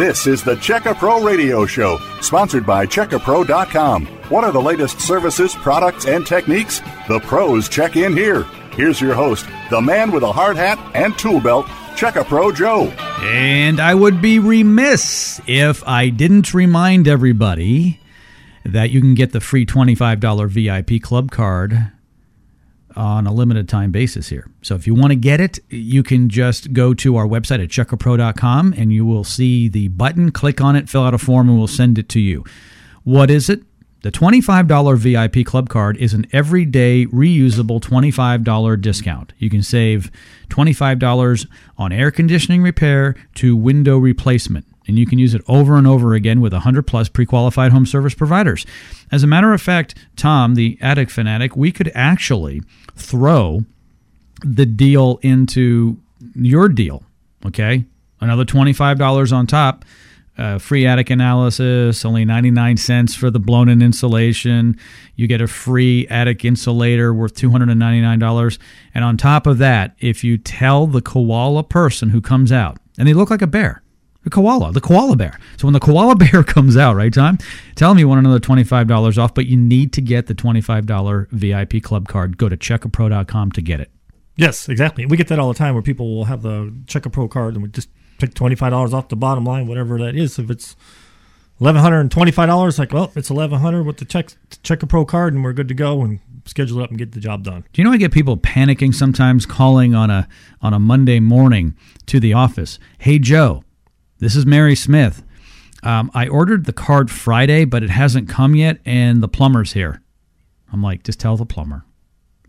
This 0.03 0.27
is 0.27 0.43
the 0.43 0.57
Checka 0.57 0.99
Pro 0.99 1.23
Radio 1.23 1.65
Show, 1.65 1.97
sponsored 2.21 2.67
by 2.67 2.87
CheckaPro.com. 2.87 4.07
What 4.31 4.43
are 4.43 4.51
the 4.51 4.61
latest 4.61 5.01
services, 5.01 5.55
products, 5.55 6.07
and 6.07 6.27
techniques? 6.27 6.81
The 7.07 7.21
pros 7.21 7.69
check 7.69 7.95
in 7.95 8.17
here. 8.17 8.43
Here's 8.73 9.01
your 9.01 9.15
host, 9.15 9.47
the 9.71 9.81
man 9.81 10.11
with 10.11 10.25
a 10.25 10.33
hard 10.33 10.57
hat 10.57 10.79
and 10.95 11.17
tool 11.17 11.41
belt, 11.41 11.67
Checka 11.95 12.25
Pro 12.25 12.51
Joe. 12.51 12.87
And 13.21 13.79
I 13.79 13.95
would 13.95 14.21
be 14.21 14.41
remiss 14.41 15.41
if 15.47 15.87
I 15.87 16.09
didn't 16.09 16.53
remind 16.53 17.07
everybody 17.07 18.01
that 18.65 18.91
you 18.91 19.01
can 19.01 19.15
get 19.15 19.33
the 19.33 19.41
free 19.41 19.67
$25 19.67 20.49
VIP 20.49 21.03
club 21.03 21.31
card 21.31 21.93
on 22.95 23.27
a 23.27 23.33
limited 23.33 23.69
time 23.69 23.91
basis 23.91 24.29
here. 24.29 24.51
So 24.63 24.75
if 24.75 24.87
you 24.87 24.95
want 24.95 25.11
to 25.11 25.17
get 25.17 25.41
it, 25.41 25.59
you 25.69 26.03
can 26.03 26.29
just 26.29 26.73
go 26.73 26.95
to 26.95 27.17
our 27.17 27.27
website 27.27 27.63
at 27.63 27.71
checkapro.com 27.71 28.75
and 28.77 28.93
you 28.93 29.05
will 29.05 29.25
see 29.25 29.69
the 29.69 29.89
button, 29.89 30.31
click 30.31 30.61
on 30.61 30.77
it, 30.77 30.89
fill 30.89 31.03
out 31.03 31.15
a 31.15 31.19
form, 31.19 31.49
and 31.49 31.59
we'll 31.59 31.67
send 31.67 31.99
it 31.99 32.09
to 32.11 32.21
you. 32.21 32.45
What 33.05 33.31
is 33.31 33.49
it? 33.49 33.63
The 34.03 34.11
$25 34.11 34.99
VIP 34.99 35.47
club 35.47 35.69
card 35.69 35.97
is 35.97 36.13
an 36.13 36.27
everyday 36.33 37.07
reusable 37.07 37.81
$25 37.81 38.81
discount. 38.81 39.33
You 39.39 39.49
can 39.49 39.63
save 39.63 40.11
$25 40.49 41.47
on 41.79 41.93
air 41.93 42.11
conditioning 42.11 42.63
repair 42.63 43.15
to 43.37 43.57
window 43.57 43.99
replacement. 43.99 44.67
And 44.87 44.99
you 44.99 45.07
can 45.07 45.19
use 45.19 45.35
it 45.35 45.43
over 45.49 45.77
and 45.77 45.87
over 45.87 46.15
again 46.15 46.41
with 46.41 46.53
100 46.53 46.87
plus 46.87 47.09
pre 47.09 47.27
qualified 47.27 47.73
home 47.73 47.87
service 47.87 48.15
providers. 48.15 48.67
As 49.11 49.23
a 49.23 49.27
matter 49.27 49.53
of 49.53 49.63
fact, 49.63 49.95
Tom, 50.17 50.55
the 50.55 50.79
attic 50.81 51.11
fanatic, 51.11 51.57
we 51.57 51.73
could 51.73 51.91
actually 51.95 52.63
throw 52.97 53.65
the 54.45 54.67
deal 54.67 55.19
into 55.23 55.99
your 56.35 56.69
deal. 56.69 57.03
Okay. 57.47 57.85
Another 58.21 58.45
$25 58.45 59.33
on 59.33 59.47
top. 59.47 59.85
Uh, 60.39 60.59
free 60.59 60.87
attic 60.87 61.11
analysis, 61.11 62.07
only 62.07 62.25
99 62.25 62.79
cents 62.79 63.15
for 63.15 63.31
the 63.31 63.39
blown 63.39 63.69
in 63.69 63.83
insulation. 63.83 64.79
You 65.15 65.27
get 65.27 65.43
a 65.43 65.47
free 65.47 66.07
attic 66.09 66.43
insulator 66.43 67.13
worth 67.13 67.35
$299. 67.35 68.59
And 68.95 69.05
on 69.05 69.17
top 69.19 69.47
of 69.47 69.59
that, 69.59 69.95
if 70.01 70.25
you 70.25 70.39
tell 70.39 70.87
the 70.87 71.03
koala 71.03 71.65
person 71.65 72.09
who 72.09 72.23
comes 72.23 72.51
out, 72.51 72.79
and 72.99 73.07
they 73.07 73.13
look 73.13 73.31
like 73.31 73.43
a 73.43 73.47
bear, 73.47 73.82
the 74.25 74.31
koala, 74.31 74.73
the 74.73 74.81
koala 74.81 75.17
bear. 75.17 75.39
So 75.57 75.67
when 75.67 75.73
the 75.73 75.81
koala 75.81 76.17
bear 76.17 76.43
comes 76.43 76.77
out, 76.77 76.97
right, 76.97 77.13
Tom? 77.13 77.39
Tell 77.75 77.91
them 77.91 77.99
you 77.99 78.09
want 78.09 78.21
another 78.21 78.41
$25 78.41 79.19
off, 79.19 79.35
but 79.35 79.47
you 79.47 79.57
need 79.57 79.93
to 79.95 80.01
get 80.01 80.27
the 80.27 80.35
$25 80.35 81.29
VIP 81.31 81.83
club 81.83 82.09
card. 82.09 82.39
Go 82.39 82.49
to 82.49 82.57
checkapro.com 82.57 83.53
to 83.53 83.63
get 83.63 83.81
it. 83.81 83.91
Yes, 84.37 84.69
exactly. 84.69 85.07
We 85.07 85.17
get 85.17 85.29
that 85.29 85.39
all 85.39 85.49
the 85.49 85.59
time 85.59 85.75
where 85.75 85.83
people 85.83 86.15
will 86.15 86.25
have 86.25 86.43
the 86.43 86.73
Check 86.87 87.07
a 87.07 87.11
Pro 87.11 87.29
card 87.29 87.55
and 87.55 87.63
we 87.63 87.69
just 87.69 87.89
take 88.19 88.35
twenty 88.35 88.55
five 88.55 88.71
dollars 88.71 88.95
off 88.95 89.09
the 89.09 89.17
bottom 89.17 89.45
line, 89.45 89.67
whatever 89.67 89.99
that 89.99 90.17
is. 90.17 90.39
If 90.39 90.51
it's 90.51 90.75
eleven 91.61 91.83
hundred 91.83 92.01
and 92.01 92.11
twenty 92.11 92.31
five 92.33 92.49
dollars, 92.49 92.79
like 92.79 92.93
well, 92.93 93.13
it's 93.15 93.31
eleven 93.31 93.59
hundred 93.59 93.85
with 93.85 93.99
the 93.99 94.05
check 94.05 94.31
Check 94.63 94.83
a 94.83 94.87
Pro 94.87 95.05
card, 95.05 95.35
and 95.35 95.45
we're 95.45 95.53
good 95.53 95.69
to 95.69 95.75
go 95.75 96.03
and 96.03 96.21
schedule 96.47 96.81
it 96.81 96.85
up 96.85 96.91
and 96.91 96.99
get 96.99 97.13
the 97.13 97.21
job 97.21 97.45
done. 97.45 97.65
Do 97.73 97.83
you 97.83 97.85
know 97.85 97.93
I 97.93 97.99
get 97.99 98.13
people 98.13 98.37
panicking 98.37 98.95
sometimes 98.95 99.45
calling 99.45 99.95
on 99.95 100.11
a 100.11 100.29
on 100.63 100.73
a 100.73 100.79
Monday 100.79 101.21
morning 101.21 101.77
to 102.07 102.19
the 102.19 102.33
office? 102.33 102.79
Hey 102.99 103.19
Joe, 103.19 103.65
this 104.23 104.37
is 104.37 104.47
Mary 104.47 104.77
Smith. 104.77 105.25
Um, 105.83 106.11
I 106.15 106.29
ordered 106.29 106.65
the 106.65 106.73
card 106.73 107.11
Friday, 107.11 107.65
but 107.65 107.83
it 107.83 107.91
hasn't 107.91 108.29
come 108.29 108.55
yet, 108.55 108.79
and 108.85 109.21
the 109.21 109.27
plumber's 109.27 109.73
here. 109.73 110.01
I'm 110.73 110.81
like, 110.81 111.03
just 111.03 111.19
tell 111.19 111.37
the 111.37 111.45
plumber 111.45 111.85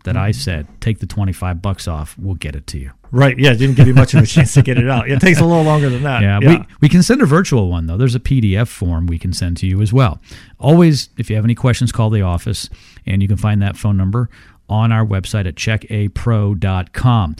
that 0.04 0.16
I 0.16 0.30
said 0.30 0.68
take 0.80 1.00
the 1.00 1.06
twenty 1.06 1.32
five 1.32 1.60
bucks 1.60 1.88
off. 1.88 2.16
We'll 2.16 2.36
get 2.36 2.54
it 2.54 2.66
to 2.68 2.78
you. 2.78 2.92
Right? 3.10 3.36
Yeah, 3.36 3.52
it 3.52 3.56
didn't 3.56 3.74
give 3.74 3.88
you 3.88 3.94
much 3.94 4.14
of 4.14 4.22
a 4.22 4.26
chance 4.26 4.54
to 4.54 4.62
get 4.62 4.78
it 4.78 4.88
out. 4.88 5.10
It 5.10 5.20
takes 5.20 5.40
a 5.40 5.44
little 5.44 5.64
longer 5.64 5.90
than 5.90 6.04
that. 6.04 6.22
Yeah, 6.22 6.38
we, 6.38 6.64
we 6.80 6.88
can 6.88 7.02
send 7.02 7.22
a 7.22 7.26
virtual 7.26 7.68
one 7.70 7.86
though. 7.86 7.96
There's 7.96 8.14
a 8.14 8.20
PDF 8.20 8.68
form 8.68 9.06
we 9.06 9.18
can 9.18 9.32
send 9.32 9.56
to 9.58 9.66
you 9.66 9.82
as 9.82 9.92
well. 9.92 10.20
Always, 10.60 11.08
if 11.18 11.28
you 11.28 11.36
have 11.36 11.44
any 11.44 11.54
questions, 11.56 11.90
call 11.90 12.10
the 12.10 12.22
office, 12.22 12.70
and 13.04 13.20
you 13.20 13.28
can 13.28 13.36
find 13.36 13.60
that 13.62 13.76
phone 13.76 13.96
number 13.96 14.30
on 14.68 14.92
our 14.92 15.04
website 15.04 15.46
at 15.46 15.56
checkapro.com. 15.56 17.36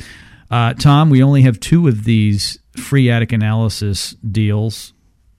Uh, 0.50 0.74
Tom, 0.74 1.10
we 1.10 1.22
only 1.22 1.42
have 1.42 1.60
two 1.60 1.88
of 1.88 2.04
these 2.04 2.58
free 2.78 3.10
attic 3.10 3.32
analysis 3.32 4.12
deals 4.30 4.92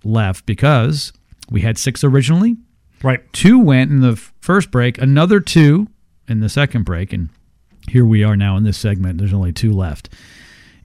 left 0.04 0.45
because 0.45 1.13
we 1.50 1.62
had 1.62 1.78
six 1.78 2.04
originally. 2.04 2.58
right. 3.04 3.21
Two 3.34 3.60
went 3.60 3.91
in 3.91 4.02
the 4.02 4.15
first 4.41 4.71
break, 4.71 4.98
another 4.98 5.39
two 5.39 5.88
in 6.28 6.39
the 6.39 6.50
second 6.50 6.84
break, 6.84 7.13
and 7.13 7.30
here 7.88 8.06
we 8.06 8.24
are 8.24 8.36
now 8.36 8.58
in 8.58 8.63
this 8.63 8.78
segment. 8.78 9.17
There's 9.17 9.34
only 9.34 9.54
two 9.54 9.74
left. 9.74 10.10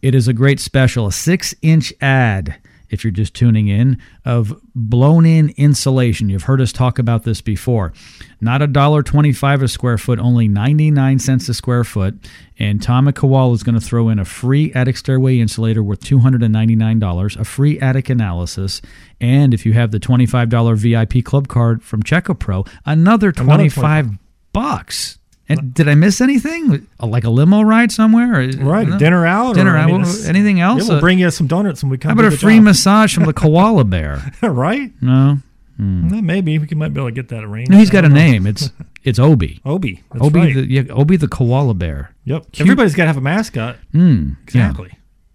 It 0.02 0.14
is 0.14 0.28
a 0.28 0.32
great 0.32 0.60
special, 0.60 1.06
a 1.06 1.12
six 1.12 1.54
inch 1.62 1.92
ad, 2.00 2.56
if 2.90 3.04
you're 3.04 3.10
just 3.10 3.34
tuning 3.34 3.68
in, 3.68 4.00
of 4.24 4.60
blown 4.74 5.26
in 5.26 5.54
insulation. 5.56 6.28
You've 6.28 6.44
heard 6.44 6.60
us 6.60 6.72
talk 6.72 6.98
about 6.98 7.24
this 7.24 7.40
before. 7.40 7.92
Not 8.40 8.62
a 8.62 8.66
dollar 8.66 9.02
twenty-five 9.02 9.62
a 9.62 9.68
square 9.68 9.98
foot, 9.98 10.18
only 10.18 10.48
99 10.48 11.18
cents 11.18 11.48
a 11.48 11.54
square 11.54 11.84
foot. 11.84 12.14
And 12.58 12.82
Tom 12.82 13.06
Kowal 13.06 13.54
is 13.54 13.62
going 13.62 13.74
to 13.74 13.80
throw 13.80 14.08
in 14.08 14.18
a 14.18 14.24
free 14.24 14.72
attic 14.74 14.96
stairway 14.96 15.38
insulator 15.38 15.82
worth 15.82 16.00
$299, 16.00 17.36
a 17.36 17.44
free 17.44 17.80
attic 17.80 18.10
analysis, 18.10 18.82
and 19.20 19.54
if 19.54 19.64
you 19.64 19.72
have 19.72 19.90
the 19.90 20.00
$25 20.00 20.76
VIP 20.76 21.24
club 21.24 21.48
card 21.48 21.82
from 21.82 22.02
Checka 22.02 22.38
Pro, 22.38 22.64
another 22.84 23.32
25 23.32 24.18
bucks. 24.52 25.19
And 25.50 25.74
did 25.74 25.88
I 25.88 25.94
miss 25.94 26.20
anything? 26.20 26.86
Like 27.00 27.24
a 27.24 27.30
limo 27.30 27.62
ride 27.62 27.90
somewhere? 27.92 28.40
Or- 28.40 28.48
Right. 28.64 28.88
no? 28.88 28.98
Dinner 28.98 29.26
out. 29.26 29.54
Dinner 29.56 29.72
or, 29.74 29.76
I 29.76 29.82
out. 29.82 29.86
mean, 29.86 29.96
Well, 30.02 30.08
it's- 30.08 30.26
anything 30.26 30.60
else? 30.60 30.84
Yeah, 30.84 30.88
we'll 30.90 30.98
Uh, 30.98 31.00
bring 31.00 31.18
you 31.18 31.30
some 31.30 31.46
donuts 31.46 31.82
when 31.82 31.90
we 31.90 31.98
come. 31.98 32.10
How 32.10 32.12
about 32.22 32.32
a 32.32 32.36
free 32.36 32.56
job. 32.56 32.64
massage 32.64 33.14
from 33.14 33.24
the 33.24 33.32
koala 33.42 33.84
bear? 33.84 34.32
right? 34.42 34.92
No, 35.02 35.38
Eh, 35.78 36.20
Maybe 36.20 36.58
we 36.58 36.66
might 36.76 36.92
be 36.92 37.00
able 37.00 37.08
to 37.08 37.14
get 37.14 37.28
that 37.28 37.42
arranged. 37.42 37.70
no 37.70 37.78
he's 37.78 37.88
got 37.88 38.04
a 38.04 38.08
know. 38.10 38.14
name. 38.14 38.46
It's 38.46 38.70
it's 39.02 39.18
Obi. 39.18 39.60
Obi. 39.64 40.02
That's 40.12 40.26
Obi, 40.26 40.40
right. 40.40 40.54
the, 40.54 40.70
yeah, 40.70 40.82
Obi 40.90 41.16
the 41.16 41.26
koala 41.28 41.72
bear. 41.72 42.10
yep. 42.24 42.44
Everybody's 42.58 42.94
got 42.94 43.04
to 43.04 43.08
have 43.08 43.16
a 43.16 43.22
mascot. 43.22 43.76
Mm, 43.94 44.36
yeah. 44.52 44.66
Exactly. 44.68 44.90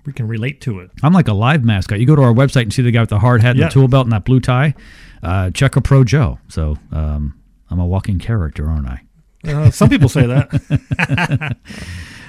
We 0.05 0.13
can 0.13 0.27
relate 0.27 0.61
to 0.61 0.81
it. 0.81 0.91
I'm 1.01 1.13
like 1.13 1.27
a 1.27 1.33
live 1.33 1.63
mascot. 1.65 1.99
You 1.99 2.05
go 2.05 2.15
to 2.15 2.21
our 2.21 2.31
website 2.33 2.61
and 2.61 2.71
see 2.73 2.83
the 2.83 2.91
guy 2.91 2.99
with 3.01 3.09
the 3.09 3.17
hard 3.17 3.41
hat 3.41 3.51
and 3.51 3.59
Yeah. 3.59 3.65
the 3.69 3.71
tool 3.73 3.87
belt 3.87 4.05
and 4.05 4.13
that 4.13 4.23
blue 4.23 4.39
tie. 4.39 4.75
Uh, 5.23 5.49
check 5.49 5.75
a 5.75 5.81
pro 5.81 6.03
Joe. 6.03 6.37
So 6.47 6.77
um, 6.91 7.33
I'm 7.71 7.79
a 7.79 7.85
walking 7.87 8.19
character, 8.19 8.69
aren't 8.69 8.87
I? 8.87 9.01
Uh, 9.47 9.71
some 9.71 9.89
people 9.89 10.09
say 10.09 10.25
that. 10.25 11.57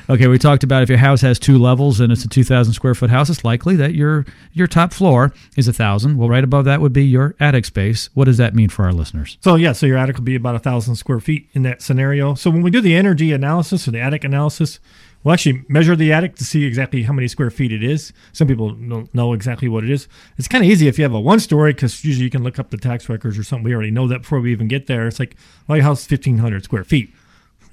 Okay, 0.09 0.29
we 0.29 0.39
talked 0.39 0.63
about 0.63 0.85
if 0.85 0.89
your 0.89 0.99
house 0.99 1.21
has 1.23 1.37
two 1.37 1.59
levels 1.59 1.99
and 1.99 2.13
it's 2.13 2.25
a 2.25 2.29
2,000 2.29 2.75
square 2.75 2.95
foot 2.95 3.11
house, 3.11 3.29
it's 3.29 3.45
likely 3.45 3.75
that 3.75 3.95
your 3.95 4.25
your 4.53 4.69
top 4.69 4.93
floor 4.93 5.33
is 5.57 5.67
a 5.67 5.73
thousand. 5.73 6.17
Well, 6.17 6.29
right 6.29 6.45
above 6.45 6.65
that 6.67 6.81
would 6.81 6.93
be 6.93 7.05
your 7.05 7.35
attic 7.41 7.65
space. 7.65 8.09
What 8.15 8.27
does 8.27 8.37
that 8.37 8.55
mean 8.55 8.69
for 8.69 8.85
our 8.85 8.93
listeners? 8.93 9.37
So 9.41 9.57
yeah, 9.57 9.73
so 9.73 9.85
your 9.85 9.99
attic 9.99 10.17
will 10.17 10.23
be 10.23 10.37
about 10.37 10.55
a 10.55 10.61
thousand 10.61 10.95
square 10.95 11.19
feet 11.19 11.49
in 11.55 11.65
that 11.65 11.83
scenario. 11.83 12.35
So 12.35 12.51
when 12.51 12.63
we 12.63 12.71
do 12.71 12.81
the 12.81 12.95
energy 12.95 13.33
analysis 13.33 13.89
or 13.89 13.91
the 13.91 14.01
attic 14.01 14.23
analysis, 14.23 14.79
we'll 15.27 15.33
actually 15.33 15.65
measure 15.69 15.97
the 15.97 16.13
attic 16.13 16.37
to 16.37 16.45
see 16.45 16.65
exactly 16.65 17.03
how 17.03 17.13
many 17.13 17.27
square 17.27 17.51
feet 17.51 17.73
it 17.73 17.83
is. 17.83 18.13
Some 18.33 18.47
people 18.47 18.71
don't 18.71 19.13
know 19.13 19.33
exactly 19.33 19.67
what 19.69 19.83
it 19.83 19.91
is. 19.91 20.07
It's 20.39 20.47
kind 20.47 20.63
of 20.63 20.71
easy 20.71 20.87
if 20.87 20.99
you 20.99 21.03
have 21.03 21.15
a 21.15 21.21
one 21.21 21.41
story 21.41 21.73
because 21.73 22.05
usually 22.05 22.23
you 22.23 22.31
can 22.31 22.45
look 22.45 22.61
up 22.61 22.71
the 22.71 22.77
tax 22.77 23.09
records 23.09 23.37
or 23.37 23.43
something. 23.43 23.65
We 23.65 23.75
already 23.75 23.91
know 23.91 24.07
that 24.07 24.23
before 24.23 24.39
we 24.39 24.53
even 24.53 24.69
get 24.69 24.87
there. 24.87 25.09
It's 25.09 25.19
like, 25.19 25.35
well, 25.67 25.79
your 25.79 25.85
house 25.85 26.03
is 26.03 26.07
fifteen 26.07 26.39
hundred 26.39 26.63
square 26.63 26.85
feet. 26.85 27.13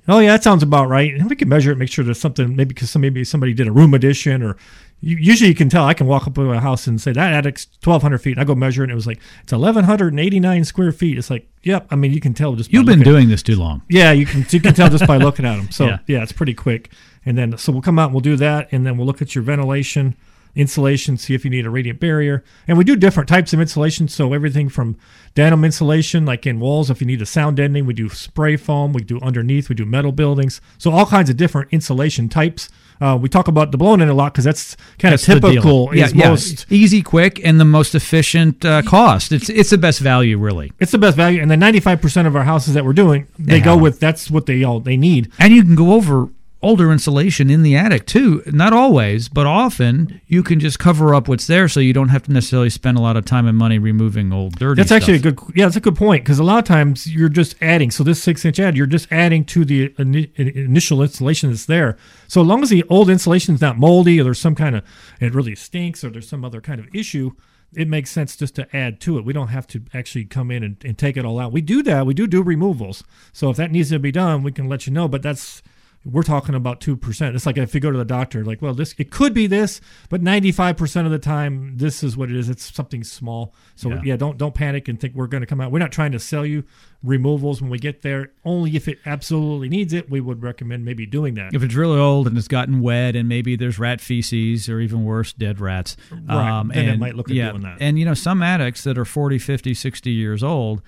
Oh 0.07 0.17
yeah, 0.17 0.31
that 0.31 0.43
sounds 0.43 0.63
about 0.63 0.89
right. 0.89 1.13
And 1.13 1.29
we 1.29 1.35
can 1.35 1.47
measure 1.47 1.71
it, 1.71 1.77
make 1.77 1.91
sure 1.91 2.03
there's 2.03 2.19
something 2.19 2.55
maybe 2.55 2.69
because 2.73 2.89
some, 2.89 3.03
maybe 3.03 3.23
somebody 3.23 3.53
did 3.53 3.67
a 3.67 3.71
room 3.71 3.93
addition 3.93 4.41
or 4.41 4.57
usually 4.99 5.49
you 5.49 5.55
can 5.55 5.69
tell. 5.69 5.85
I 5.85 5.93
can 5.93 6.07
walk 6.07 6.25
up 6.25 6.33
to 6.35 6.51
a 6.53 6.59
house 6.59 6.87
and 6.87 6.99
say 6.99 7.11
that 7.11 7.33
attic's 7.33 7.67
1,200 7.83 8.17
feet. 8.17 8.31
And 8.31 8.41
I 8.41 8.45
go 8.45 8.55
measure 8.55 8.81
it, 8.81 8.85
and 8.85 8.91
it 8.91 8.95
was 8.95 9.05
like 9.05 9.19
it's 9.43 9.51
1,189 9.53 10.65
square 10.65 10.91
feet. 10.91 11.17
It's 11.17 11.29
like, 11.29 11.47
yep. 11.61 11.87
I 11.91 11.95
mean, 11.95 12.13
you 12.13 12.19
can 12.19 12.33
tell 12.33 12.55
just 12.55 12.71
by 12.71 12.77
You've 12.77 12.85
been 12.85 13.01
doing 13.01 13.29
this 13.29 13.43
too 13.43 13.55
long. 13.55 13.83
Yeah, 13.89 14.11
you 14.11 14.25
can 14.25 14.43
you 14.49 14.59
can 14.59 14.73
tell 14.73 14.89
just 14.89 15.05
by 15.05 15.17
looking 15.17 15.45
at 15.45 15.57
them. 15.57 15.71
So 15.71 15.85
Yeah. 15.87 15.99
yeah. 16.07 16.23
it's 16.23 16.31
pretty 16.31 16.53
quick. 16.53 16.89
And 17.25 17.37
then 17.37 17.57
so 17.57 17.71
we'll 17.71 17.81
come 17.81 17.99
out 17.99 18.05
and 18.05 18.13
we'll 18.13 18.21
do 18.21 18.35
that, 18.37 18.67
and 18.71 18.85
then 18.85 18.97
we'll 18.97 19.07
look 19.07 19.21
at 19.21 19.35
your 19.35 19.43
ventilation, 19.43 20.15
insulation, 20.55 21.17
see 21.17 21.33
if 21.33 21.43
you 21.43 21.49
need 21.49 21.65
a 21.65 21.69
radiant 21.69 21.99
barrier. 21.99 22.43
And 22.67 22.77
we 22.77 22.83
do 22.83 22.95
different 22.95 23.29
types 23.29 23.53
of 23.53 23.61
insulation. 23.61 24.07
So 24.07 24.33
everything 24.33 24.69
from 24.69 24.97
denim 25.35 25.63
insulation, 25.63 26.25
like 26.25 26.45
in 26.45 26.59
walls, 26.59 26.89
if 26.89 27.01
you 27.01 27.07
need 27.07 27.21
a 27.21 27.25
sound 27.25 27.57
deadening, 27.57 27.85
we 27.85 27.93
do 27.93 28.09
spray 28.09 28.57
foam. 28.57 28.93
We 28.93 29.03
do 29.03 29.19
underneath. 29.21 29.69
We 29.69 29.75
do 29.75 29.85
metal 29.85 30.11
buildings. 30.11 30.61
So 30.77 30.91
all 30.91 31.05
kinds 31.05 31.29
of 31.29 31.37
different 31.37 31.71
insulation 31.71 32.29
types. 32.29 32.69
Uh, 33.01 33.17
we 33.19 33.27
talk 33.27 33.47
about 33.47 33.71
the 33.71 33.77
blown 33.77 33.99
in 33.99 34.07
a 34.07 34.13
lot 34.13 34.31
because 34.31 34.45
that's 34.45 34.77
kind 34.99 35.13
of 35.13 35.21
typical. 35.21 35.93
Yeah, 35.93 36.05
is 36.05 36.13
yeah. 36.13 36.29
most 36.29 36.71
Easy, 36.71 37.01
quick, 37.01 37.43
and 37.43 37.59
the 37.59 37.65
most 37.65 37.95
efficient 37.95 38.63
uh, 38.63 38.81
cost. 38.83 39.31
It's 39.31 39.49
it's 39.49 39.71
the 39.71 39.77
best 39.77 39.99
value, 39.99 40.37
really. 40.37 40.71
it's 40.79 40.91
the 40.91 40.99
best 40.99 41.17
value. 41.17 41.41
And 41.41 41.49
the 41.49 41.57
ninety 41.57 41.79
five 41.79 42.01
percent 42.01 42.27
of 42.27 42.35
our 42.35 42.43
houses 42.43 42.75
that 42.75 42.85
we're 42.85 42.93
doing, 42.93 43.27
they, 43.39 43.59
They 43.59 43.65
go 43.65 43.75
with 43.75 43.99
that's 43.99 44.29
what 44.29 44.45
they 44.45 44.63
all 44.63 44.79
they 44.79 44.95
need. 44.95 45.31
And 45.39 45.53
you 45.53 45.63
can 45.63 45.75
go 45.75 45.93
over 45.93 46.29
older 46.63 46.91
insulation 46.91 47.49
in 47.49 47.61
the 47.61 47.75
attic 47.75 48.07
too. 48.07 48.41
Not 48.47 48.73
always, 48.73 49.29
but 49.29 49.45
often 49.45 50.21
you 50.27 50.41
can 50.41 50.59
just 50.59 50.79
cover 50.79 51.13
up 51.13 51.27
what's 51.27 51.45
there, 51.45 51.67
so 51.67 51.79
you 51.79 51.93
don't 51.93 52.09
have 52.09 52.23
to 52.23 52.31
necessarily 52.31 52.69
spend 52.69 52.97
a 52.97 53.01
lot 53.01 53.17
of 53.17 53.25
time 53.25 53.45
and 53.45 53.57
money 53.57 53.77
removing 53.77 54.31
old 54.31 54.55
dirty. 54.55 54.81
That's 54.81 54.91
actually 54.91 55.17
a 55.17 55.19
good. 55.19 55.39
Yeah, 55.53 55.65
that's 55.65 55.75
a 55.75 55.81
good 55.81 55.95
point 55.95 56.23
because 56.23 56.39
a 56.39 56.43
lot 56.43 56.59
of 56.59 56.65
times 56.65 57.13
you're 57.13 57.29
just 57.29 57.55
adding. 57.61 57.91
So 57.91 58.03
this 58.03 58.23
six 58.23 58.45
inch 58.45 58.59
ad, 58.59 58.75
you're 58.77 58.87
just 58.87 59.11
adding 59.11 59.45
to 59.45 59.65
the 59.65 59.89
ini- 59.89 60.33
initial 60.55 61.01
installation 61.01 61.49
that's 61.49 61.65
there. 61.65 61.97
So 62.27 62.41
as 62.41 62.47
long 62.47 62.63
as 62.63 62.69
the 62.69 62.83
old 62.89 63.09
insulation 63.09 63.53
is 63.55 63.61
not 63.61 63.77
moldy 63.77 64.19
or 64.19 64.23
there's 64.23 64.39
some 64.39 64.55
kind 64.55 64.75
of 64.75 64.83
it 65.19 65.35
really 65.35 65.55
stinks 65.55 66.03
or 66.03 66.09
there's 66.09 66.27
some 66.27 66.45
other 66.45 66.61
kind 66.61 66.79
of 66.79 66.87
issue, 66.95 67.31
it 67.75 67.87
makes 67.87 68.09
sense 68.09 68.35
just 68.35 68.55
to 68.55 68.75
add 68.75 68.99
to 69.01 69.17
it. 69.17 69.25
We 69.25 69.33
don't 69.33 69.49
have 69.49 69.67
to 69.67 69.83
actually 69.93 70.25
come 70.25 70.49
in 70.51 70.63
and, 70.63 70.77
and 70.85 70.97
take 70.97 71.17
it 71.17 71.25
all 71.25 71.39
out. 71.39 71.51
We 71.51 71.61
do 71.61 71.83
that. 71.83 72.05
We 72.05 72.13
do 72.13 72.27
do 72.27 72.41
removals. 72.41 73.03
So 73.33 73.49
if 73.49 73.57
that 73.57 73.71
needs 73.71 73.89
to 73.89 73.99
be 73.99 74.11
done, 74.11 74.43
we 74.43 74.51
can 74.51 74.69
let 74.69 74.87
you 74.87 74.93
know. 74.93 75.07
But 75.07 75.21
that's 75.21 75.61
we're 76.05 76.23
talking 76.23 76.53
about 76.53 76.81
two 76.81 76.97
percent. 76.97 77.35
It's 77.35 77.45
like 77.45 77.57
if 77.57 77.73
you 77.73 77.79
go 77.79 77.91
to 77.91 77.97
the 77.97 78.03
doctor, 78.05 78.43
like, 78.43 78.61
well, 78.61 78.73
this 78.73 78.93
it 78.97 79.09
could 79.09 79.33
be 79.33 79.47
this, 79.47 79.79
but 80.09 80.21
ninety 80.21 80.51
five 80.51 80.75
percent 80.77 81.05
of 81.05 81.11
the 81.11 81.19
time, 81.19 81.77
this 81.77 82.03
is 82.03 82.17
what 82.17 82.29
it 82.29 82.35
is. 82.35 82.49
It's 82.49 82.73
something 82.73 83.03
small. 83.03 83.53
So 83.75 83.89
Yeah. 83.89 84.01
yeah, 84.03 84.15
don't 84.17 84.37
don't 84.37 84.53
panic 84.53 84.87
and 84.87 84.99
think 84.99 85.15
we're 85.15 85.27
going 85.27 85.41
to 85.41 85.47
come 85.47 85.61
out. 85.61 85.71
We're 85.71 85.79
not 85.79 85.91
trying 85.91 86.11
to 86.11 86.19
sell 86.19 86.45
you 86.45 86.63
removals 87.03 87.61
when 87.61 87.69
we 87.69 87.79
get 87.79 88.01
there. 88.01 88.31
Only 88.45 88.75
if 88.75 88.87
it 88.87 88.99
absolutely 89.05 89.69
needs 89.69 89.93
it, 89.93 90.09
we 90.09 90.19
would 90.21 90.41
recommend 90.41 90.85
maybe 90.85 91.05
doing 91.05 91.35
that. 91.35 91.53
If 91.53 91.63
it's 91.63 91.75
really 91.75 91.99
old 91.99 92.27
and 92.27 92.37
it's 92.37 92.47
gotten 92.47 92.81
wet, 92.81 93.15
and 93.15 93.27
maybe 93.29 93.55
there's 93.55 93.77
rat 93.79 94.01
feces 94.01 94.69
or 94.69 94.79
even 94.79 95.03
worse, 95.03 95.33
dead 95.33 95.59
rats. 95.59 95.95
Right, 96.11 96.59
um, 96.59 96.71
then 96.73 96.89
it 96.89 96.99
might 96.99 97.15
look 97.15 97.29
at 97.29 97.35
yeah, 97.35 97.51
doing 97.51 97.63
that. 97.63 97.77
And, 97.81 97.99
you 97.99 98.05
know, 98.05 98.13
some 98.13 98.41
attics 98.41 98.83
that 98.85 98.97
are 98.97 99.05
40, 99.05 99.37
50, 99.37 99.73
60 99.73 100.11
years 100.11 100.43
old, 100.43 100.81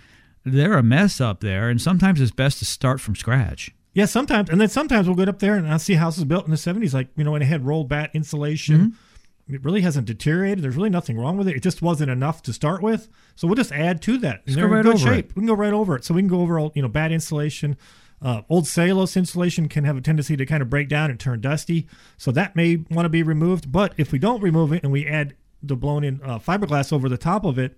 they're 0.46 0.78
a 0.78 0.84
mess 0.84 1.20
up 1.20 1.42
there. 1.42 1.70
And 1.70 1.82
sometimes 1.82 2.22
it's 2.22 2.32
best 2.32 2.60
to 2.60 2.66
start 2.66 3.02
from 3.02 3.16
scratch. 3.16 3.72
Yeah, 3.96 4.06
sometimes, 4.06 4.50
and 4.50 4.62
then 4.62 4.70
sometimes 4.70 5.08
we'll 5.08 5.16
get 5.16 5.30
up 5.30 5.40
there 5.40 5.56
and 5.56 5.68
I 5.68 5.78
see 5.78 5.94
houses 5.94 6.26
built 6.26 6.46
in 6.46 6.52
the 6.52 6.58
seventies, 6.58 6.94
like 6.94 7.08
you 7.16 7.24
know, 7.24 7.32
when 7.32 7.42
it 7.42 7.46
had 7.46 7.66
rolled 7.66 7.90
batt 7.90 8.12
insulation. 8.14 8.98
It 9.48 9.64
really 9.64 9.82
hasn't 9.82 10.08
deteriorated. 10.08 10.64
There's 10.64 10.76
really 10.76 10.90
nothing 10.90 11.20
wrong 11.20 11.38
with 11.38 11.48
it. 11.48 11.56
It 11.56 11.62
just 11.62 11.82
wasn't 11.84 12.10
enough 12.10 12.42
to 12.44 12.52
start 12.54 12.82
with. 12.82 13.08
So 13.36 13.48
we'll 13.48 13.56
just 13.56 13.72
add 13.72 14.02
to 14.02 14.18
that. 14.18 14.44
Just 14.46 14.58
they're 14.58 14.68
go 14.68 14.76
in 14.76 14.86
right 14.86 14.92
good 14.92 15.00
shape. 15.00 15.30
it. 15.30 15.36
We 15.36 15.42
can 15.42 15.46
go 15.46 15.54
right 15.54 15.72
over 15.72 15.96
it. 15.96 16.04
So 16.04 16.16
we 16.16 16.22
can 16.22 16.28
go 16.28 16.42
over 16.42 16.58
all, 16.58 16.72
you 16.74 16.82
know, 16.82 16.88
bad 16.88 17.12
insulation. 17.12 17.78
Uh, 18.22 18.42
old 18.50 18.66
cellulose 18.66 19.16
insulation 19.16 19.70
can 19.70 19.84
have 19.84 19.98
a 19.98 20.02
tendency 20.02 20.36
to 20.36 20.48
kind 20.48 20.64
of 20.64 20.70
break 20.72 20.90
down 20.90 21.12
and 21.12 21.20
turn 21.20 21.42
dusty. 21.42 21.88
So 22.18 22.32
that 22.32 22.56
may 22.56 22.78
want 22.90 23.06
to 23.06 23.10
be 23.10 23.22
removed. 23.22 23.72
But 23.72 23.94
if 23.98 24.12
we 24.12 24.18
don't 24.18 24.42
remove 24.42 24.74
it 24.74 24.82
and 24.82 24.92
we 24.92 25.06
add 25.06 25.36
the 25.62 25.76
blown 25.76 26.04
in 26.04 26.22
uh, 26.24 26.40
fiberglass 26.40 26.92
over 26.92 27.08
the 27.08 27.18
top 27.18 27.46
of 27.46 27.60
it, 27.60 27.78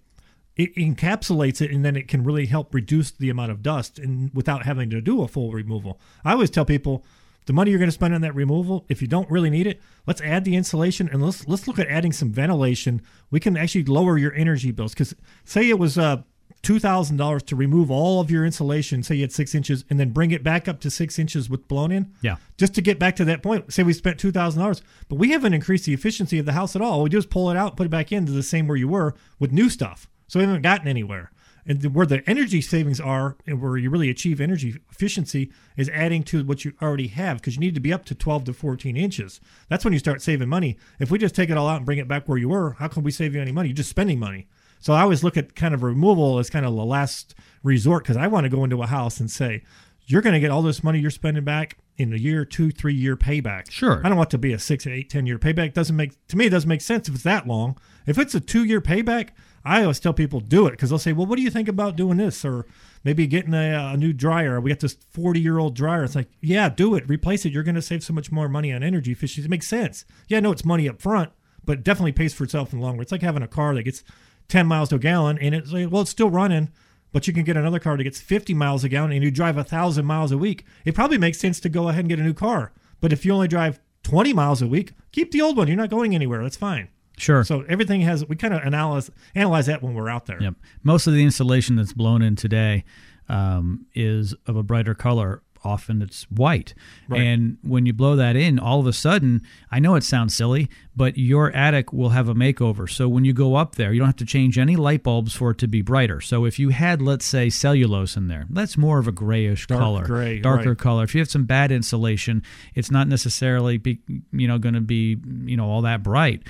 it 0.57 0.75
encapsulates 0.75 1.61
it 1.61 1.71
and 1.71 1.85
then 1.85 1.95
it 1.95 2.07
can 2.07 2.23
really 2.23 2.47
help 2.47 2.73
reduce 2.73 3.11
the 3.11 3.29
amount 3.29 3.51
of 3.51 3.61
dust 3.61 3.99
and 3.99 4.31
without 4.33 4.65
having 4.65 4.89
to 4.89 5.01
do 5.01 5.21
a 5.21 5.27
full 5.27 5.51
removal. 5.51 5.99
I 6.25 6.33
always 6.33 6.49
tell 6.49 6.65
people 6.65 7.05
the 7.45 7.53
money 7.53 7.71
you're 7.71 7.79
going 7.79 7.87
to 7.87 7.93
spend 7.93 8.13
on 8.13 8.21
that 8.21 8.35
removal, 8.35 8.85
if 8.89 9.01
you 9.01 9.07
don't 9.07 9.29
really 9.31 9.49
need 9.49 9.67
it, 9.67 9.81
let's 10.05 10.21
add 10.21 10.43
the 10.43 10.55
insulation 10.55 11.07
and 11.09 11.23
let's 11.23 11.47
let's 11.47 11.67
look 11.67 11.79
at 11.79 11.87
adding 11.87 12.11
some 12.11 12.31
ventilation. 12.31 13.01
We 13.31 13.39
can 13.39 13.55
actually 13.55 13.85
lower 13.85 14.17
your 14.17 14.33
energy 14.33 14.71
bills 14.71 14.93
because 14.93 15.15
say 15.45 15.69
it 15.69 15.79
was 15.79 15.97
uh 15.97 16.23
two 16.63 16.79
thousand 16.79 17.17
dollars 17.17 17.43
to 17.43 17.55
remove 17.55 17.89
all 17.89 18.19
of 18.19 18.29
your 18.29 18.45
insulation, 18.45 19.03
say 19.03 19.15
you 19.15 19.21
had 19.21 19.31
six 19.31 19.55
inches, 19.55 19.85
and 19.89 19.99
then 19.99 20.09
bring 20.09 20.31
it 20.31 20.43
back 20.43 20.67
up 20.67 20.81
to 20.81 20.89
six 20.89 21.19
inches 21.19 21.49
with 21.49 21.67
blown 21.67 21.91
in. 21.91 22.13
Yeah. 22.21 22.37
Just 22.57 22.75
to 22.75 22.81
get 22.81 22.99
back 22.99 23.15
to 23.17 23.25
that 23.25 23.43
point, 23.43 23.71
say 23.71 23.83
we 23.83 23.93
spent 23.93 24.19
two 24.19 24.31
thousand 24.31 24.61
dollars, 24.61 24.81
but 25.07 25.15
we 25.15 25.31
haven't 25.31 25.53
increased 25.53 25.85
the 25.85 25.93
efficiency 25.93 26.39
of 26.39 26.45
the 26.45 26.53
house 26.53 26.75
at 26.75 26.81
all. 26.81 27.03
We 27.03 27.09
just 27.09 27.29
pull 27.29 27.49
it 27.49 27.55
out, 27.55 27.77
put 27.77 27.85
it 27.85 27.91
back 27.91 28.11
into 28.11 28.33
the 28.33 28.43
same 28.43 28.67
where 28.67 28.77
you 28.77 28.87
were 28.87 29.13
with 29.39 29.51
new 29.53 29.69
stuff. 29.69 30.09
So 30.27 30.39
we 30.39 30.45
haven't 30.45 30.61
gotten 30.61 30.87
anywhere. 30.87 31.31
And 31.65 31.83
where 31.93 32.05
the 32.05 32.27
energy 32.29 32.61
savings 32.61 33.01
are, 33.01 33.35
and 33.45 33.61
where 33.61 33.75
you 33.75 33.89
really 33.89 34.09
achieve 34.09 34.39
energy 34.39 34.77
efficiency, 34.89 35.51
is 35.75 35.89
adding 35.89 36.23
to 36.23 36.45
what 36.45 36.63
you 36.63 36.71
already 36.81 37.07
have 37.07 37.37
because 37.37 37.55
you 37.55 37.59
need 37.59 37.75
to 37.75 37.81
be 37.81 37.91
up 37.91 38.05
to 38.05 38.15
12 38.15 38.45
to 38.45 38.53
14 38.53 38.95
inches. 38.95 39.41
That's 39.67 39.83
when 39.83 39.91
you 39.91 39.99
start 39.99 40.21
saving 40.21 40.47
money. 40.47 40.77
If 40.99 41.11
we 41.11 41.19
just 41.19 41.35
take 41.35 41.49
it 41.49 41.57
all 41.57 41.67
out 41.67 41.77
and 41.77 41.85
bring 41.85 41.97
it 41.97 42.07
back 42.07 42.29
where 42.29 42.37
you 42.37 42.49
were, 42.49 42.71
how 42.79 42.87
can 42.87 43.03
we 43.03 43.11
save 43.11 43.35
you 43.35 43.41
any 43.41 43.51
money? 43.51 43.67
You're 43.69 43.75
just 43.75 43.89
spending 43.89 44.17
money. 44.17 44.47
So 44.79 44.93
I 44.93 45.01
always 45.01 45.23
look 45.23 45.35
at 45.35 45.55
kind 45.55 45.73
of 45.73 45.83
removal 45.83 46.39
as 46.39 46.49
kind 46.49 46.65
of 46.65 46.73
the 46.73 46.85
last 46.85 47.35
resort 47.63 48.03
because 48.03 48.15
I 48.15 48.27
want 48.27 48.45
to 48.45 48.49
go 48.49 48.63
into 48.63 48.81
a 48.81 48.87
house 48.87 49.19
and 49.19 49.29
say, 49.29 49.63
you're 50.05 50.21
going 50.21 50.33
to 50.33 50.39
get 50.39 50.51
all 50.51 50.61
this 50.61 50.83
money 50.83 50.99
you're 50.99 51.11
spending 51.11 51.43
back 51.43 51.77
in 51.97 52.13
a 52.13 52.17
year, 52.17 52.45
two, 52.45 52.71
three 52.71 52.93
year 52.93 53.17
payback. 53.17 53.69
Sure. 53.69 54.01
I 54.03 54.09
don't 54.09 54.17
want 54.17 54.29
it 54.29 54.31
to 54.31 54.37
be 54.37 54.53
a 54.53 54.59
six, 54.59 54.87
eight, 54.87 55.09
ten 55.09 55.25
year 55.25 55.37
payback. 55.37 55.73
Doesn't 55.73 55.95
make 55.95 56.25
to 56.27 56.37
me 56.37 56.45
it 56.45 56.49
doesn't 56.49 56.69
make 56.69 56.81
sense 56.81 57.09
if 57.09 57.15
it's 57.15 57.23
that 57.23 57.45
long. 57.45 57.77
If 58.05 58.17
it's 58.17 58.33
a 58.33 58.39
two 58.39 58.63
year 58.63 58.79
payback, 58.79 59.29
I 59.67 59.81
always 59.81 59.99
tell 59.99 60.13
people 60.13 60.39
do 60.39 60.65
it 60.67 60.71
because 60.71 60.89
they'll 60.89 60.99
say, 60.99 61.13
well, 61.13 61.25
what 61.25 61.35
do 61.35 61.41
you 61.41 61.49
think 61.49 61.67
about 61.67 61.95
doing 61.95 62.17
this 62.17 62.45
or 62.45 62.65
maybe 63.03 63.27
getting 63.27 63.53
a, 63.53 63.91
a 63.93 63.97
new 63.97 64.13
dryer? 64.13 64.61
We 64.61 64.71
got 64.71 64.79
this 64.79 64.97
forty 65.11 65.41
year 65.41 65.59
old 65.59 65.75
dryer. 65.75 66.03
It's 66.03 66.15
like, 66.15 66.29
yeah, 66.41 66.69
do 66.69 66.95
it, 66.95 67.07
replace 67.09 67.45
it. 67.45 67.51
You're 67.51 67.63
going 67.63 67.75
to 67.75 67.81
save 67.81 68.03
so 68.03 68.13
much 68.13 68.31
more 68.31 68.47
money 68.47 68.71
on 68.71 68.81
energy 68.81 69.11
efficiency. 69.11 69.45
It 69.45 69.51
makes 69.51 69.67
sense. 69.67 70.05
Yeah, 70.27 70.39
know 70.39 70.51
it's 70.51 70.65
money 70.65 70.87
up 70.87 71.01
front, 71.01 71.31
but 71.63 71.83
definitely 71.83 72.13
pays 72.13 72.33
for 72.33 72.45
itself 72.45 72.71
in 72.71 72.79
the 72.79 72.85
long 72.85 72.95
run. 72.95 73.01
It's 73.01 73.11
like 73.11 73.21
having 73.21 73.43
a 73.43 73.47
car 73.47 73.75
that 73.75 73.83
gets 73.83 74.03
ten 74.47 74.67
miles 74.67 74.89
to 74.89 74.95
a 74.95 74.99
gallon 74.99 75.37
and 75.39 75.53
it's 75.53 75.71
like, 75.71 75.91
well, 75.91 76.01
it's 76.01 76.11
still 76.11 76.29
running. 76.29 76.69
But 77.13 77.25
you 77.25 77.33
can 77.33 77.43
get 77.43 77.57
another 77.57 77.79
car 77.79 77.95
that 77.95 78.03
gets 78.03 78.19
50 78.19 78.53
miles 78.53 78.83
a 78.83 78.89
gallon 78.89 79.13
and 79.13 79.23
you 79.23 79.31
drive 79.31 79.57
a 79.57 79.63
thousand 79.63 80.05
miles 80.05 80.31
a 80.31 80.37
week. 80.37 80.65
It 80.85 80.93
probably 80.93 81.17
makes 81.17 81.39
sense 81.39 81.59
to 81.61 81.69
go 81.69 81.87
ahead 81.87 82.01
and 82.01 82.09
get 82.09 82.19
a 82.19 82.23
new 82.23 82.33
car. 82.33 82.73
But 82.99 83.13
if 83.13 83.25
you 83.25 83.31
only 83.31 83.47
drive 83.47 83.79
20 84.03 84.33
miles 84.33 84.61
a 84.61 84.67
week, 84.67 84.93
keep 85.11 85.31
the 85.31 85.41
old 85.41 85.57
one. 85.57 85.67
You're 85.67 85.77
not 85.77 85.89
going 85.89 86.13
anywhere. 86.13 86.43
That's 86.43 86.57
fine. 86.57 86.89
Sure. 87.17 87.43
So 87.43 87.65
everything 87.67 88.01
has 88.01 88.25
we 88.27 88.35
kind 88.35 88.53
of 88.53 88.61
analyze 88.61 89.09
analyze 89.35 89.65
that 89.65 89.81
when 89.81 89.93
we're 89.93 90.09
out 90.09 90.27
there. 90.27 90.41
Yep. 90.41 90.53
Most 90.83 91.07
of 91.07 91.13
the 91.13 91.23
insulation 91.23 91.75
that's 91.75 91.93
blown 91.93 92.21
in 92.21 92.35
today 92.35 92.85
um, 93.27 93.85
is 93.93 94.33
of 94.45 94.55
a 94.55 94.63
brighter 94.63 94.93
color. 94.93 95.41
Often 95.63 96.03
it's 96.03 96.23
white. 96.29 96.75
Right. 97.09 97.19
And 97.19 97.57
when 97.61 97.87
you 97.87 97.91
blow 97.91 98.15
that 98.15 98.35
in, 98.35 98.59
all 98.59 98.79
of 98.79 98.85
a 98.85 98.93
sudden, 98.93 99.41
I 99.71 99.79
know 99.79 99.95
it 99.95 100.03
sounds 100.03 100.35
silly, 100.35 100.69
but 100.95 101.17
your 101.17 101.51
attic 101.51 101.91
will 101.91 102.09
have 102.09 102.29
a 102.29 102.35
makeover. 102.35 102.89
So 102.89 103.09
when 103.09 103.25
you 103.25 103.33
go 103.33 103.55
up 103.55 103.75
there, 103.75 103.91
you 103.91 103.99
don't 103.99 104.07
have 104.07 104.15
to 104.17 104.25
change 104.25 104.59
any 104.59 104.75
light 104.75 105.01
bulbs 105.01 105.33
for 105.33 105.51
it 105.51 105.57
to 105.57 105.67
be 105.67 105.81
brighter. 105.81 106.21
So 106.21 106.45
if 106.45 106.59
you 106.59 106.69
had, 106.69 107.01
let's 107.01 107.25
say, 107.25 107.49
cellulose 107.49 108.15
in 108.15 108.27
there, 108.27 108.45
that's 108.51 108.77
more 108.77 108.99
of 108.99 109.07
a 109.07 109.11
grayish 109.11 109.65
Dark 109.67 109.81
color, 109.81 110.05
gray, 110.05 110.39
darker 110.39 110.69
right. 110.69 110.77
color. 110.77 111.03
If 111.03 111.15
you 111.15 111.21
have 111.21 111.29
some 111.29 111.45
bad 111.45 111.71
insulation, 111.71 112.43
it's 112.75 112.91
not 112.91 113.07
necessarily 113.07 113.77
be, 113.77 113.99
you 114.31 114.47
know 114.47 114.59
going 114.59 114.75
to 114.75 114.81
be 114.81 115.17
you 115.43 115.57
know 115.57 115.67
all 115.67 115.81
that 115.81 116.03
bright. 116.03 116.43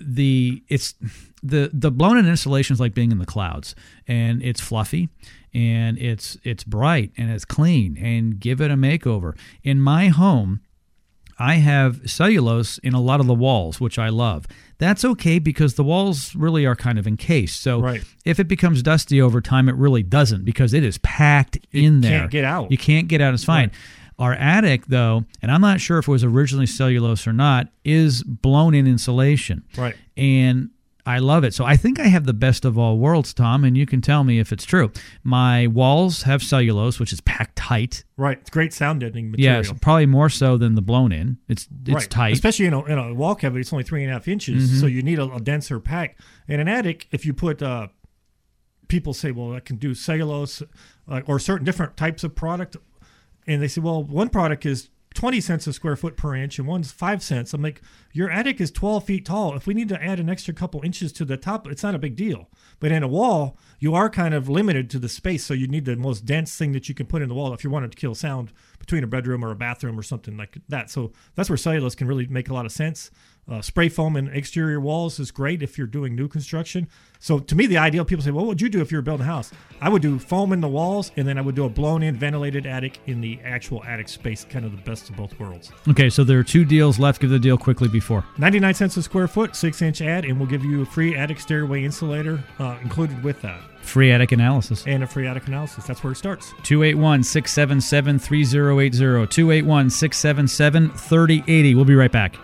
The 0.00 0.62
it's 0.68 0.94
the 1.42 1.70
the 1.72 1.90
blown 1.90 2.18
in 2.18 2.26
insulation 2.28 2.74
is 2.74 2.80
like 2.80 2.94
being 2.94 3.12
in 3.12 3.18
the 3.18 3.26
clouds, 3.26 3.74
and 4.06 4.42
it's 4.42 4.60
fluffy, 4.60 5.08
and 5.54 5.98
it's 5.98 6.36
it's 6.44 6.64
bright 6.64 7.12
and 7.16 7.30
it's 7.30 7.44
clean, 7.44 7.96
and 7.98 8.38
give 8.38 8.60
it 8.60 8.70
a 8.70 8.76
makeover. 8.76 9.36
In 9.62 9.80
my 9.80 10.08
home, 10.08 10.60
I 11.38 11.54
have 11.54 12.02
cellulose 12.10 12.76
in 12.78 12.92
a 12.92 13.00
lot 13.00 13.20
of 13.20 13.26
the 13.26 13.34
walls, 13.34 13.80
which 13.80 13.98
I 13.98 14.10
love. 14.10 14.46
That's 14.76 15.04
okay 15.04 15.38
because 15.38 15.74
the 15.74 15.84
walls 15.84 16.34
really 16.36 16.66
are 16.66 16.76
kind 16.76 16.98
of 16.98 17.06
encased. 17.06 17.62
So 17.62 17.80
Right. 17.80 18.04
if 18.26 18.38
it 18.38 18.48
becomes 18.48 18.82
dusty 18.82 19.20
over 19.20 19.40
time, 19.40 19.68
it 19.68 19.74
really 19.74 20.02
doesn't 20.02 20.44
because 20.44 20.74
it 20.74 20.84
is 20.84 20.98
packed 20.98 21.58
in 21.72 22.02
there. 22.02 22.12
You 22.12 22.18
can't 22.20 22.30
get 22.30 22.44
out. 22.44 22.70
You 22.70 22.78
can't 22.78 23.08
get 23.08 23.20
out. 23.22 23.32
It's 23.34 23.44
fine. 23.44 23.70
Our 24.20 24.34
attic, 24.34 24.86
though, 24.86 25.24
and 25.42 25.50
I'm 25.50 25.62
not 25.62 25.80
sure 25.80 25.98
if 25.98 26.06
it 26.06 26.10
was 26.10 26.22
originally 26.22 26.66
cellulose 26.66 27.26
or 27.26 27.32
not, 27.32 27.68
is 27.84 28.22
blown 28.22 28.74
in 28.74 28.86
insulation. 28.86 29.64
Right. 29.76 29.96
And 30.16 30.70
I 31.06 31.18
love 31.18 31.42
it. 31.44 31.54
So 31.54 31.64
I 31.64 31.76
think 31.76 31.98
I 31.98 32.08
have 32.08 32.26
the 32.26 32.34
best 32.34 32.66
of 32.66 32.76
all 32.78 32.98
worlds, 32.98 33.32
Tom, 33.32 33.64
and 33.64 33.76
you 33.78 33.86
can 33.86 34.02
tell 34.02 34.22
me 34.22 34.38
if 34.38 34.52
it's 34.52 34.66
true. 34.66 34.92
My 35.24 35.66
walls 35.66 36.22
have 36.24 36.42
cellulose, 36.42 37.00
which 37.00 37.14
is 37.14 37.22
packed 37.22 37.56
tight. 37.56 38.04
Right. 38.18 38.36
It's 38.38 38.50
great 38.50 38.74
sound 38.74 39.00
deadening 39.00 39.30
material. 39.30 39.62
Yes, 39.64 39.72
probably 39.80 40.04
more 40.04 40.28
so 40.28 40.58
than 40.58 40.74
the 40.74 40.82
blown 40.82 41.10
in. 41.10 41.38
It's 41.48 41.66
it's 41.86 41.94
right. 41.94 42.10
tight. 42.10 42.32
Especially 42.34 42.66
in 42.66 42.74
a, 42.74 42.84
in 42.84 42.98
a 42.98 43.14
wall 43.14 43.34
cavity, 43.34 43.62
it's 43.62 43.72
only 43.72 43.84
three 43.84 44.02
and 44.02 44.10
a 44.10 44.12
half 44.12 44.28
inches, 44.28 44.68
Mm-hmm. 44.70 44.80
so 44.80 44.86
you 44.86 45.02
need 45.02 45.18
a, 45.18 45.24
a 45.32 45.40
denser 45.40 45.80
pack. 45.80 46.18
In 46.46 46.60
an 46.60 46.68
attic, 46.68 47.08
if 47.10 47.24
you 47.24 47.32
put, 47.32 47.62
uh, 47.62 47.88
people 48.88 49.14
say, 49.14 49.30
well, 49.30 49.54
I 49.54 49.60
can 49.60 49.76
do 49.76 49.94
cellulose 49.94 50.62
uh, 51.08 51.22
or 51.26 51.38
certain 51.38 51.64
different 51.64 51.96
types 51.96 52.22
of 52.22 52.34
product, 52.36 52.76
and 53.46 53.62
they 53.62 53.68
say, 53.68 53.80
well, 53.80 54.02
one 54.02 54.28
product 54.28 54.66
is 54.66 54.90
20 55.14 55.40
cents 55.40 55.66
a 55.66 55.72
square 55.72 55.96
foot 55.96 56.16
per 56.16 56.36
inch 56.36 56.58
and 56.58 56.68
one's 56.68 56.92
five 56.92 57.22
cents. 57.22 57.52
I'm 57.52 57.62
like, 57.62 57.82
your 58.12 58.30
attic 58.30 58.60
is 58.60 58.70
12 58.70 59.04
feet 59.04 59.26
tall. 59.26 59.56
If 59.56 59.66
we 59.66 59.74
need 59.74 59.88
to 59.88 60.00
add 60.00 60.20
an 60.20 60.30
extra 60.30 60.54
couple 60.54 60.82
inches 60.84 61.12
to 61.14 61.24
the 61.24 61.36
top, 61.36 61.66
it's 61.66 61.82
not 61.82 61.96
a 61.96 61.98
big 61.98 62.14
deal. 62.14 62.48
But 62.78 62.92
in 62.92 63.02
a 63.02 63.08
wall, 63.08 63.58
you 63.80 63.94
are 63.94 64.08
kind 64.08 64.34
of 64.34 64.48
limited 64.48 64.88
to 64.90 64.98
the 65.00 65.08
space, 65.08 65.44
so 65.44 65.52
you 65.52 65.66
need 65.66 65.84
the 65.84 65.96
most 65.96 66.24
dense 66.24 66.56
thing 66.56 66.72
that 66.72 66.88
you 66.88 66.94
can 66.94 67.06
put 67.06 67.22
in 67.22 67.28
the 67.28 67.34
wall 67.34 67.52
if 67.52 67.64
you 67.64 67.70
wanted 67.70 67.90
to 67.90 67.98
kill 67.98 68.14
sound 68.14 68.52
between 68.78 69.02
a 69.02 69.08
bedroom 69.08 69.44
or 69.44 69.50
a 69.50 69.56
bathroom 69.56 69.98
or 69.98 70.02
something 70.02 70.36
like 70.36 70.58
that. 70.68 70.90
So 70.90 71.12
that's 71.34 71.50
where 71.50 71.56
cellulose 71.56 71.96
can 71.96 72.06
really 72.06 72.26
make 72.28 72.48
a 72.48 72.54
lot 72.54 72.66
of 72.66 72.72
sense. 72.72 73.10
Uh, 73.48 73.60
spray 73.60 73.88
foam 73.88 74.16
in 74.16 74.28
exterior 74.28 74.78
walls 74.80 75.18
is 75.18 75.32
great 75.32 75.60
if 75.60 75.76
you're 75.76 75.86
doing 75.86 76.14
new 76.14 76.28
construction. 76.28 76.86
So 77.18 77.40
to 77.40 77.54
me, 77.56 77.66
the 77.66 77.78
ideal 77.78 78.04
people 78.04 78.22
say, 78.24 78.30
well, 78.30 78.44
what 78.44 78.50
would 78.50 78.60
you 78.62 78.68
do 78.68 78.80
if 78.80 78.92
you 78.92 78.98
were 78.98 79.02
building 79.02 79.26
a 79.26 79.28
house? 79.28 79.50
I 79.80 79.88
would 79.88 80.02
do 80.02 80.18
foam 80.20 80.52
in 80.52 80.60
the 80.60 80.68
walls, 80.68 81.10
and 81.16 81.26
then 81.26 81.36
I 81.36 81.40
would 81.40 81.56
do 81.56 81.64
a 81.64 81.68
blown-in 81.68 82.14
ventilated 82.16 82.64
attic 82.64 83.00
in 83.06 83.20
the 83.20 83.40
actual 83.44 83.82
attic 83.84 84.08
space, 84.08 84.44
kind 84.48 84.64
of 84.64 84.70
the 84.70 84.78
best 84.82 85.10
of 85.10 85.16
both 85.16 85.38
worlds. 85.40 85.72
okay, 85.88 86.08
so 86.08 86.22
there 86.22 86.38
are 86.38 86.44
two 86.44 86.64
deals 86.64 86.98
left. 87.00 87.20
Give 87.20 87.28
the 87.30 87.38
deal 87.40 87.58
quickly 87.58 87.88
before. 87.88 88.24
99 88.38 88.72
cents 88.74 88.96
a 88.96 89.02
square 89.02 89.26
foot, 89.26 89.56
six 89.56 89.82
inch 89.82 90.00
ad, 90.00 90.24
and 90.24 90.38
we'll 90.38 90.48
give 90.48 90.64
you 90.64 90.82
a 90.82 90.86
free 90.86 91.16
attic 91.16 91.40
stairway 91.40 91.82
insulator 91.84 92.42
uh, 92.60 92.78
included 92.82 93.22
with 93.24 93.42
that, 93.42 93.60
Free 93.82 94.12
attic 94.12 94.30
analysis. 94.30 94.84
and 94.86 95.02
a 95.02 95.06
free 95.08 95.26
attic 95.26 95.48
analysis. 95.48 95.84
That's 95.86 96.04
where 96.04 96.12
it 96.12 96.16
starts. 96.16 96.50
281 96.62 97.24
677 97.24 98.18
3080. 98.20 99.26
281 99.26 99.90
677 99.90 100.90
3080. 100.90 101.74
We'll 101.74 101.84
be 101.84 101.94
right 101.96 102.12
back. 102.12 102.36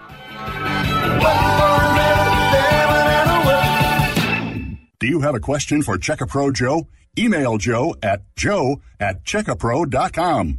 Do 4.98 5.06
you 5.06 5.20
have 5.20 5.34
a 5.34 5.40
question 5.40 5.82
for 5.82 5.98
Checkapro 5.98 6.52
Joe? 6.54 6.88
Email 7.18 7.58
Joe 7.58 7.94
at 8.02 8.22
joe 8.36 8.80
at 8.98 9.24
checkapro.com. 9.24 10.58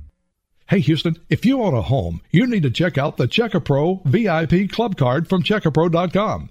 Hey 0.70 0.80
Houston, 0.80 1.18
if 1.30 1.46
you 1.46 1.62
own 1.62 1.74
a 1.74 1.82
home, 1.82 2.22
you 2.32 2.46
need 2.46 2.64
to 2.64 2.70
check 2.70 2.98
out 2.98 3.18
the 3.18 3.28
Checkapro 3.28 4.04
VIP 4.06 4.70
Club 4.70 4.98
Card 4.98 5.30
from 5.30 5.44
Checkapro.com. 5.44 6.50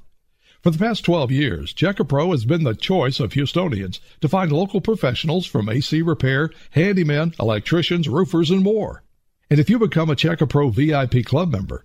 For 0.62 0.70
the 0.70 0.78
past 0.78 1.05
12 1.05 1.30
years, 1.30 1.74
Checkapro 1.74 2.30
has 2.30 2.45
been 2.45 2.64
the 2.64 2.74
choice 2.74 3.20
of 3.20 3.32
Houstonians 3.32 4.01
to 4.20 4.28
find 4.28 4.51
local 4.51 4.80
professionals 4.80 5.47
from 5.47 5.68
AC 5.68 6.03
repair, 6.03 6.51
handymen, 6.74 7.39
electricians, 7.39 8.09
roofers, 8.09 8.51
and 8.51 8.62
more. 8.62 9.03
And 9.51 9.61
if 9.61 9.70
you 9.70 9.78
become 9.78 10.11
a 10.11 10.16
Checkapro 10.16 10.72
VIP 10.72 11.24
Club 11.24 11.53
member, 11.53 11.84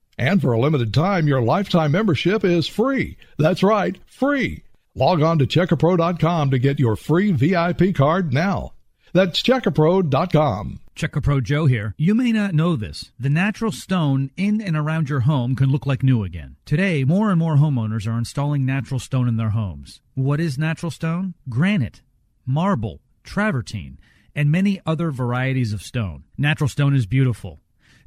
And 0.21 0.39
for 0.39 0.51
a 0.51 0.59
limited 0.59 0.93
time, 0.93 1.27
your 1.27 1.41
lifetime 1.41 1.93
membership 1.93 2.45
is 2.45 2.67
free. 2.67 3.17
That's 3.39 3.63
right, 3.63 3.97
free. 4.05 4.61
Log 4.93 5.23
on 5.23 5.39
to 5.39 5.47
checkapro.com 5.47 6.51
to 6.51 6.59
get 6.59 6.79
your 6.79 6.95
free 6.95 7.31
VIP 7.31 7.95
card 7.95 8.31
now. 8.31 8.73
That's 9.13 9.41
checkapro.com. 9.41 10.79
Checkapro 10.95 11.41
Joe 11.41 11.65
here. 11.65 11.95
You 11.97 12.13
may 12.13 12.31
not 12.31 12.53
know 12.53 12.75
this. 12.75 13.11
The 13.19 13.31
natural 13.31 13.71
stone 13.71 14.29
in 14.37 14.61
and 14.61 14.77
around 14.77 15.09
your 15.09 15.21
home 15.21 15.55
can 15.55 15.71
look 15.71 15.87
like 15.87 16.03
new 16.03 16.23
again. 16.23 16.55
Today, 16.67 17.03
more 17.03 17.31
and 17.31 17.39
more 17.39 17.55
homeowners 17.55 18.05
are 18.05 18.19
installing 18.19 18.63
natural 18.63 18.99
stone 18.99 19.27
in 19.27 19.37
their 19.37 19.49
homes. 19.49 20.01
What 20.13 20.39
is 20.39 20.55
natural 20.55 20.91
stone? 20.91 21.33
Granite, 21.49 22.03
marble, 22.45 22.99
travertine, 23.23 23.97
and 24.35 24.51
many 24.51 24.79
other 24.85 25.09
varieties 25.09 25.73
of 25.73 25.81
stone. 25.81 26.25
Natural 26.37 26.67
stone 26.67 26.95
is 26.95 27.07
beautiful. 27.07 27.59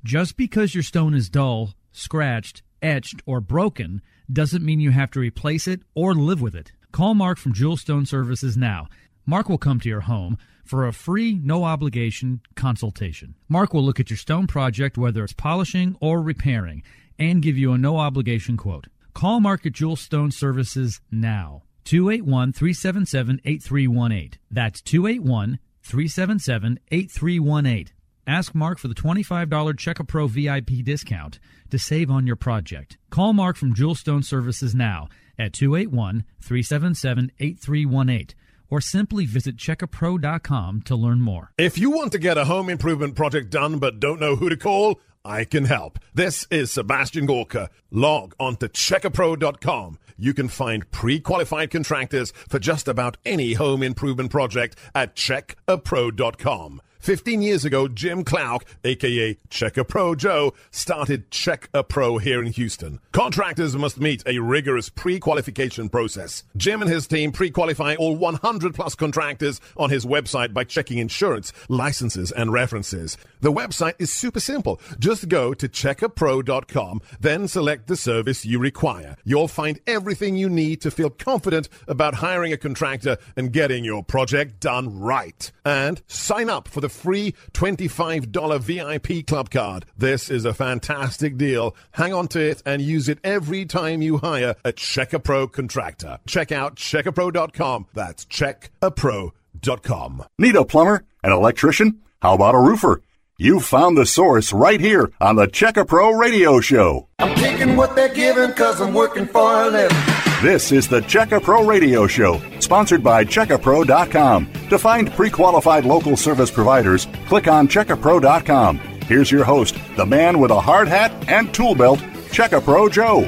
Just 0.05 0.37
because 0.37 0.75
your 0.75 0.85
stone 0.85 1.13
is 1.15 1.29
dull, 1.29 1.75
scratched, 1.95 2.63
etched, 2.83 3.23
or 3.25 3.41
broken 3.41 4.03
doesn't 4.31 4.65
mean 4.65 4.81
you 4.81 4.91
have 4.91 5.11
to 5.13 5.21
replace 5.21 5.67
it 5.67 5.81
or 5.95 6.15
live 6.15 6.43
with 6.43 6.55
it. 6.55 6.73
Call 6.93 7.15
Mark 7.15 7.39
from 7.39 7.55
Jewel 7.55 7.77
Stone 7.77 8.07
Services 8.07 8.57
now. 8.57 8.89
Mark 9.27 9.49
will 9.49 9.59
come 9.59 9.81
to 9.81 9.89
your 9.89 10.03
home 10.03 10.37
for 10.65 10.87
a 10.87 10.93
free, 10.93 11.35
no 11.43 11.65
obligation 11.65 12.41
consultation. 12.57 13.35
Mark 13.49 13.73
will 13.73 13.83
look 13.83 14.01
at 14.01 14.11
your 14.11 14.17
stone 14.17 14.47
project, 14.47 14.99
whether 14.99 15.25
it's 15.25 15.33
polishing 15.33 15.97
or 16.01 16.21
repairing, 16.23 16.83
and 17.19 17.43
give 17.43 17.57
you 17.57 17.73
a 17.73 17.79
no 17.79 17.99
obligation 17.99 18.57
quote. 18.57 18.87
Call 19.15 19.41
Mark 19.41 19.65
at 19.65 19.73
Jewel 19.73 19.97
Stone 19.97 20.33
Services 20.33 21.01
now. 21.11 21.63
281 21.85 22.53
377 22.53 23.41
8318. 23.45 24.39
That's 24.51 24.81
281 24.81 25.59
377 25.83 26.81
8318. 26.91 27.94
Ask 28.27 28.55
Mark 28.55 28.79
for 28.79 28.89
the 28.89 28.95
$25 28.95 29.79
Check 29.79 29.99
a 29.99 30.05
Pro 30.05 30.27
VIP 30.27 30.83
discount 30.83 31.39
to 31.71 31.79
save 31.79 32.11
on 32.11 32.27
your 32.27 32.37
project. 32.37 32.97
Call 33.11 33.33
Mark 33.33 33.57
from 33.57 33.75
Jewel 33.75 33.95
Stone 33.95 34.23
Services 34.23 34.75
now 34.75 35.09
at 35.39 35.53
281 35.53 36.25
377 36.41 37.33
8318 37.39 38.37
or 38.71 38.81
simply 38.81 39.27
visit 39.27 39.57
checkapro.com 39.57 40.83
to 40.83 40.97
learn 40.97 41.21
more. 41.21 41.53
If 41.59 41.79
you 41.79 41.91
want 41.91 42.13
to 42.13 42.19
get 42.19 42.39
a 42.39 42.47
home 42.47 42.69
improvement 42.69 43.15
project 43.15 43.51
done 43.51 43.79
but 43.79 44.01
don't 44.01 44.21
know 44.21 44.37
who 44.37 44.49
to 44.49 44.57
call, 44.57 45.01
I 45.25 45.45
can 45.45 45.67
help. 45.67 45.99
This 46.15 46.47
is 46.51 46.73
Sebastian 46.73 47.27
Gorka. 47.27 47.71
Log 47.91 48.35
on 48.41 48.57
to 48.57 48.69
checkapro.com. 48.69 49.99
You 50.17 50.35
can 50.35 50.49
find 50.49 50.91
pre-qualified 50.91 51.71
contractors 51.71 52.33
for 52.49 52.59
just 52.59 52.89
about 52.89 53.17
any 53.25 53.55
home 53.55 53.83
improvement 53.83 54.31
project 54.31 54.77
at 54.95 55.17
checkapro.com. 55.17 56.81
15 57.05 57.43
years 57.43 57.67
ago, 57.67 57.87
Jim 57.87 58.25
Clark, 58.25 58.65
aka 58.83 59.37
Checka 59.51 59.87
Pro 59.87 60.15
Joe, 60.15 60.55
started 60.71 61.31
Check 61.31 61.69
a 61.75 61.85
Pro 61.85 62.17
here 62.17 62.43
in 62.43 62.51
Houston. 62.53 62.99
Contractors 63.13 63.77
must 63.77 64.01
meet 64.01 64.23
a 64.27 64.39
rigorous 64.39 64.89
pre-qualification 64.89 65.91
process. 65.91 66.45
Jim 66.57 66.81
and 66.81 66.91
his 66.91 67.07
team 67.07 67.31
pre-qualify 67.31 67.95
all 67.97 68.17
100 68.17 68.75
plus 68.75 68.95
contractors 68.95 69.61
on 69.77 69.91
his 69.91 70.07
website 70.07 70.55
by 70.55 70.65
checking 70.65 70.97
insurance, 70.97 71.53
licenses, 71.69 72.33
and 72.33 72.55
references. 72.55 73.19
The 73.43 73.53
website 73.53 73.97
is 73.99 74.11
super 74.11 74.41
simple. 74.41 74.81
Just 74.99 75.29
go 75.29 75.53
to 75.53 75.69
checkapro.com, 75.69 77.03
then 77.21 77.49
select 77.49 77.87
the 77.87 77.97
service 77.97 78.47
you 78.47 78.59
require. 78.59 79.17
You'll 79.25 79.49
find 79.49 79.79
everything 79.87 80.37
you 80.37 80.49
need 80.49 80.81
to 80.81 80.91
feel 80.91 81.11
confident 81.11 81.69
about 81.87 82.15
hiring 82.15 82.55
a 82.55 82.57
contractor 82.57 83.19
and 83.37 83.53
getting 83.53 83.85
your 83.85 84.03
project 84.03 84.59
done 84.61 84.99
right. 84.99 85.53
And 85.67 86.01
sign 86.07 86.49
up 86.49 86.67
for 86.67 86.81
the 86.81 86.94
free 86.95 87.35
$25 87.53 88.61
VIP 88.61 89.27
club 89.27 89.51
card. 89.51 89.85
This 89.97 90.31
is 90.31 90.45
a 90.45 90.55
fantastic 90.55 91.37
deal. 91.37 91.77
Hang 91.93 92.15
on 92.15 92.29
to 92.29 92.41
it 92.41 92.63
and 92.65 92.81
use 92.81 93.09
it 93.09 93.19
every 93.23 93.67
time 93.67 94.01
you 94.01 94.19
hire 94.19 94.57
a 94.65 94.73
Checka 94.73 95.23
Pro 95.23 95.47
contractor. 95.47 96.19
Check 96.27 96.53
out 96.53 96.77
checkapro.com. 96.77 97.87
That's 97.93 98.25
checkapro.com. 98.25 100.25
Need 100.39 100.57
a 100.57 100.65
plumber? 100.65 101.05
An 101.23 101.33
electrician? 101.33 102.01
How 102.23 102.35
about 102.35 102.55
a 102.55 102.59
roofer? 102.59 103.03
You 103.37 103.59
found 103.59 103.99
the 103.99 104.07
source 104.07 104.53
right 104.53 104.81
here 104.81 105.11
on 105.21 105.35
the 105.37 105.49
Checka 105.49 105.87
Pro 105.89 106.13
Radio 106.13 106.61
Show. 106.61 107.09
I'm 107.19 107.35
taking 107.35 107.77
what 107.77 107.97
they're 107.97 108.15
giving 108.15 108.53
cause 108.53 108.81
I'm 108.81 108.95
working 108.95 109.27
for 109.27 109.63
a 109.63 109.69
living. 109.69 109.97
This 110.45 110.73
is 110.73 110.87
the 110.87 111.01
Checka 111.01 111.43
Pro 111.43 111.65
Radio 111.65 112.07
Show, 112.07 112.39
sponsored 112.61 113.03
by 113.03 113.25
CheckaPro.com. 113.25 114.53
To 114.69 114.79
find 114.79 115.11
pre-qualified 115.11 115.87
local 115.87 116.19
service 116.19 116.51
providers, 116.51 117.09
click 117.29 117.49
on 117.49 117.67
CheckaPro.com. 117.67 118.77
Here's 119.07 119.31
your 119.31 119.45
host, 119.45 119.75
the 119.97 120.05
man 120.05 120.39
with 120.39 120.51
a 120.51 120.61
hard 120.61 120.87
hat 120.87 121.13
and 121.31 121.55
tool 121.55 121.75
belt, 121.75 121.99
Checka 122.29 122.63
Pro 122.63 122.91
Joe. 122.91 123.23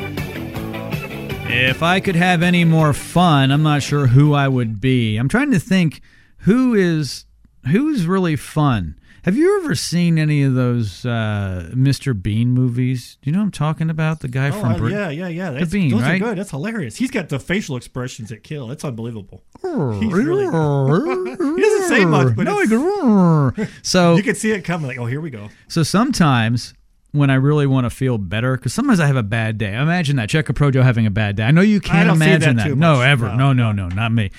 If 1.49 1.83
I 1.83 2.01
could 2.01 2.17
have 2.17 2.43
any 2.43 2.67
more 2.67 2.93
fun, 2.93 3.51
I'm 3.51 3.63
not 3.63 3.83
sure 3.83 4.09
who 4.09 4.35
I 4.35 4.47
would 4.47 4.79
be. 4.79 5.17
I'm 5.17 5.31
trying 5.31 5.53
to 5.53 5.59
think 5.59 6.03
who 6.41 6.75
is 6.75 7.25
who's 7.69 8.07
really 8.07 8.37
fun. 8.37 8.97
Have 9.25 9.37
you 9.37 9.59
ever 9.61 9.75
seen 9.75 10.19
any 10.19 10.45
of 10.45 10.55
those 10.55 11.05
uh, 11.05 11.69
Mr. 11.75 12.21
Bean 12.21 12.51
movies? 12.51 13.19
Do 13.23 13.29
you 13.29 13.33
know 13.33 13.41
what 13.41 13.47
I'm 13.47 13.51
talking 13.51 13.91
about? 13.91 14.21
The 14.21 14.29
guy 14.29 14.51
Oh, 14.51 14.61
from 14.61 14.73
uh, 14.73 14.79
Brit- 14.79 14.93
yeah, 14.93 15.11
yeah, 15.11 15.27
yeah. 15.27 15.51
That's, 15.51 15.73
Bean, 15.73 15.91
those 15.91 16.03
right? 16.03 16.15
are 16.23 16.25
good. 16.27 16.39
That's 16.39 16.51
hilarious. 16.53 16.95
He's 16.95 17.11
got 17.11 17.29
the 17.29 17.41
facial 17.41 17.77
expressions 17.77 18.29
that 18.29 18.45
kill. 18.45 18.69
That's 18.69 18.85
unbelievable. 18.85 19.43
He's 19.63 20.13
really. 20.13 20.45
he 21.57 21.61
doesn't 21.63 21.89
say 21.89 22.05
much, 22.05 22.37
but 22.37 22.45
no, 22.45 22.61
he 22.61 22.69
goes, 22.69 23.69
so 23.83 24.15
you 24.17 24.23
can 24.23 24.37
see 24.37 24.53
it 24.53 24.63
coming. 24.63 24.87
Like, 24.87 24.99
oh, 24.99 25.07
here 25.07 25.21
we 25.21 25.31
go. 25.31 25.49
So 25.67 25.83
sometimes 25.83 26.73
when 27.11 27.31
I 27.31 27.35
really 27.35 27.67
want 27.67 27.85
to 27.85 27.91
feel 27.91 28.19
better, 28.19 28.57
because 28.57 28.75
sometimes 28.75 29.01
I 29.01 29.09
have 29.09 29.17
a 29.17 29.23
bad 29.25 29.59
day. 29.59 29.75
Imagine 29.75 30.15
that. 30.17 30.29
Check 30.29 30.49
a 30.49 30.53
Pro 30.53 30.71
Joe 30.71 30.83
having 30.83 31.05
a 31.07 31.11
bad 31.11 31.35
day. 31.35 31.43
I 31.43 31.51
know 31.51 31.63
you 31.63 31.81
can't 31.81 32.11
imagine 32.11 32.57
that 32.59 32.69
that. 32.69 32.77
No, 32.77 33.01
ever. 33.01 33.35
No, 33.35 33.53
No, 33.53 33.73
no, 33.73 33.73
no, 33.73 33.89
not 33.89 34.13
me. 34.13 34.31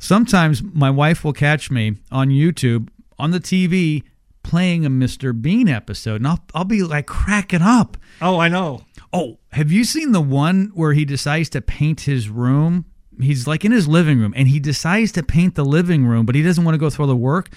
Sometimes 0.00 0.62
my 0.62 0.90
wife 0.90 1.22
will 1.24 1.32
catch 1.34 1.70
me 1.70 1.96
on 2.10 2.30
YouTube 2.30 2.88
on 3.18 3.30
the 3.30 3.38
TV 3.38 4.02
playing 4.42 4.86
a 4.86 4.90
Mr. 4.90 5.38
Bean 5.38 5.68
episode, 5.68 6.16
and 6.16 6.26
I'll, 6.26 6.40
I'll 6.54 6.64
be 6.64 6.82
like 6.82 7.06
cracking 7.06 7.60
up. 7.62 7.96
Oh, 8.22 8.38
I 8.38 8.48
know. 8.48 8.82
Oh, 9.12 9.38
have 9.52 9.70
you 9.70 9.84
seen 9.84 10.12
the 10.12 10.20
one 10.22 10.70
where 10.74 10.94
he 10.94 11.04
decides 11.04 11.50
to 11.50 11.60
paint 11.60 12.00
his 12.02 12.28
room? 12.30 12.86
He's 13.20 13.46
like 13.46 13.64
in 13.64 13.72
his 13.72 13.86
living 13.86 14.18
room 14.18 14.32
and 14.34 14.48
he 14.48 14.58
decides 14.58 15.12
to 15.12 15.22
paint 15.22 15.54
the 15.54 15.64
living 15.64 16.06
room, 16.06 16.24
but 16.24 16.34
he 16.34 16.42
doesn't 16.42 16.64
want 16.64 16.74
to 16.74 16.78
go 16.78 16.88
through 16.88 17.04
all 17.04 17.08
the 17.10 17.16
work. 17.16 17.50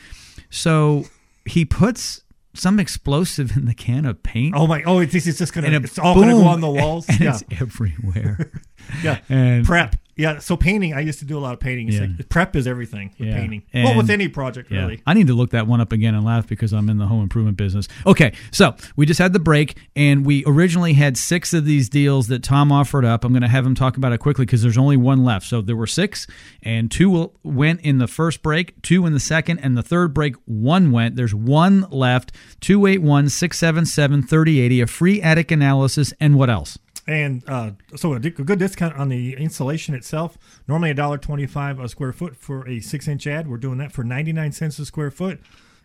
So 0.50 1.06
he 1.46 1.64
puts 1.64 2.22
some 2.54 2.80
explosive 2.80 3.56
in 3.56 3.64
the 3.66 3.74
can 3.74 4.06
of 4.06 4.22
paint. 4.24 4.54
Oh 4.58 4.68
my! 4.68 4.84
Oh, 4.84 5.00
it's, 5.00 5.16
it's 5.16 5.38
just 5.38 5.54
gonna. 5.54 5.68
and 5.68 5.76
it- 5.78 5.84
It's 5.86 5.98
all 5.98 6.16
gonna 6.16 6.34
go 6.34 6.44
on 6.46 6.60
the 6.60 6.70
walls. 6.82 7.08
And 7.08 7.20
yeah, 7.22 7.30
it's 7.50 7.62
everywhere. 7.62 8.52
yeah. 9.04 9.20
and- 9.30 9.66
prep. 9.66 9.96
Yeah. 10.16 10.40
So 10.40 10.56
painting. 10.56 10.94
I 10.94 11.00
used 11.00 11.20
to 11.20 11.26
do 11.26 11.38
a 11.38 11.40
lot 11.42 11.54
of 11.54 11.60
painting. 11.60 11.88
It's 11.88 11.98
Yeah. 11.98 12.08
like, 12.18 12.30
prep 12.30 12.56
is 12.56 12.68
everything 12.68 13.12
with 13.18 13.30
Yeah. 13.30 13.38
painting. 13.38 13.64
well, 13.74 13.98
with 13.98 14.10
any 14.10 14.28
project, 14.28 14.72
Yeah. 14.72 14.82
really. 14.82 15.02
I 15.08 15.14
need 15.14 15.28
to 15.28 15.34
look 15.34 15.52
that 15.52 15.66
one 15.68 15.82
up 15.82 15.92
again 15.92 16.14
and 16.16 16.24
laugh 16.24 16.48
because 16.48 16.72
I'm 16.74 16.90
in 16.90 16.98
the 16.98 17.08
home 17.08 17.24
improvement 17.24 17.58
business. 17.58 17.88
Okay, 18.06 18.34
so 18.52 18.76
we 18.96 19.06
just 19.06 19.20
had 19.20 19.34
the 19.34 19.40
break, 19.40 19.76
and 19.96 20.26
we 20.26 20.44
originally 20.46 20.94
had 20.94 21.18
six 21.18 21.54
of 21.54 21.66
these 21.66 21.90
deals 21.90 22.28
that 22.28 22.44
Tom 22.44 22.72
offered 22.72 23.06
up. 23.06 23.24
I'm 23.26 23.32
going 23.34 23.42
to 23.42 23.48
have 23.48 23.66
him 23.66 23.76
talk 23.76 23.98
about 23.98 24.12
it 24.14 24.20
quickly 24.20 24.46
because 24.46 24.62
there's 24.62 24.78
only 24.78 24.98
one 24.98 25.24
left. 25.24 25.48
So 25.48 25.62
there 25.62 25.76
were 25.76 25.88
six, 25.88 26.28
and 26.62 26.92
two 26.92 27.32
went 27.44 27.82
in 27.82 27.98
the 27.98 28.08
first 28.08 28.42
break, 28.44 28.82
two 28.82 29.06
in 29.06 29.14
the 29.14 29.20
second, 29.20 29.60
and 29.60 29.76
the 29.78 29.84
third 29.84 30.14
break, 30.14 30.36
one 30.46 30.92
went. 30.92 31.16
There's 31.16 31.34
one 31.36 31.86
left 31.90 32.32
281 32.62 33.30
677 33.30 34.24
3080, 34.24 34.82
a 34.82 34.88
free 34.88 35.22
attic 35.22 35.52
analysis, 35.52 36.14
and 36.20 36.36
what 36.36 36.50
else? 36.50 36.78
And 37.06 37.44
uh, 37.48 37.72
so 37.96 38.14
a, 38.14 38.20
good 38.20 38.60
discount 38.60 38.96
on 38.96 39.10
the 39.10 39.34
insulation 39.36 39.94
itself. 39.94 40.38
Normally 40.68 40.92
a 40.92 40.94
dollar 40.94 41.18
twenty-five 41.18 41.80
a 41.80 41.90
square 41.90 42.14
foot 42.14 42.36
for 42.36 42.68
a 42.68 42.80
six-inch 42.80 43.28
ad. 43.28 43.48
We're 43.48 43.58
doing 43.58 43.78
that 43.80 43.92
for 43.92 44.04
ninety-nine 44.04 44.54
cents 44.54 44.80
a 44.80 44.86
square 44.86 45.12
foot. 45.12 45.42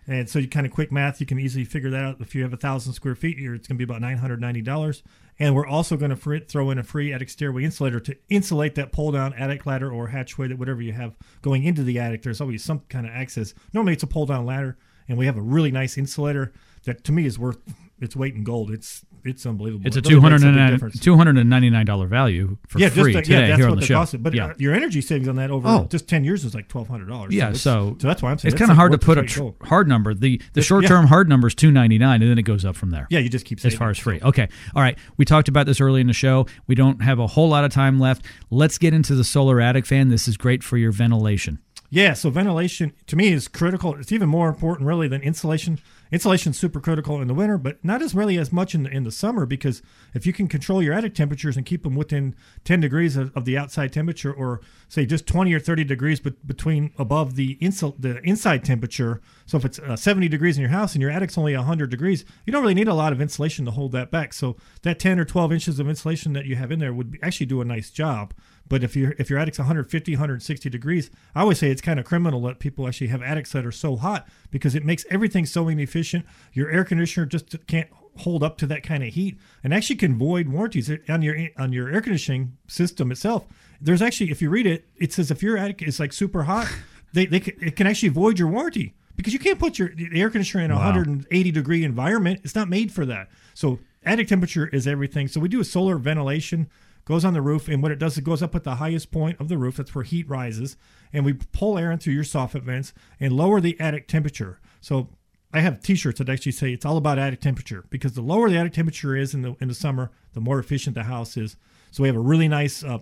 And 0.07 0.31
so 0.31 0.39
you 0.39 0.49
kind 0.49 0.65
of 0.65 0.73
quick 0.73 0.91
math, 0.91 1.21
you 1.21 1.27
can 1.27 1.39
easily 1.39 1.67
figure 1.67 1.91
that 1.91 2.03
out. 2.03 2.17
If 2.21 2.35
you 2.35 2.43
have 2.43 2.55
a 2.55 2.57
thousand 2.57 2.95
square 2.95 3.15
feet, 3.15 3.37
you're, 3.37 3.55
it's 3.55 3.69
going 3.69 3.77
to 3.77 3.85
be 3.85 3.91
about 3.91 4.01
nine 4.01 4.19
hundred 4.19 4.41
ninety 4.41 4.63
dollars. 4.63 5.03
And 5.41 5.55
we're 5.55 5.67
also 5.67 5.97
going 5.97 6.17
to 6.17 6.41
throw 6.41 6.71
in 6.71 6.79
a 6.79 6.83
free 6.83 7.13
attic 7.13 7.31
stairway 7.31 7.65
insulator 7.65 8.01
to 8.01 8.17
insulate 8.29 8.75
that 8.77 8.91
pull-down 8.91 9.35
attic 9.35 9.67
ladder 9.67 9.93
or 9.93 10.09
hatchway 10.09 10.49
that 10.49 10.59
whatever 10.59 10.83
you 10.83 10.93
have 10.93 11.15
going 11.43 11.65
into 11.65 11.83
the 11.83 11.99
attic. 11.99 12.23
There's 12.23 12.41
always 12.41 12.65
some 12.65 12.81
kind 12.89 13.07
of 13.07 13.13
access. 13.13 13.55
Normally 13.73 13.93
it's 13.93 14.03
a 14.03 14.09
pull-down 14.09 14.47
ladder, 14.47 14.79
and 15.09 15.19
we 15.19 15.27
have 15.27 15.37
a 15.37 15.43
really 15.43 15.71
nice 15.71 15.99
insulator 15.99 16.53
that 16.85 17.05
to 17.05 17.13
me 17.13 17.27
is 17.27 17.39
worth 17.39 17.59
its 18.01 18.17
weight 18.17 18.35
in 18.35 18.45
gold. 18.45 18.71
It's 18.71 19.05
it's 19.25 19.45
unbelievable. 19.47 19.87
It's 19.87 19.97
a 19.97 20.01
It 20.01 20.07
really 20.09 20.21
makes 20.31 20.43
big 20.43 21.03
$209 21.03 21.39
$299 21.45 22.09
value 22.09 22.57
for 22.69 22.79
yeah, 22.79 22.89
free 22.89 23.13
just 23.13 23.25
today 23.27 23.41
yeah, 23.43 23.47
that's 23.49 23.59
here 23.59 23.67
what 23.67 23.73
on 23.73 23.81
the 23.81 23.87
show. 23.87 23.95
cost. 23.95 24.23
But 24.23 24.35
yeah. 24.35 24.47
uh, 24.47 24.55
your 24.59 24.75
energy 24.75 25.01
savings 25.01 25.29
on 25.29 25.37
that 25.37 25.51
over 25.51 25.69
Oh. 25.69 25.87
just 25.91 26.09
ten 26.09 26.25
years 26.25 26.45
is 26.45 26.55
like 26.55 26.69
twelve 26.69 26.89
hundred 26.89 27.09
dollars. 27.09 27.35
Yeah, 27.35 27.53
so 27.53 27.97
so 28.01 28.07
that's 28.07 28.23
why 28.23 28.31
I'm 28.31 28.39
saying 28.39 28.53
it's 28.53 28.59
kind 28.59 28.71
of 28.71 28.77
like 28.77 28.79
hard 28.79 28.93
to 28.93 28.99
put 28.99 29.19
a 29.19 29.23
tr- 29.23 29.41
weight 29.43 29.47
in 29.49 29.53
gold. 29.59 29.69
hard 29.69 29.89
number. 29.89 30.15
The 30.15 30.41
the 30.55 30.63
short 30.63 30.87
term 30.87 31.07
hard 31.07 31.29
number 31.29 31.49
is 31.49 31.55
two 31.55 31.71
ninety 31.71 31.99
nine, 31.99 32.23
and 32.23 32.31
then 32.31 32.39
it 32.39 32.43
goes 32.43 32.65
up 32.65 32.77
from 32.77 32.91
there. 32.91 33.07
Yeah, 33.11 33.19
you 33.21 33.29
just 33.29 33.45
keep 33.45 33.65
as 33.65 33.75
far 33.75 33.91
as 33.91 33.99
free. 33.99 34.21
Okay, 34.23 34.49
all 34.75 34.83
right. 34.83 34.99
We 35.17 35.25
talked 35.25 35.49
about 35.49 35.67
this 35.67 35.81
early 35.81 36.01
in 36.01 36.07
the 36.07 36.13
show. 36.13 36.47
We 36.67 36.75
don't 36.75 37.03
have 37.03 37.19
a 37.19 37.27
whole 37.27 37.49
lot 37.49 37.65
of 37.65 37.73
time 37.73 37.99
left. 37.99 38.25
Let's 38.51 38.79
get 38.79 38.95
into 38.95 39.15
the 39.15 39.25
solar 39.25 39.61
attic 39.61 39.87
fan. 39.87 40.09
This 40.09 40.29
is 40.29 40.37
great 40.37 40.63
for 40.63 40.77
your 40.77 40.93
ventilation. 40.93 41.59
Yeah, 41.91 42.13
so 42.13 42.29
ventilation 42.29 42.93
to 43.07 43.17
me 43.17 43.29
is 43.33 43.49
critical. 43.49 43.95
It's 43.97 44.13
even 44.13 44.29
more 44.29 44.49
important 44.49 44.87
really 44.87 45.09
than 45.09 45.23
insulation. 45.23 45.79
Insulation's 46.11 46.59
super 46.59 46.81
critical 46.81 47.21
in 47.21 47.29
the 47.29 47.35
winter, 47.35 47.59
but 47.59 47.83
not 47.85 48.03
as 48.03 48.15
really 48.15 48.39
as 48.39 48.53
much 48.53 48.75
in 48.75 48.85
the, 48.85 48.91
in 48.91 49.05
the 49.05 49.13
summer 49.13 49.45
because 49.45 49.83
if 50.15 50.27
you 50.27 50.33
can 50.33 50.49
control 50.49 50.83
your 50.83 50.95
attic 50.95 51.15
temperatures 51.15 51.57
and 51.57 51.67
keep 51.67 51.83
them 51.83 51.95
within 51.95 52.35
10 52.65 52.81
degrees 52.81 53.17
of, 53.17 53.35
of 53.37 53.45
the 53.45 53.59
outside 53.59 53.93
temperature, 53.93 54.33
or 54.33 54.61
say 54.89 55.05
just 55.05 55.27
20 55.27 55.53
or 55.53 55.61
30 55.61 55.85
degrees 55.85 56.21
but 56.21 56.47
between 56.47 56.93
above 56.99 57.37
the 57.37 57.57
insul- 57.57 57.95
the 57.99 58.21
inside 58.23 58.65
temperature. 58.65 59.21
So 59.47 59.59
if 59.59 59.65
it's 59.65 59.79
uh, 59.79 59.97
70 59.97 60.29
degrees 60.29 60.57
in 60.57 60.63
your 60.63 60.71
house 60.71 60.95
and 60.95 61.03
your 61.03 61.11
attic's 61.11 61.37
only 61.37 61.55
100 61.55 61.91
degrees, 61.91 62.25
you 62.47 62.53
don't 62.53 62.63
really 62.63 62.75
need 62.75 62.89
a 62.89 62.95
lot 62.95 63.13
of 63.13 63.21
insulation 63.21 63.65
to 63.67 63.71
hold 63.71 63.93
that 63.93 64.11
back. 64.11 64.33
So 64.33 64.57
that 64.83 64.99
10 64.99 65.19
or 65.19 65.25
12 65.25 65.53
inches 65.53 65.79
of 65.79 65.89
insulation 65.89 66.33
that 66.33 66.47
you 66.47 66.57
have 66.57 66.73
in 66.73 66.79
there 66.79 66.93
would 66.93 67.13
be, 67.13 67.19
actually 67.23 67.47
do 67.47 67.61
a 67.61 67.65
nice 67.65 67.91
job. 67.91 68.35
But 68.69 68.85
if 68.85 68.95
your 68.95 69.15
if 69.19 69.31
your 69.31 69.39
attic's 69.39 69.59
150, 69.59 70.13
160 70.13 70.71
degrees, 70.71 71.11
I 71.35 71.41
always 71.41 71.59
say 71.59 71.71
it's 71.71 71.81
kind 71.81 71.99
of 71.99 72.05
criminal 72.07 72.43
that 72.43 72.59
people 72.59 72.87
actually 72.87 73.09
have 73.09 73.23
attics 73.23 73.53
that 73.53 73.65
are 73.65 73.73
so 73.73 73.97
hot 73.97 74.29
because 74.51 74.75
it 74.75 74.85
makes 74.85 75.05
everything 75.11 75.47
so 75.47 75.69
inefficient. 75.69 76.27
Your 76.53 76.71
air 76.71 76.85
conditioner 76.85 77.27
just 77.27 77.67
can't 77.67 77.89
hold 78.19 78.43
up 78.43 78.59
to 78.59 78.67
that 78.67 78.83
kind 78.83 79.03
of 79.03 79.15
heat 79.15 79.39
and 79.63 79.73
actually 79.73 79.97
can 79.97 80.19
void 80.19 80.49
warranties 80.49 80.91
on 81.09 81.23
your 81.23 81.37
on 81.57 81.73
your 81.73 81.89
air 81.89 82.01
conditioning 82.01 82.57
system 82.67 83.11
itself. 83.11 83.47
There's 83.81 84.03
actually 84.03 84.31
if 84.31 84.43
you 84.43 84.51
read 84.51 84.67
it, 84.67 84.89
it 84.97 85.13
says 85.13 85.31
if 85.31 85.43
your 85.43 85.57
attic 85.57 85.83
is 85.83 86.01
like 86.01 86.13
super 86.13 86.43
hot, 86.43 86.69
they, 87.13 87.27
they 87.27 87.41
can, 87.41 87.55
it 87.61 87.77
can 87.77 87.87
actually 87.87 88.11
void 88.11 88.39
your 88.39 88.49
warranty 88.49 88.95
because 89.17 89.33
you 89.33 89.39
can't 89.39 89.59
put 89.59 89.79
your 89.79 89.91
air 90.13 90.31
conditioner 90.31 90.65
in 90.65 90.71
a 90.71 90.75
180 90.75 91.51
degree 91.51 91.85
environment. 91.85 92.41
It's 92.45 92.55
not 92.55 92.69
made 92.69 92.93
for 92.93 93.07
that. 93.07 93.29
So 93.55 93.79
attic 94.05 94.29
temperature 94.29 94.67
is 94.69 94.87
everything. 94.87 95.29
So 95.29 95.41
we 95.41 95.49
do 95.49 95.61
a 95.61 95.65
solar 95.65 95.97
ventilation 95.97 96.69
goes 97.09 97.25
on 97.25 97.33
the 97.33 97.41
roof, 97.41 97.69
and 97.69 97.83
what 97.83 97.91
it 97.91 97.99
does, 97.99 98.19
it 98.19 98.25
goes 98.25 98.43
up 98.43 98.55
at 98.55 98.65
the 98.65 98.77
highest 98.77 99.11
point 99.11 99.41
of 99.41 99.49
the 99.49 99.57
roof. 99.57 99.79
That's 99.79 99.95
where 99.95 100.05
heat 100.05 100.29
rises, 100.29 100.77
and 101.11 101.25
we 101.25 101.33
pull 101.33 101.79
air 101.79 101.91
in 101.91 101.99
through 101.99 102.13
your 102.13 102.23
soffit 102.23 102.63
vents 102.63 102.93
and 103.19 103.33
lower 103.33 103.63
the 103.63 103.81
attic 103.81 104.07
temperature. 104.09 104.61
So 104.83 105.09
I 105.53 105.61
have 105.61 105.81
T-shirts 105.81 106.19
that 106.19 106.29
actually 106.29 106.53
say 106.53 106.71
it's 106.71 106.85
all 106.85 106.99
about 106.99 107.19
attic 107.19 107.41
temperature 107.41 107.87
because 107.89 108.13
the 108.13 108.21
lower 108.21 108.51
the 108.51 108.59
attic 108.59 108.75
temperature 108.75 109.17
is 109.17 109.33
in 109.33 109.41
the 109.41 109.57
in 109.59 109.69
the 109.69 109.75
summer, 109.75 110.11
the 110.35 110.41
more 110.41 110.59
efficient 110.59 110.95
the 110.95 111.05
house 111.05 111.37
is. 111.39 111.57
So 111.91 112.03
we 112.03 112.09
have 112.11 112.17
a 112.17 112.21
really 112.21 112.47
nice 112.47 112.85
uh, 112.85 112.99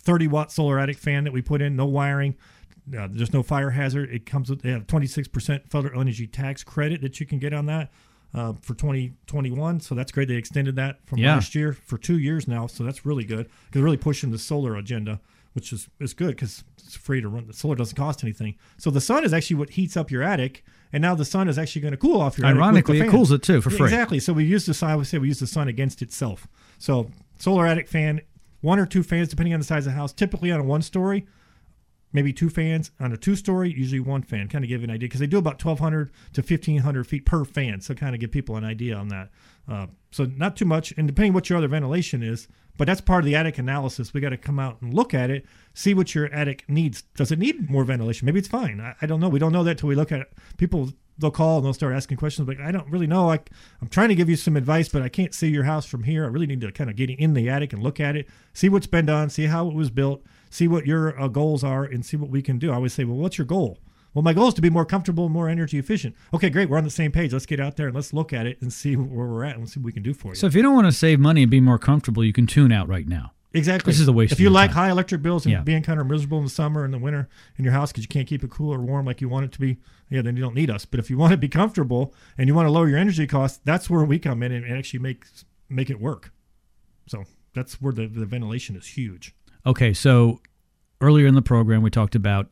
30 0.00 0.28
watt 0.28 0.52
solar 0.52 0.78
attic 0.78 0.98
fan 0.98 1.24
that 1.24 1.32
we 1.32 1.40
put 1.40 1.62
in, 1.62 1.74
no 1.74 1.86
wiring. 1.86 2.36
Uh, 2.96 3.08
there's 3.10 3.32
no 3.32 3.42
fire 3.42 3.70
hazard. 3.70 4.10
It 4.10 4.26
comes 4.26 4.50
with 4.50 4.60
they 4.60 4.70
have 4.70 4.86
26% 4.86 5.70
federal 5.70 6.00
energy 6.00 6.26
tax 6.26 6.62
credit 6.62 7.00
that 7.00 7.20
you 7.20 7.26
can 7.26 7.38
get 7.38 7.54
on 7.54 7.66
that 7.66 7.90
uh, 8.34 8.52
for 8.60 8.74
2021. 8.74 9.80
So 9.80 9.94
that's 9.94 10.12
great. 10.12 10.28
They 10.28 10.34
extended 10.34 10.76
that 10.76 10.98
from 11.06 11.18
Yeah. 11.18 11.34
last 11.34 11.54
year 11.54 11.72
for 11.72 11.98
two 11.98 12.18
years 12.18 12.46
now. 12.46 12.66
So 12.66 12.84
that's 12.84 13.04
really 13.06 13.24
good 13.24 13.46
because 13.46 13.72
they're 13.72 13.82
really 13.82 13.96
pushing 13.96 14.30
the 14.30 14.38
solar 14.38 14.76
agenda, 14.76 15.20
which 15.52 15.72
is, 15.72 15.88
is 15.98 16.14
good 16.14 16.36
because 16.36 16.64
it's 16.78 16.96
free 16.96 17.20
to 17.20 17.28
run. 17.28 17.46
The 17.46 17.52
solar 17.52 17.76
doesn't 17.76 17.96
cost 17.96 18.22
anything. 18.22 18.54
So 18.78 18.90
the 18.90 19.00
sun 19.00 19.24
is 19.24 19.32
actually 19.32 19.56
what 19.56 19.70
heats 19.70 19.96
up 19.96 20.10
your 20.10 20.22
attic. 20.22 20.64
And 20.92 21.02
now 21.02 21.14
the 21.14 21.24
sun 21.24 21.48
is 21.48 21.58
actually 21.58 21.82
going 21.82 21.92
to 21.92 21.98
cool 21.98 22.20
off 22.20 22.36
your 22.38 22.46
attic 22.46 22.56
Ironically, 22.58 23.00
it 23.00 23.10
cools 23.10 23.30
it 23.30 23.42
too 23.42 23.60
for 23.60 23.70
free. 23.70 23.84
Exactly. 23.86 24.18
So 24.18 24.32
we 24.32 24.44
use 24.44 24.66
the 24.66 24.74
sun. 24.74 24.90
I 24.90 24.96
would 24.96 25.06
say 25.06 25.18
we 25.18 25.28
use 25.28 25.38
the 25.40 25.46
sun 25.46 25.68
against 25.68 26.02
itself. 26.02 26.48
So 26.78 27.10
solar 27.38 27.66
attic 27.66 27.88
fan, 27.88 28.20
one 28.60 28.78
or 28.78 28.86
two 28.86 29.02
fans 29.02 29.28
depending 29.28 29.54
on 29.54 29.60
the 29.60 29.66
size 29.66 29.86
of 29.86 29.92
the 29.92 29.96
house. 29.98 30.12
Typically 30.12 30.50
on 30.50 30.60
a 30.60 30.64
one 30.64 30.82
story, 30.82 31.26
maybe 32.12 32.32
two 32.32 32.50
fans 32.50 32.90
on 33.00 33.12
a 33.12 33.16
two 33.16 33.36
story 33.36 33.72
usually 33.72 34.00
one 34.00 34.22
fan 34.22 34.48
kind 34.48 34.64
of 34.64 34.68
give 34.68 34.80
you 34.80 34.84
an 34.84 34.90
idea 34.90 35.08
because 35.08 35.20
they 35.20 35.26
do 35.26 35.38
about 35.38 35.62
1200 35.64 36.10
to 36.32 36.40
1500 36.40 37.06
feet 37.06 37.24
per 37.24 37.44
fan 37.44 37.80
so 37.80 37.94
kind 37.94 38.14
of 38.14 38.20
give 38.20 38.30
people 38.30 38.56
an 38.56 38.64
idea 38.64 38.94
on 38.94 39.08
that. 39.08 39.30
Uh, 39.68 39.86
so 40.10 40.24
not 40.36 40.56
too 40.56 40.64
much 40.64 40.92
and 40.96 41.06
depending 41.06 41.32
what 41.32 41.48
your 41.48 41.58
other 41.58 41.68
ventilation 41.68 42.22
is 42.22 42.48
but 42.76 42.86
that's 42.86 43.02
part 43.02 43.18
of 43.18 43.26
the 43.26 43.36
attic 43.36 43.58
analysis. 43.58 44.14
We 44.14 44.22
got 44.22 44.30
to 44.30 44.38
come 44.38 44.58
out 44.58 44.80
and 44.80 44.94
look 44.94 45.12
at 45.12 45.30
it 45.30 45.44
see 45.74 45.92
what 45.92 46.14
your 46.14 46.32
attic 46.32 46.64
needs. 46.66 47.02
Does 47.14 47.30
it 47.30 47.38
need 47.38 47.68
more 47.70 47.84
ventilation? 47.84 48.24
Maybe 48.24 48.38
it's 48.38 48.48
fine. 48.48 48.80
I, 48.80 48.94
I 49.02 49.06
don't 49.06 49.20
know. 49.20 49.28
We 49.28 49.38
don't 49.38 49.52
know 49.52 49.64
that 49.64 49.76
till 49.76 49.88
we 49.90 49.94
look 49.94 50.10
at 50.10 50.20
it. 50.20 50.32
People 50.56 50.90
they'll 51.18 51.30
call 51.30 51.58
and 51.58 51.66
they'll 51.66 51.74
start 51.74 51.94
asking 51.94 52.16
questions 52.16 52.48
like 52.48 52.58
i 52.60 52.72
don't 52.72 52.88
really 52.90 53.06
know. 53.06 53.30
I, 53.30 53.38
i'm 53.82 53.88
trying 53.88 54.08
to 54.08 54.14
give 54.14 54.30
you 54.30 54.36
some 54.36 54.56
advice 54.56 54.88
but 54.88 55.02
i 55.02 55.10
can't 55.10 55.34
see 55.34 55.48
your 55.48 55.64
house 55.64 55.84
from 55.84 56.04
here. 56.04 56.24
I 56.24 56.28
really 56.28 56.46
need 56.46 56.62
to 56.62 56.72
kind 56.72 56.88
of 56.88 56.96
get 56.96 57.10
in 57.10 57.34
the 57.34 57.50
attic 57.50 57.74
and 57.74 57.82
look 57.82 58.00
at 58.00 58.16
it 58.16 58.26
see 58.54 58.70
what's 58.70 58.86
been 58.86 59.06
done 59.06 59.28
see 59.28 59.44
how 59.44 59.68
it 59.68 59.74
was 59.74 59.90
built 59.90 60.22
see 60.50 60.68
what 60.68 60.86
your 60.86 61.18
uh, 61.18 61.28
goals 61.28 61.64
are 61.64 61.84
and 61.84 62.04
see 62.04 62.16
what 62.16 62.28
we 62.30 62.42
can 62.42 62.58
do. 62.58 62.70
I 62.70 62.74
always 62.74 62.92
say, 62.92 63.04
well, 63.04 63.16
what's 63.16 63.38
your 63.38 63.46
goal? 63.46 63.78
Well, 64.12 64.22
my 64.22 64.32
goal 64.32 64.48
is 64.48 64.54
to 64.54 64.60
be 64.60 64.70
more 64.70 64.84
comfortable, 64.84 65.28
more 65.28 65.48
energy 65.48 65.78
efficient. 65.78 66.16
Okay, 66.34 66.50
great. 66.50 66.68
We're 66.68 66.78
on 66.78 66.84
the 66.84 66.90
same 66.90 67.12
page. 67.12 67.32
Let's 67.32 67.46
get 67.46 67.60
out 67.60 67.76
there 67.76 67.86
and 67.86 67.94
let's 67.94 68.12
look 68.12 68.32
at 68.32 68.44
it 68.44 68.60
and 68.60 68.72
see 68.72 68.96
where 68.96 69.26
we're 69.28 69.44
at 69.44 69.56
and 69.56 69.70
see 69.70 69.78
what 69.78 69.84
we 69.86 69.92
can 69.92 70.02
do 70.02 70.12
for 70.12 70.28
you. 70.30 70.34
So 70.34 70.48
if 70.48 70.54
you 70.54 70.62
don't 70.62 70.74
want 70.74 70.88
to 70.88 70.92
save 70.92 71.20
money 71.20 71.42
and 71.42 71.50
be 71.50 71.60
more 71.60 71.78
comfortable, 71.78 72.24
you 72.24 72.32
can 72.32 72.46
tune 72.48 72.72
out 72.72 72.88
right 72.88 73.06
now. 73.06 73.32
exactly. 73.54 73.90
this 73.92 74.00
is 74.00 74.08
a 74.08 74.12
waste 74.12 74.32
If 74.32 74.40
you 74.40 74.50
like 74.50 74.70
time. 74.70 74.76
high 74.76 74.90
electric 74.90 75.22
bills 75.22 75.44
and 75.46 75.52
Yeah. 75.52 75.62
being 75.62 75.82
kind 75.84 76.00
of 76.00 76.08
miserable 76.08 76.38
in 76.38 76.44
the 76.44 76.50
summer 76.50 76.84
and 76.84 76.92
the 76.92 76.98
winter 76.98 77.28
in 77.56 77.64
your 77.64 77.72
house 77.72 77.92
because 77.92 78.02
you 78.02 78.08
can't 78.08 78.26
keep 78.26 78.42
it 78.42 78.50
cool 78.50 78.74
or 78.74 78.80
warm 78.80 79.06
like 79.06 79.20
you 79.20 79.28
want 79.28 79.44
it 79.44 79.52
to 79.52 79.60
be, 79.60 79.76
yeah, 80.08 80.22
then 80.22 80.36
you 80.36 80.42
don't 80.42 80.54
need 80.56 80.70
us. 80.70 80.84
But 80.84 80.98
if 80.98 81.08
you 81.08 81.16
want 81.16 81.30
to 81.30 81.36
be 81.36 81.48
comfortable 81.48 82.12
and 82.36 82.48
you 82.48 82.54
want 82.54 82.66
to 82.66 82.72
lower 82.72 82.88
your 82.88 82.98
energy 82.98 83.28
costs, 83.28 83.60
that's 83.64 83.88
where 83.88 84.04
we 84.04 84.18
come 84.18 84.42
in 84.42 84.50
and 84.50 84.66
actually 84.76 84.98
make 85.00 85.24
make 85.68 85.88
it 85.88 86.00
work. 86.00 86.32
So 87.06 87.24
that's 87.54 87.80
where 87.80 87.92
the, 87.92 88.06
the 88.08 88.26
ventilation 88.26 88.74
is 88.76 88.86
huge. 88.88 89.34
Okay, 89.66 89.92
so 89.92 90.40
earlier 91.00 91.26
in 91.26 91.34
the 91.34 91.42
program, 91.42 91.82
we 91.82 91.90
talked 91.90 92.14
about 92.14 92.50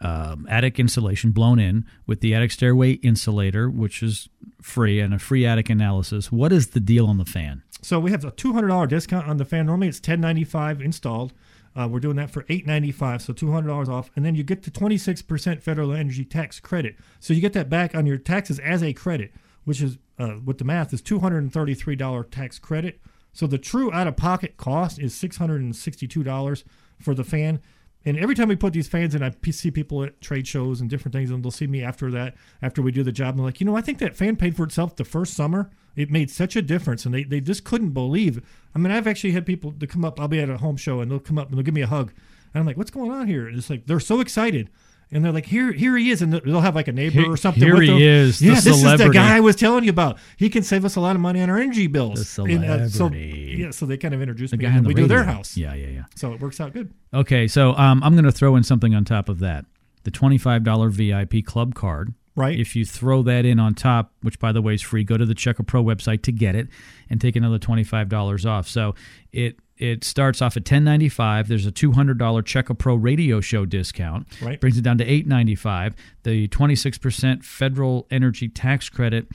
um, 0.00 0.46
attic 0.48 0.78
insulation 0.78 1.30
blown 1.30 1.58
in 1.58 1.84
with 2.06 2.20
the 2.20 2.34
attic 2.34 2.50
stairway 2.50 2.92
insulator, 2.92 3.70
which 3.70 4.02
is 4.02 4.28
free, 4.60 5.00
and 5.00 5.14
a 5.14 5.18
free 5.18 5.46
attic 5.46 5.70
analysis. 5.70 6.30
What 6.30 6.52
is 6.52 6.68
the 6.68 6.80
deal 6.80 7.06
on 7.06 7.18
the 7.18 7.24
fan? 7.24 7.62
So 7.82 7.98
we 8.00 8.10
have 8.10 8.24
a 8.24 8.30
two 8.30 8.52
hundred 8.52 8.68
dollar 8.68 8.86
discount 8.86 9.28
on 9.28 9.36
the 9.36 9.44
fan. 9.44 9.66
Normally 9.66 9.88
it's 9.88 10.00
ten 10.00 10.20
ninety 10.20 10.44
five 10.44 10.80
installed. 10.80 11.32
Uh, 11.76 11.88
we're 11.90 12.00
doing 12.00 12.16
that 12.16 12.30
for 12.30 12.44
eight 12.48 12.66
ninety 12.66 12.92
five, 12.92 13.20
so 13.20 13.32
two 13.32 13.50
hundred 13.52 13.68
dollars 13.68 13.88
off, 13.88 14.10
and 14.14 14.24
then 14.24 14.34
you 14.34 14.42
get 14.42 14.62
the 14.62 14.70
twenty 14.70 14.96
six 14.96 15.22
percent 15.22 15.62
federal 15.62 15.92
energy 15.92 16.24
tax 16.24 16.60
credit. 16.60 16.96
So 17.20 17.34
you 17.34 17.40
get 17.40 17.52
that 17.54 17.68
back 17.68 17.94
on 17.94 18.06
your 18.06 18.16
taxes 18.16 18.58
as 18.60 18.82
a 18.82 18.92
credit, 18.92 19.32
which 19.64 19.82
is 19.82 19.98
uh, 20.18 20.36
with 20.44 20.58
the 20.58 20.64
math 20.64 20.92
is 20.92 21.02
two 21.02 21.18
hundred 21.18 21.38
and 21.38 21.52
thirty 21.52 21.74
three 21.74 21.96
dollar 21.96 22.24
tax 22.24 22.58
credit. 22.58 23.00
So 23.34 23.46
the 23.46 23.58
true 23.58 23.92
out 23.92 24.06
of 24.06 24.16
pocket 24.16 24.56
cost 24.56 24.98
is 24.98 25.14
six 25.14 25.36
hundred 25.36 25.60
and 25.60 25.76
sixty 25.76 26.08
two 26.08 26.22
dollars 26.22 26.64
for 26.98 27.14
the 27.14 27.24
fan. 27.24 27.60
And 28.06 28.18
every 28.18 28.34
time 28.34 28.48
we 28.48 28.56
put 28.56 28.74
these 28.74 28.86
fans 28.86 29.14
in, 29.14 29.22
I 29.22 29.32
see 29.50 29.70
people 29.70 30.04
at 30.04 30.20
trade 30.20 30.46
shows 30.46 30.80
and 30.80 30.90
different 30.90 31.14
things, 31.14 31.30
and 31.30 31.42
they'll 31.42 31.50
see 31.50 31.66
me 31.66 31.82
after 31.82 32.10
that, 32.10 32.34
after 32.60 32.82
we 32.82 32.92
do 32.92 33.02
the 33.02 33.12
job, 33.12 33.30
and 33.30 33.38
they're 33.38 33.46
like, 33.46 33.60
you 33.60 33.66
know, 33.66 33.76
I 33.76 33.80
think 33.80 33.98
that 33.98 34.14
fan 34.14 34.36
paid 34.36 34.56
for 34.56 34.64
itself 34.64 34.96
the 34.96 35.04
first 35.04 35.32
summer. 35.32 35.70
It 35.96 36.10
made 36.10 36.30
such 36.30 36.54
a 36.54 36.60
difference, 36.60 37.06
and 37.06 37.14
they, 37.14 37.24
they 37.24 37.40
just 37.40 37.64
couldn't 37.64 37.90
believe. 37.90 38.44
I 38.74 38.78
mean, 38.78 38.92
I've 38.92 39.06
actually 39.06 39.32
had 39.32 39.46
people 39.46 39.72
to 39.72 39.86
come 39.86 40.04
up. 40.04 40.20
I'll 40.20 40.28
be 40.28 40.40
at 40.40 40.50
a 40.50 40.58
home 40.58 40.76
show, 40.76 41.00
and 41.00 41.10
they'll 41.10 41.18
come 41.18 41.38
up 41.38 41.48
and 41.48 41.56
they'll 41.56 41.64
give 41.64 41.72
me 41.72 41.80
a 41.80 41.86
hug, 41.86 42.12
and 42.52 42.60
I'm 42.60 42.66
like, 42.66 42.76
what's 42.76 42.90
going 42.90 43.10
on 43.10 43.26
here? 43.26 43.48
And 43.48 43.56
it's 43.56 43.70
like 43.70 43.86
they're 43.86 44.00
so 44.00 44.20
excited. 44.20 44.68
And 45.12 45.24
they're 45.24 45.32
like, 45.32 45.46
here, 45.46 45.70
here 45.72 45.96
he 45.96 46.10
is, 46.10 46.22
and 46.22 46.32
they'll 46.32 46.60
have 46.60 46.74
like 46.74 46.88
a 46.88 46.92
neighbor 46.92 47.20
Here- 47.20 47.30
or 47.30 47.36
something. 47.36 47.62
here 47.62 47.74
with 47.74 47.82
he 47.84 47.88
them. 47.88 47.98
is, 48.00 48.42
Yeah, 48.42 48.54
this 48.54 48.66
is 48.66 48.82
the 48.82 49.10
guy 49.12 49.36
I 49.36 49.40
was 49.40 49.54
telling 49.54 49.84
you 49.84 49.90
about. 49.90 50.18
He 50.36 50.48
can 50.50 50.62
save 50.64 50.84
us 50.84 50.96
a 50.96 51.00
lot 51.00 51.14
of 51.14 51.22
money 51.22 51.40
on 51.40 51.50
our 51.50 51.58
energy 51.58 51.86
bills. 51.86 52.34
The 52.36 52.42
And, 52.44 52.64
uh, 52.64 52.88
so 52.88 52.96
celebrity. 53.08 53.56
yeah, 53.60 53.70
so 53.70 53.86
they 53.86 53.96
kind 53.96 54.12
of 54.14 54.20
introduced 54.22 54.50
The 54.52 54.56
me, 54.56 54.64
and 54.66 54.84
the 54.84 54.88
we 54.88 54.94
do 54.94 55.06
their 55.06 55.24
house. 55.24 55.56
Yeah, 55.56 55.74
yeah, 55.74 55.86
yeah. 55.88 56.04
So 56.16 56.32
it 56.32 56.40
works 56.40 56.60
out 56.60 56.72
good. 56.72 56.92
Okay, 57.12 57.46
so 57.46 57.76
um, 57.76 58.02
I'm 58.02 58.14
going 58.14 58.24
to 58.24 58.32
throw 58.32 58.56
in 58.56 58.64
something 58.64 58.94
on 58.94 59.04
top 59.04 59.28
of 59.28 59.38
that. 59.38 59.66
The 60.02 60.10
$25 60.10 60.90
VIP 60.90 61.44
club 61.46 61.74
card. 61.74 62.12
Right. 62.36 62.58
If 62.58 62.74
you 62.74 62.84
throw 62.84 63.22
that 63.22 63.44
in 63.44 63.60
on 63.60 63.74
top, 63.74 64.12
which 64.22 64.38
by 64.38 64.52
the 64.52 64.60
way 64.60 64.74
is 64.74 64.82
free, 64.82 65.04
go 65.04 65.16
to 65.16 65.24
the 65.24 65.34
Checka 65.34 65.66
Pro 65.66 65.82
website 65.84 66.22
to 66.22 66.32
get 66.32 66.56
it 66.56 66.68
and 67.08 67.20
take 67.20 67.36
another 67.36 67.58
$25 67.58 68.48
off. 68.48 68.68
So 68.68 68.94
it 69.32 69.58
it 69.76 70.04
starts 70.04 70.40
off 70.40 70.56
at 70.56 70.64
$10.95. 70.64 71.48
There's 71.48 71.66
a 71.66 71.72
$200 71.72 72.16
Checka 72.16 72.78
Pro 72.78 72.94
radio 72.94 73.40
show 73.40 73.66
discount. 73.66 74.26
Right. 74.40 74.60
Brings 74.60 74.78
it 74.78 74.82
down 74.82 74.98
to 74.98 75.04
$8.95. 75.04 75.94
The 76.22 76.48
26% 76.48 77.44
federal 77.44 78.06
energy 78.10 78.48
tax 78.48 78.88
credit 78.88 79.26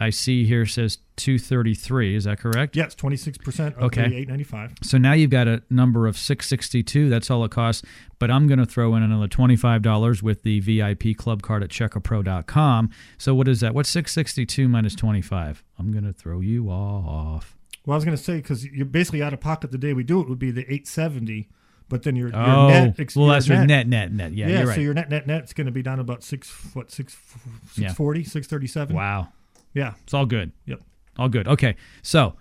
I 0.00 0.10
see 0.10 0.44
here 0.44 0.66
says 0.66 0.98
233. 1.16 2.16
Is 2.16 2.24
that 2.24 2.40
correct? 2.40 2.74
Yes, 2.76 2.94
twenty 2.96 3.16
six 3.16 3.38
percent 3.38 3.76
of 3.76 3.84
Okay. 3.84 4.08
the 4.08 4.16
eight 4.16 4.28
ninety 4.28 4.42
five. 4.44 4.72
So 4.82 4.98
now 4.98 5.12
you've 5.12 5.30
got 5.30 5.46
a 5.46 5.62
number 5.70 6.06
of 6.08 6.16
662. 6.18 7.08
That's 7.08 7.30
all 7.30 7.44
it 7.44 7.50
costs. 7.52 7.82
But 8.18 8.30
I'm 8.30 8.46
going 8.48 8.58
to 8.58 8.66
throw 8.66 8.94
in 8.96 9.02
another 9.02 9.28
$25 9.28 10.22
with 10.22 10.42
the 10.44 10.60
VIP 10.60 11.16
club 11.16 11.42
card 11.42 11.62
at 11.62 11.68
checkapro.com. 11.70 12.90
So 13.18 13.34
what 13.34 13.48
is 13.48 13.60
that? 13.60 13.74
What's 13.74 13.90
662 13.90 14.66
minus 14.68 14.94
25? 14.94 15.62
I'm 15.78 15.92
going 15.92 16.04
to 16.04 16.12
throw 16.12 16.40
you 16.40 16.68
off. 16.70 17.56
Well, 17.86 17.94
I 17.94 17.96
was 17.98 18.04
going 18.04 18.16
to 18.16 18.22
say 18.22 18.36
because 18.36 18.64
you're 18.64 18.86
basically 18.86 19.22
out 19.22 19.32
of 19.34 19.40
pocket 19.40 19.70
the 19.70 19.78
day 19.78 19.92
we 19.92 20.04
do 20.04 20.20
it 20.20 20.28
would 20.28 20.38
be 20.38 20.50
the 20.50 20.64
eight 20.72 20.88
seventy, 20.88 21.50
but 21.90 22.02
then 22.02 22.16
your, 22.16 22.28
your 22.30 22.38
Oh, 22.38 22.68
net, 22.68 22.98
ex- 22.98 23.14
well, 23.14 23.26
that's 23.28 23.46
your 23.46 23.64
net, 23.66 23.86
net, 23.86 24.10
net. 24.10 24.32
Yeah, 24.32 24.48
Yeah, 24.48 24.58
you're 24.60 24.66
right. 24.68 24.74
so 24.74 24.80
your 24.80 24.94
net 24.94 25.10
net 25.10 25.26
net's 25.26 25.52
going 25.52 25.66
to 25.66 25.70
be 25.72 25.82
down 25.82 26.00
about 26.00 26.22
six 26.24 26.50
what 26.74 26.90
six 26.90 27.14
Yeah. 27.76 27.88
six 27.88 27.94
forty 27.98 28.24
six 28.24 28.46
thirty 28.46 28.66
seven. 28.66 28.96
wow. 28.96 29.28
Yeah. 29.74 29.94
It's 30.04 30.14
all 30.14 30.26
good. 30.26 30.52
Yep. 30.66 30.80
All 31.18 31.28
good. 31.28 31.46
Okay. 31.48 31.76
So 32.02 32.34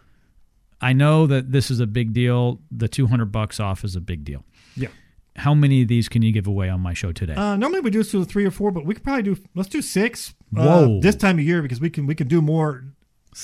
I 0.81 0.93
know 0.93 1.27
that 1.27 1.51
this 1.51 1.69
is 1.71 1.79
a 1.79 1.87
big 1.87 2.13
deal. 2.13 2.59
The 2.71 2.87
200 2.87 3.25
bucks 3.31 3.59
off 3.59 3.83
is 3.83 3.95
a 3.95 4.01
big 4.01 4.23
deal. 4.23 4.43
Yeah. 4.75 4.89
How 5.35 5.53
many 5.55 5.81
of 5.81 5.87
these 5.87 6.07
can 6.09 6.21
you 6.21 6.31
give 6.31 6.45
away 6.47 6.69
on 6.69 6.79
my 6.79 6.93
show 6.93 7.11
today? 7.11 7.33
Uh, 7.33 7.55
normally 7.55 7.79
we 7.81 7.89
do 7.89 8.03
so 8.03 8.23
three 8.23 8.45
or 8.45 8.51
four, 8.51 8.71
but 8.71 8.85
we 8.85 8.93
could 8.93 9.03
probably 9.03 9.23
do 9.23 9.37
let's 9.55 9.69
do 9.69 9.81
six. 9.81 10.35
Uh, 10.55 10.61
Whoa. 10.63 10.99
this 11.01 11.15
time 11.15 11.39
of 11.39 11.45
year 11.45 11.61
because 11.63 11.79
we 11.81 11.89
can 11.89 12.05
we 12.05 12.13
can 12.13 12.27
do 12.27 12.41
more 12.41 12.85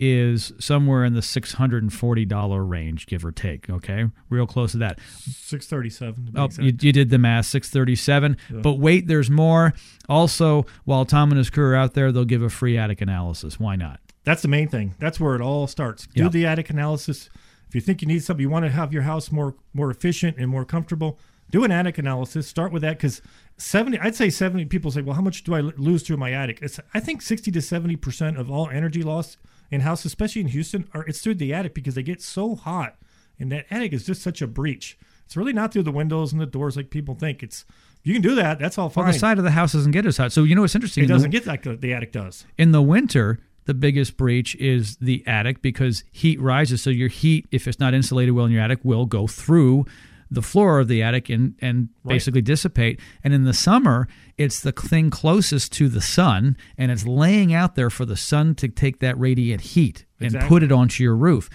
is 0.00 0.52
somewhere 0.58 1.04
in 1.04 1.14
the 1.14 1.20
$640 1.20 2.68
range 2.68 3.06
give 3.06 3.24
or 3.24 3.32
take 3.32 3.68
okay 3.70 4.06
real 4.28 4.46
close 4.46 4.72
to 4.72 4.78
that 4.78 4.98
Six 5.16 5.66
thirty-seven. 5.66 6.32
To 6.32 6.40
Oh, 6.40 6.44
exact. 6.46 6.64
you, 6.64 6.72
you 6.80 6.92
did 6.92 7.10
the 7.10 7.18
math, 7.18 7.46
637. 7.46 8.36
But 8.62 8.74
wait, 8.74 9.06
there's 9.06 9.30
more. 9.30 9.72
Also, 10.08 10.66
while 10.84 11.04
Tom 11.04 11.30
and 11.30 11.38
his 11.38 11.48
crew 11.50 11.66
are 11.70 11.74
out 11.76 11.94
there, 11.94 12.10
they'll 12.12 12.24
give 12.24 12.42
a 12.42 12.50
free 12.50 12.76
attic 12.76 13.00
analysis. 13.00 13.60
Why 13.60 13.76
not? 13.76 14.00
That's 14.24 14.42
the 14.42 14.48
main 14.48 14.68
thing. 14.68 14.94
That's 14.98 15.20
where 15.20 15.34
it 15.34 15.40
all 15.40 15.66
starts. 15.66 16.06
Do 16.08 16.24
Yeah. 16.24 16.28
the 16.28 16.46
attic 16.46 16.70
analysis. 16.70 17.28
If 17.68 17.74
you 17.74 17.80
think 17.80 18.02
you 18.02 18.08
need 18.08 18.22
something, 18.24 18.40
you 18.42 18.50
want 18.50 18.64
to 18.64 18.70
have 18.70 18.92
your 18.92 19.02
house 19.02 19.30
more 19.30 19.54
more 19.72 19.90
efficient 19.90 20.36
and 20.38 20.48
more 20.50 20.64
comfortable. 20.64 21.18
Do 21.50 21.62
an 21.64 21.70
attic 21.70 21.98
analysis. 21.98 22.48
Start 22.48 22.72
with 22.72 22.82
that 22.82 22.96
because 22.96 23.22
seventy. 23.56 23.98
I'd 23.98 24.16
say 24.16 24.30
seventy 24.30 24.64
people 24.64 24.90
say, 24.90 25.02
"Well, 25.02 25.14
how 25.14 25.22
much 25.22 25.44
do 25.44 25.54
I 25.54 25.60
lose 25.60 26.02
through 26.02 26.16
my 26.16 26.32
attic?" 26.32 26.58
It's 26.62 26.80
I 26.92 27.00
think 27.00 27.22
sixty 27.22 27.50
to 27.52 27.62
seventy 27.62 27.96
percent 27.96 28.38
of 28.38 28.50
all 28.50 28.68
energy 28.70 29.02
loss 29.02 29.36
in 29.70 29.82
houses, 29.82 30.06
especially 30.06 30.40
in 30.42 30.48
Houston, 30.48 30.88
are 30.92 31.04
it's 31.06 31.20
through 31.20 31.36
the 31.36 31.52
attic 31.54 31.74
because 31.74 31.94
they 31.94 32.02
get 32.02 32.22
so 32.22 32.54
hot, 32.56 32.96
and 33.38 33.52
that 33.52 33.66
attic 33.70 33.92
is 33.92 34.04
just 34.04 34.22
such 34.22 34.42
a 34.42 34.46
breach. 34.46 34.98
It's 35.26 35.36
really 35.36 35.52
not 35.52 35.72
through 35.72 35.84
the 35.84 35.92
windows 35.92 36.32
and 36.32 36.40
the 36.40 36.46
doors 36.46 36.76
like 36.76 36.90
people 36.90 37.14
think. 37.14 37.42
It's 37.42 37.64
you 38.02 38.12
can 38.12 38.22
do 38.22 38.34
that. 38.34 38.58
That's 38.58 38.76
all 38.76 38.90
fine. 38.90 39.04
Well, 39.04 39.12
the 39.12 39.18
side 39.18 39.38
of 39.38 39.44
the 39.44 39.52
house 39.52 39.72
doesn't 39.72 39.92
get 39.92 40.04
as 40.06 40.16
hot. 40.16 40.32
So, 40.32 40.42
you 40.44 40.54
know 40.54 40.60
what's 40.62 40.74
interesting? 40.74 41.04
it 41.04 41.06
doesn't 41.06 41.30
get 41.30 41.46
like 41.46 41.62
the, 41.62 41.76
the 41.76 41.92
attic 41.94 42.12
does. 42.12 42.44
in 42.58 42.72
the 42.72 42.82
winter 42.82 43.38
the 43.66 43.72
biggest 43.74 44.18
breach 44.18 44.54
is 44.56 44.96
the 44.96 45.24
attic 45.26 45.62
because 45.62 46.04
heat 46.12 46.38
rises 46.38 46.82
so 46.82 46.90
your 46.90 47.08
heat 47.08 47.46
if 47.50 47.66
it's 47.66 47.80
not 47.80 47.94
insulated 47.94 48.34
well 48.34 48.44
in 48.44 48.52
your 48.52 48.60
attic 48.60 48.78
will 48.82 49.06
go 49.06 49.26
through 49.26 49.86
the 50.30 50.42
floor 50.42 50.80
of 50.80 50.88
the 50.88 51.02
attic 51.02 51.28
and 51.28 51.54
and 51.60 51.88
basically 52.06 52.42
dissipate 52.42 53.00
and 53.22 53.32
in 53.34 53.44
the 53.44 53.54
summer 53.54 54.08
it's 54.36 54.60
the 54.60 54.72
thing 54.72 55.10
closest 55.10 55.72
to 55.72 55.88
the 55.88 56.00
sun 56.00 56.56
and 56.76 56.90
it's 56.90 57.06
laying 57.06 57.54
out 57.54 57.74
there 57.74 57.90
for 57.90 58.04
the 58.04 58.16
sun 58.16 58.54
to 58.54 58.68
take 58.68 59.00
that 59.00 59.18
radiant 59.18 59.60
heat 59.60 60.04
and 60.20 60.38
put 60.48 60.62
it 60.62 60.72
onto 60.72 61.02
your 61.02 61.16
roof 61.16 61.48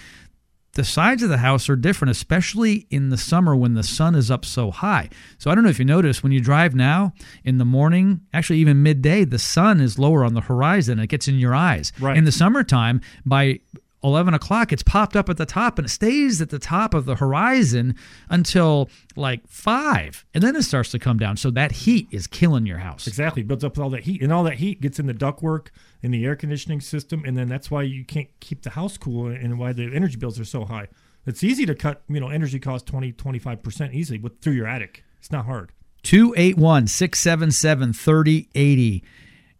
the 0.73 0.83
sides 0.83 1.23
of 1.23 1.29
the 1.29 1.39
house 1.39 1.67
are 1.67 1.75
different, 1.75 2.11
especially 2.11 2.87
in 2.89 3.09
the 3.09 3.17
summer 3.17 3.55
when 3.55 3.73
the 3.73 3.83
sun 3.83 4.15
is 4.15 4.29
up 4.29 4.45
so 4.45 4.71
high. 4.71 5.09
So 5.37 5.49
I 5.49 5.55
don't 5.55 5.63
know 5.63 5.69
if 5.69 5.79
you 5.79 5.85
notice 5.85 6.21
when 6.21 6.31
you 6.31 6.39
drive 6.39 6.75
now 6.75 7.13
in 7.43 7.57
the 7.57 7.65
morning, 7.65 8.21
actually 8.33 8.59
even 8.59 8.83
midday, 8.83 9.25
the 9.25 9.39
sun 9.39 9.81
is 9.81 9.97
lower 9.97 10.23
on 10.23 10.35
the 10.35 10.41
horizon. 10.41 10.99
It 10.99 11.07
gets 11.07 11.27
in 11.27 11.39
your 11.39 11.55
eyes. 11.55 11.91
Right. 11.99 12.15
In 12.15 12.23
the 12.23 12.31
summertime, 12.31 13.01
by 13.25 13.61
11 14.03 14.33
o'clock, 14.33 14.71
it's 14.71 14.83
popped 14.83 15.15
up 15.15 15.29
at 15.29 15.37
the 15.37 15.45
top 15.45 15.77
and 15.77 15.87
it 15.87 15.89
stays 15.89 16.41
at 16.41 16.49
the 16.49 16.59
top 16.59 16.93
of 16.93 17.05
the 17.05 17.15
horizon 17.15 17.95
until 18.29 18.89
like 19.15 19.47
5. 19.47 20.25
And 20.33 20.43
then 20.43 20.55
it 20.55 20.63
starts 20.63 20.91
to 20.91 20.99
come 20.99 21.17
down. 21.17 21.37
So 21.37 21.51
that 21.51 21.71
heat 21.71 22.07
is 22.11 22.27
killing 22.27 22.65
your 22.65 22.77
house. 22.77 23.07
Exactly, 23.07 23.43
builds 23.43 23.63
up 23.63 23.73
with 23.73 23.83
all 23.83 23.89
that 23.89 24.03
heat, 24.03 24.21
and 24.21 24.31
all 24.31 24.43
that 24.43 24.55
heat 24.55 24.81
gets 24.81 24.99
in 24.99 25.07
the 25.07 25.13
ductwork 25.13 25.67
in 26.01 26.11
the 26.11 26.25
air 26.25 26.35
conditioning 26.35 26.79
system, 26.81 27.23
and 27.25 27.37
then 27.37 27.49
that's 27.49 27.69
why 27.69 27.81
you 27.81 28.05
can't 28.05 28.29
keep 28.39 28.61
the 28.63 28.71
house 28.71 28.97
cool, 28.97 29.27
and 29.27 29.59
why 29.59 29.73
the 29.73 29.83
energy 29.93 30.17
bills 30.17 30.39
are 30.39 30.45
so 30.45 30.65
high. 30.65 30.87
It's 31.25 31.43
easy 31.43 31.65
to 31.65 31.75
cut, 31.75 32.01
you 32.07 32.19
know, 32.19 32.29
energy 32.29 32.59
costs 32.59 32.89
20, 32.89 33.11
25 33.11 33.61
percent 33.61 33.93
easily 33.93 34.19
with 34.19 34.39
through 34.41 34.53
your 34.53 34.67
attic. 34.67 35.03
It's 35.19 35.31
not 35.31 35.45
hard. 35.45 35.71
281 36.03 36.87
677 36.87 37.93
3080. 37.93 39.03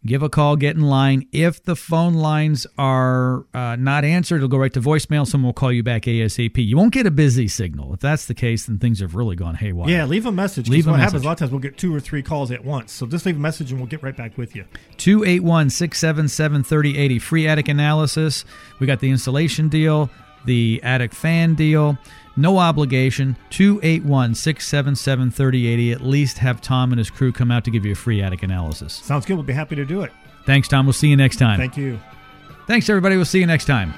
Give 0.06 0.22
a 0.22 0.30
call, 0.30 0.56
get 0.56 0.76
in 0.76 0.82
line. 0.82 1.28
If 1.30 1.62
the 1.62 1.76
phone 1.76 2.14
lines 2.14 2.66
are 2.78 3.44
uh, 3.52 3.76
not 3.76 4.02
answered, 4.02 4.36
it'll 4.36 4.48
go 4.48 4.56
right 4.56 4.72
to 4.72 4.80
voicemail. 4.80 5.26
Someone 5.26 5.48
will 5.48 5.52
call 5.52 5.70
you 5.70 5.82
back 5.82 6.04
ASAP. 6.04 6.56
You 6.56 6.74
won't 6.78 6.94
get 6.94 7.06
a 7.06 7.10
busy 7.10 7.48
signal. 7.48 7.92
If 7.92 8.00
that's 8.00 8.24
the 8.24 8.32
case, 8.32 8.64
then 8.64 8.78
things 8.78 9.00
have 9.00 9.14
really 9.14 9.36
gone 9.36 9.56
haywire. 9.56 9.90
Yeah, 9.90 10.06
leave 10.06 10.24
a 10.24 10.32
message. 10.32 10.70
Leave 10.70 10.86
a 10.86 10.92
what 10.92 11.00
happens 11.00 11.14
message. 11.14 11.24
a 11.24 11.28
lot 11.28 11.32
of 11.32 11.38
times 11.40 11.50
we'll 11.50 11.60
get 11.60 11.76
two 11.76 11.94
or 11.94 12.00
three 12.00 12.22
calls 12.22 12.50
at 12.50 12.64
once. 12.64 12.92
So 12.92 13.06
just 13.06 13.26
leave 13.26 13.36
a 13.36 13.40
message, 13.40 13.72
and 13.72 13.80
we'll 13.80 13.90
get 13.90 14.02
right 14.02 14.16
back 14.16 14.38
with 14.38 14.56
you. 14.56 14.64
281 14.96 15.68
677 15.68 16.64
3080. 16.64 17.18
Free 17.18 17.46
attic 17.46 17.68
analysis. 17.68 18.46
We 18.78 18.86
got 18.86 19.00
the 19.00 19.10
installation 19.10 19.68
deal, 19.68 20.08
the 20.46 20.80
attic 20.82 21.12
fan 21.12 21.54
deal. 21.54 21.98
No 22.40 22.56
obligation. 22.58 23.36
281 23.50 24.34
677 24.34 25.30
3080. 25.30 25.92
At 25.92 26.00
least 26.00 26.38
have 26.38 26.60
Tom 26.60 26.90
and 26.92 26.98
his 26.98 27.10
crew 27.10 27.32
come 27.32 27.50
out 27.50 27.64
to 27.64 27.70
give 27.70 27.84
you 27.84 27.92
a 27.92 27.96
free 27.96 28.22
attic 28.22 28.42
analysis. 28.42 28.94
Sounds 28.94 29.26
good. 29.26 29.34
We'll 29.34 29.42
be 29.42 29.52
happy 29.52 29.76
to 29.76 29.84
do 29.84 30.02
it. 30.02 30.10
Thanks, 30.46 30.66
Tom. 30.66 30.86
We'll 30.86 30.94
see 30.94 31.08
you 31.08 31.16
next 31.16 31.36
time. 31.36 31.58
Thank 31.58 31.76
you. 31.76 32.00
Thanks, 32.66 32.88
everybody. 32.88 33.16
We'll 33.16 33.26
see 33.26 33.40
you 33.40 33.46
next 33.46 33.66
time. 33.66 33.92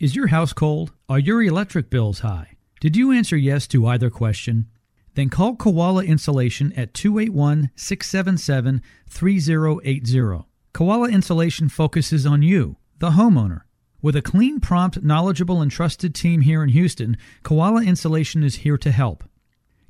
Is 0.00 0.16
your 0.16 0.26
house 0.26 0.52
cold? 0.52 0.92
Are 1.08 1.18
your 1.18 1.42
electric 1.42 1.88
bills 1.88 2.20
high? 2.20 2.56
Did 2.80 2.96
you 2.96 3.12
answer 3.12 3.36
yes 3.36 3.66
to 3.68 3.86
either 3.86 4.10
question? 4.10 4.66
Then 5.14 5.30
call 5.30 5.54
Koala 5.54 6.04
Insulation 6.04 6.72
at 6.76 6.92
281 6.92 7.70
677 7.76 8.82
3080. 9.08 10.44
Koala 10.72 11.08
Insulation 11.08 11.68
focuses 11.68 12.26
on 12.26 12.42
you, 12.42 12.76
the 12.98 13.10
homeowner. 13.10 13.60
With 14.04 14.16
a 14.16 14.20
clean, 14.20 14.60
prompt, 14.60 15.02
knowledgeable, 15.02 15.62
and 15.62 15.70
trusted 15.70 16.14
team 16.14 16.42
here 16.42 16.62
in 16.62 16.68
Houston, 16.68 17.16
Koala 17.42 17.82
Insulation 17.82 18.44
is 18.44 18.56
here 18.56 18.76
to 18.76 18.92
help. 18.92 19.24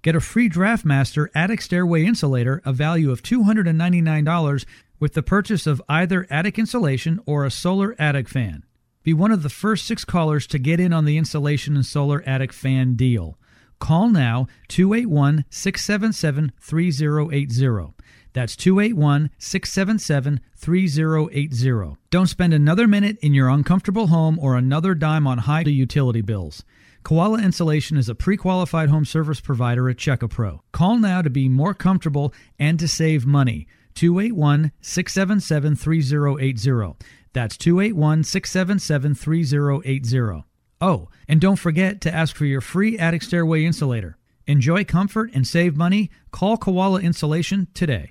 Get 0.03 0.15
a 0.15 0.21
free 0.21 0.49
DraftMaster 0.49 1.31
attic 1.35 1.61
stairway 1.61 2.05
insulator, 2.05 2.63
a 2.65 2.73
value 2.73 3.11
of 3.11 3.25
$299, 3.25 4.65
with 5.01 5.15
the 5.15 5.23
purchase 5.25 5.67
of 5.67 5.83
either 5.89 6.29
attic 6.31 6.61
insulation 6.61 7.19
or 7.27 7.45
a 7.45 7.51
solar 7.51 7.97
attic 7.99 8.29
fan. 8.29 8.63
Be 9.03 9.13
one 9.13 9.33
of 9.33 9.43
the 9.43 9.49
first 9.49 9.85
six 9.85 10.05
callers 10.05 10.47
to 10.47 10.61
get 10.61 10.79
in 10.79 10.93
on 10.93 11.07
the 11.07 11.19
insulation 11.19 11.75
and 11.75 11.85
solar 11.85 12.23
attic 12.25 12.53
fan 12.53 12.95
deal. 12.95 13.37
Call 13.81 14.11
now 14.11 14.47
281 14.69 15.45
677 15.51 16.53
3080. 16.61 17.95
That's 18.35 18.57
281 18.57 19.31
677 19.39 20.41
3080. 20.57 21.97
Don't 22.11 22.27
spend 22.27 22.53
another 22.53 22.89
minute 22.89 23.17
in 23.23 23.33
your 23.33 23.49
uncomfortable 23.49 24.09
home 24.09 24.39
or 24.41 24.57
another 24.57 24.95
dime 24.95 25.27
on 25.27 25.39
high 25.39 25.61
utility 25.61 26.21
bills. 26.21 26.65
Koala 27.05 27.41
Insulation 27.41 27.97
is 27.97 28.09
a 28.09 28.15
pre 28.15 28.37
qualified 28.37 28.89
home 28.89 29.05
service 29.05 29.41
provider 29.41 29.89
at 29.89 29.99
Checka 29.99 30.29
Pro. 30.29 30.63
Call 30.73 30.99
now 30.99 31.23
to 31.23 31.31
be 31.31 31.49
more 31.49 31.75
comfortable 31.75 32.35
and 32.59 32.79
to 32.81 32.89
save 32.89 33.25
money. 33.25 33.69
281 33.95 34.73
677 34.81 35.77
3080. 35.77 36.97
That's 37.33 37.57
281 37.57 38.25
677 38.25 39.15
3080. 39.15 40.45
Oh, 40.81 41.09
and 41.29 41.41
don't 41.41 41.57
forget 41.57 42.01
to 42.01 42.13
ask 42.13 42.35
for 42.35 42.47
your 42.47 42.61
free 42.61 42.99
attic 42.99 43.23
stairway 43.23 43.65
insulator. 43.65 44.17
Enjoy 44.47 44.85
comfort 44.85 45.31
and 45.33 45.47
save 45.47 45.77
money. 45.77 46.11
Call 46.33 46.57
Koala 46.57 47.01
Insulation 47.01 47.69
today. 47.75 48.11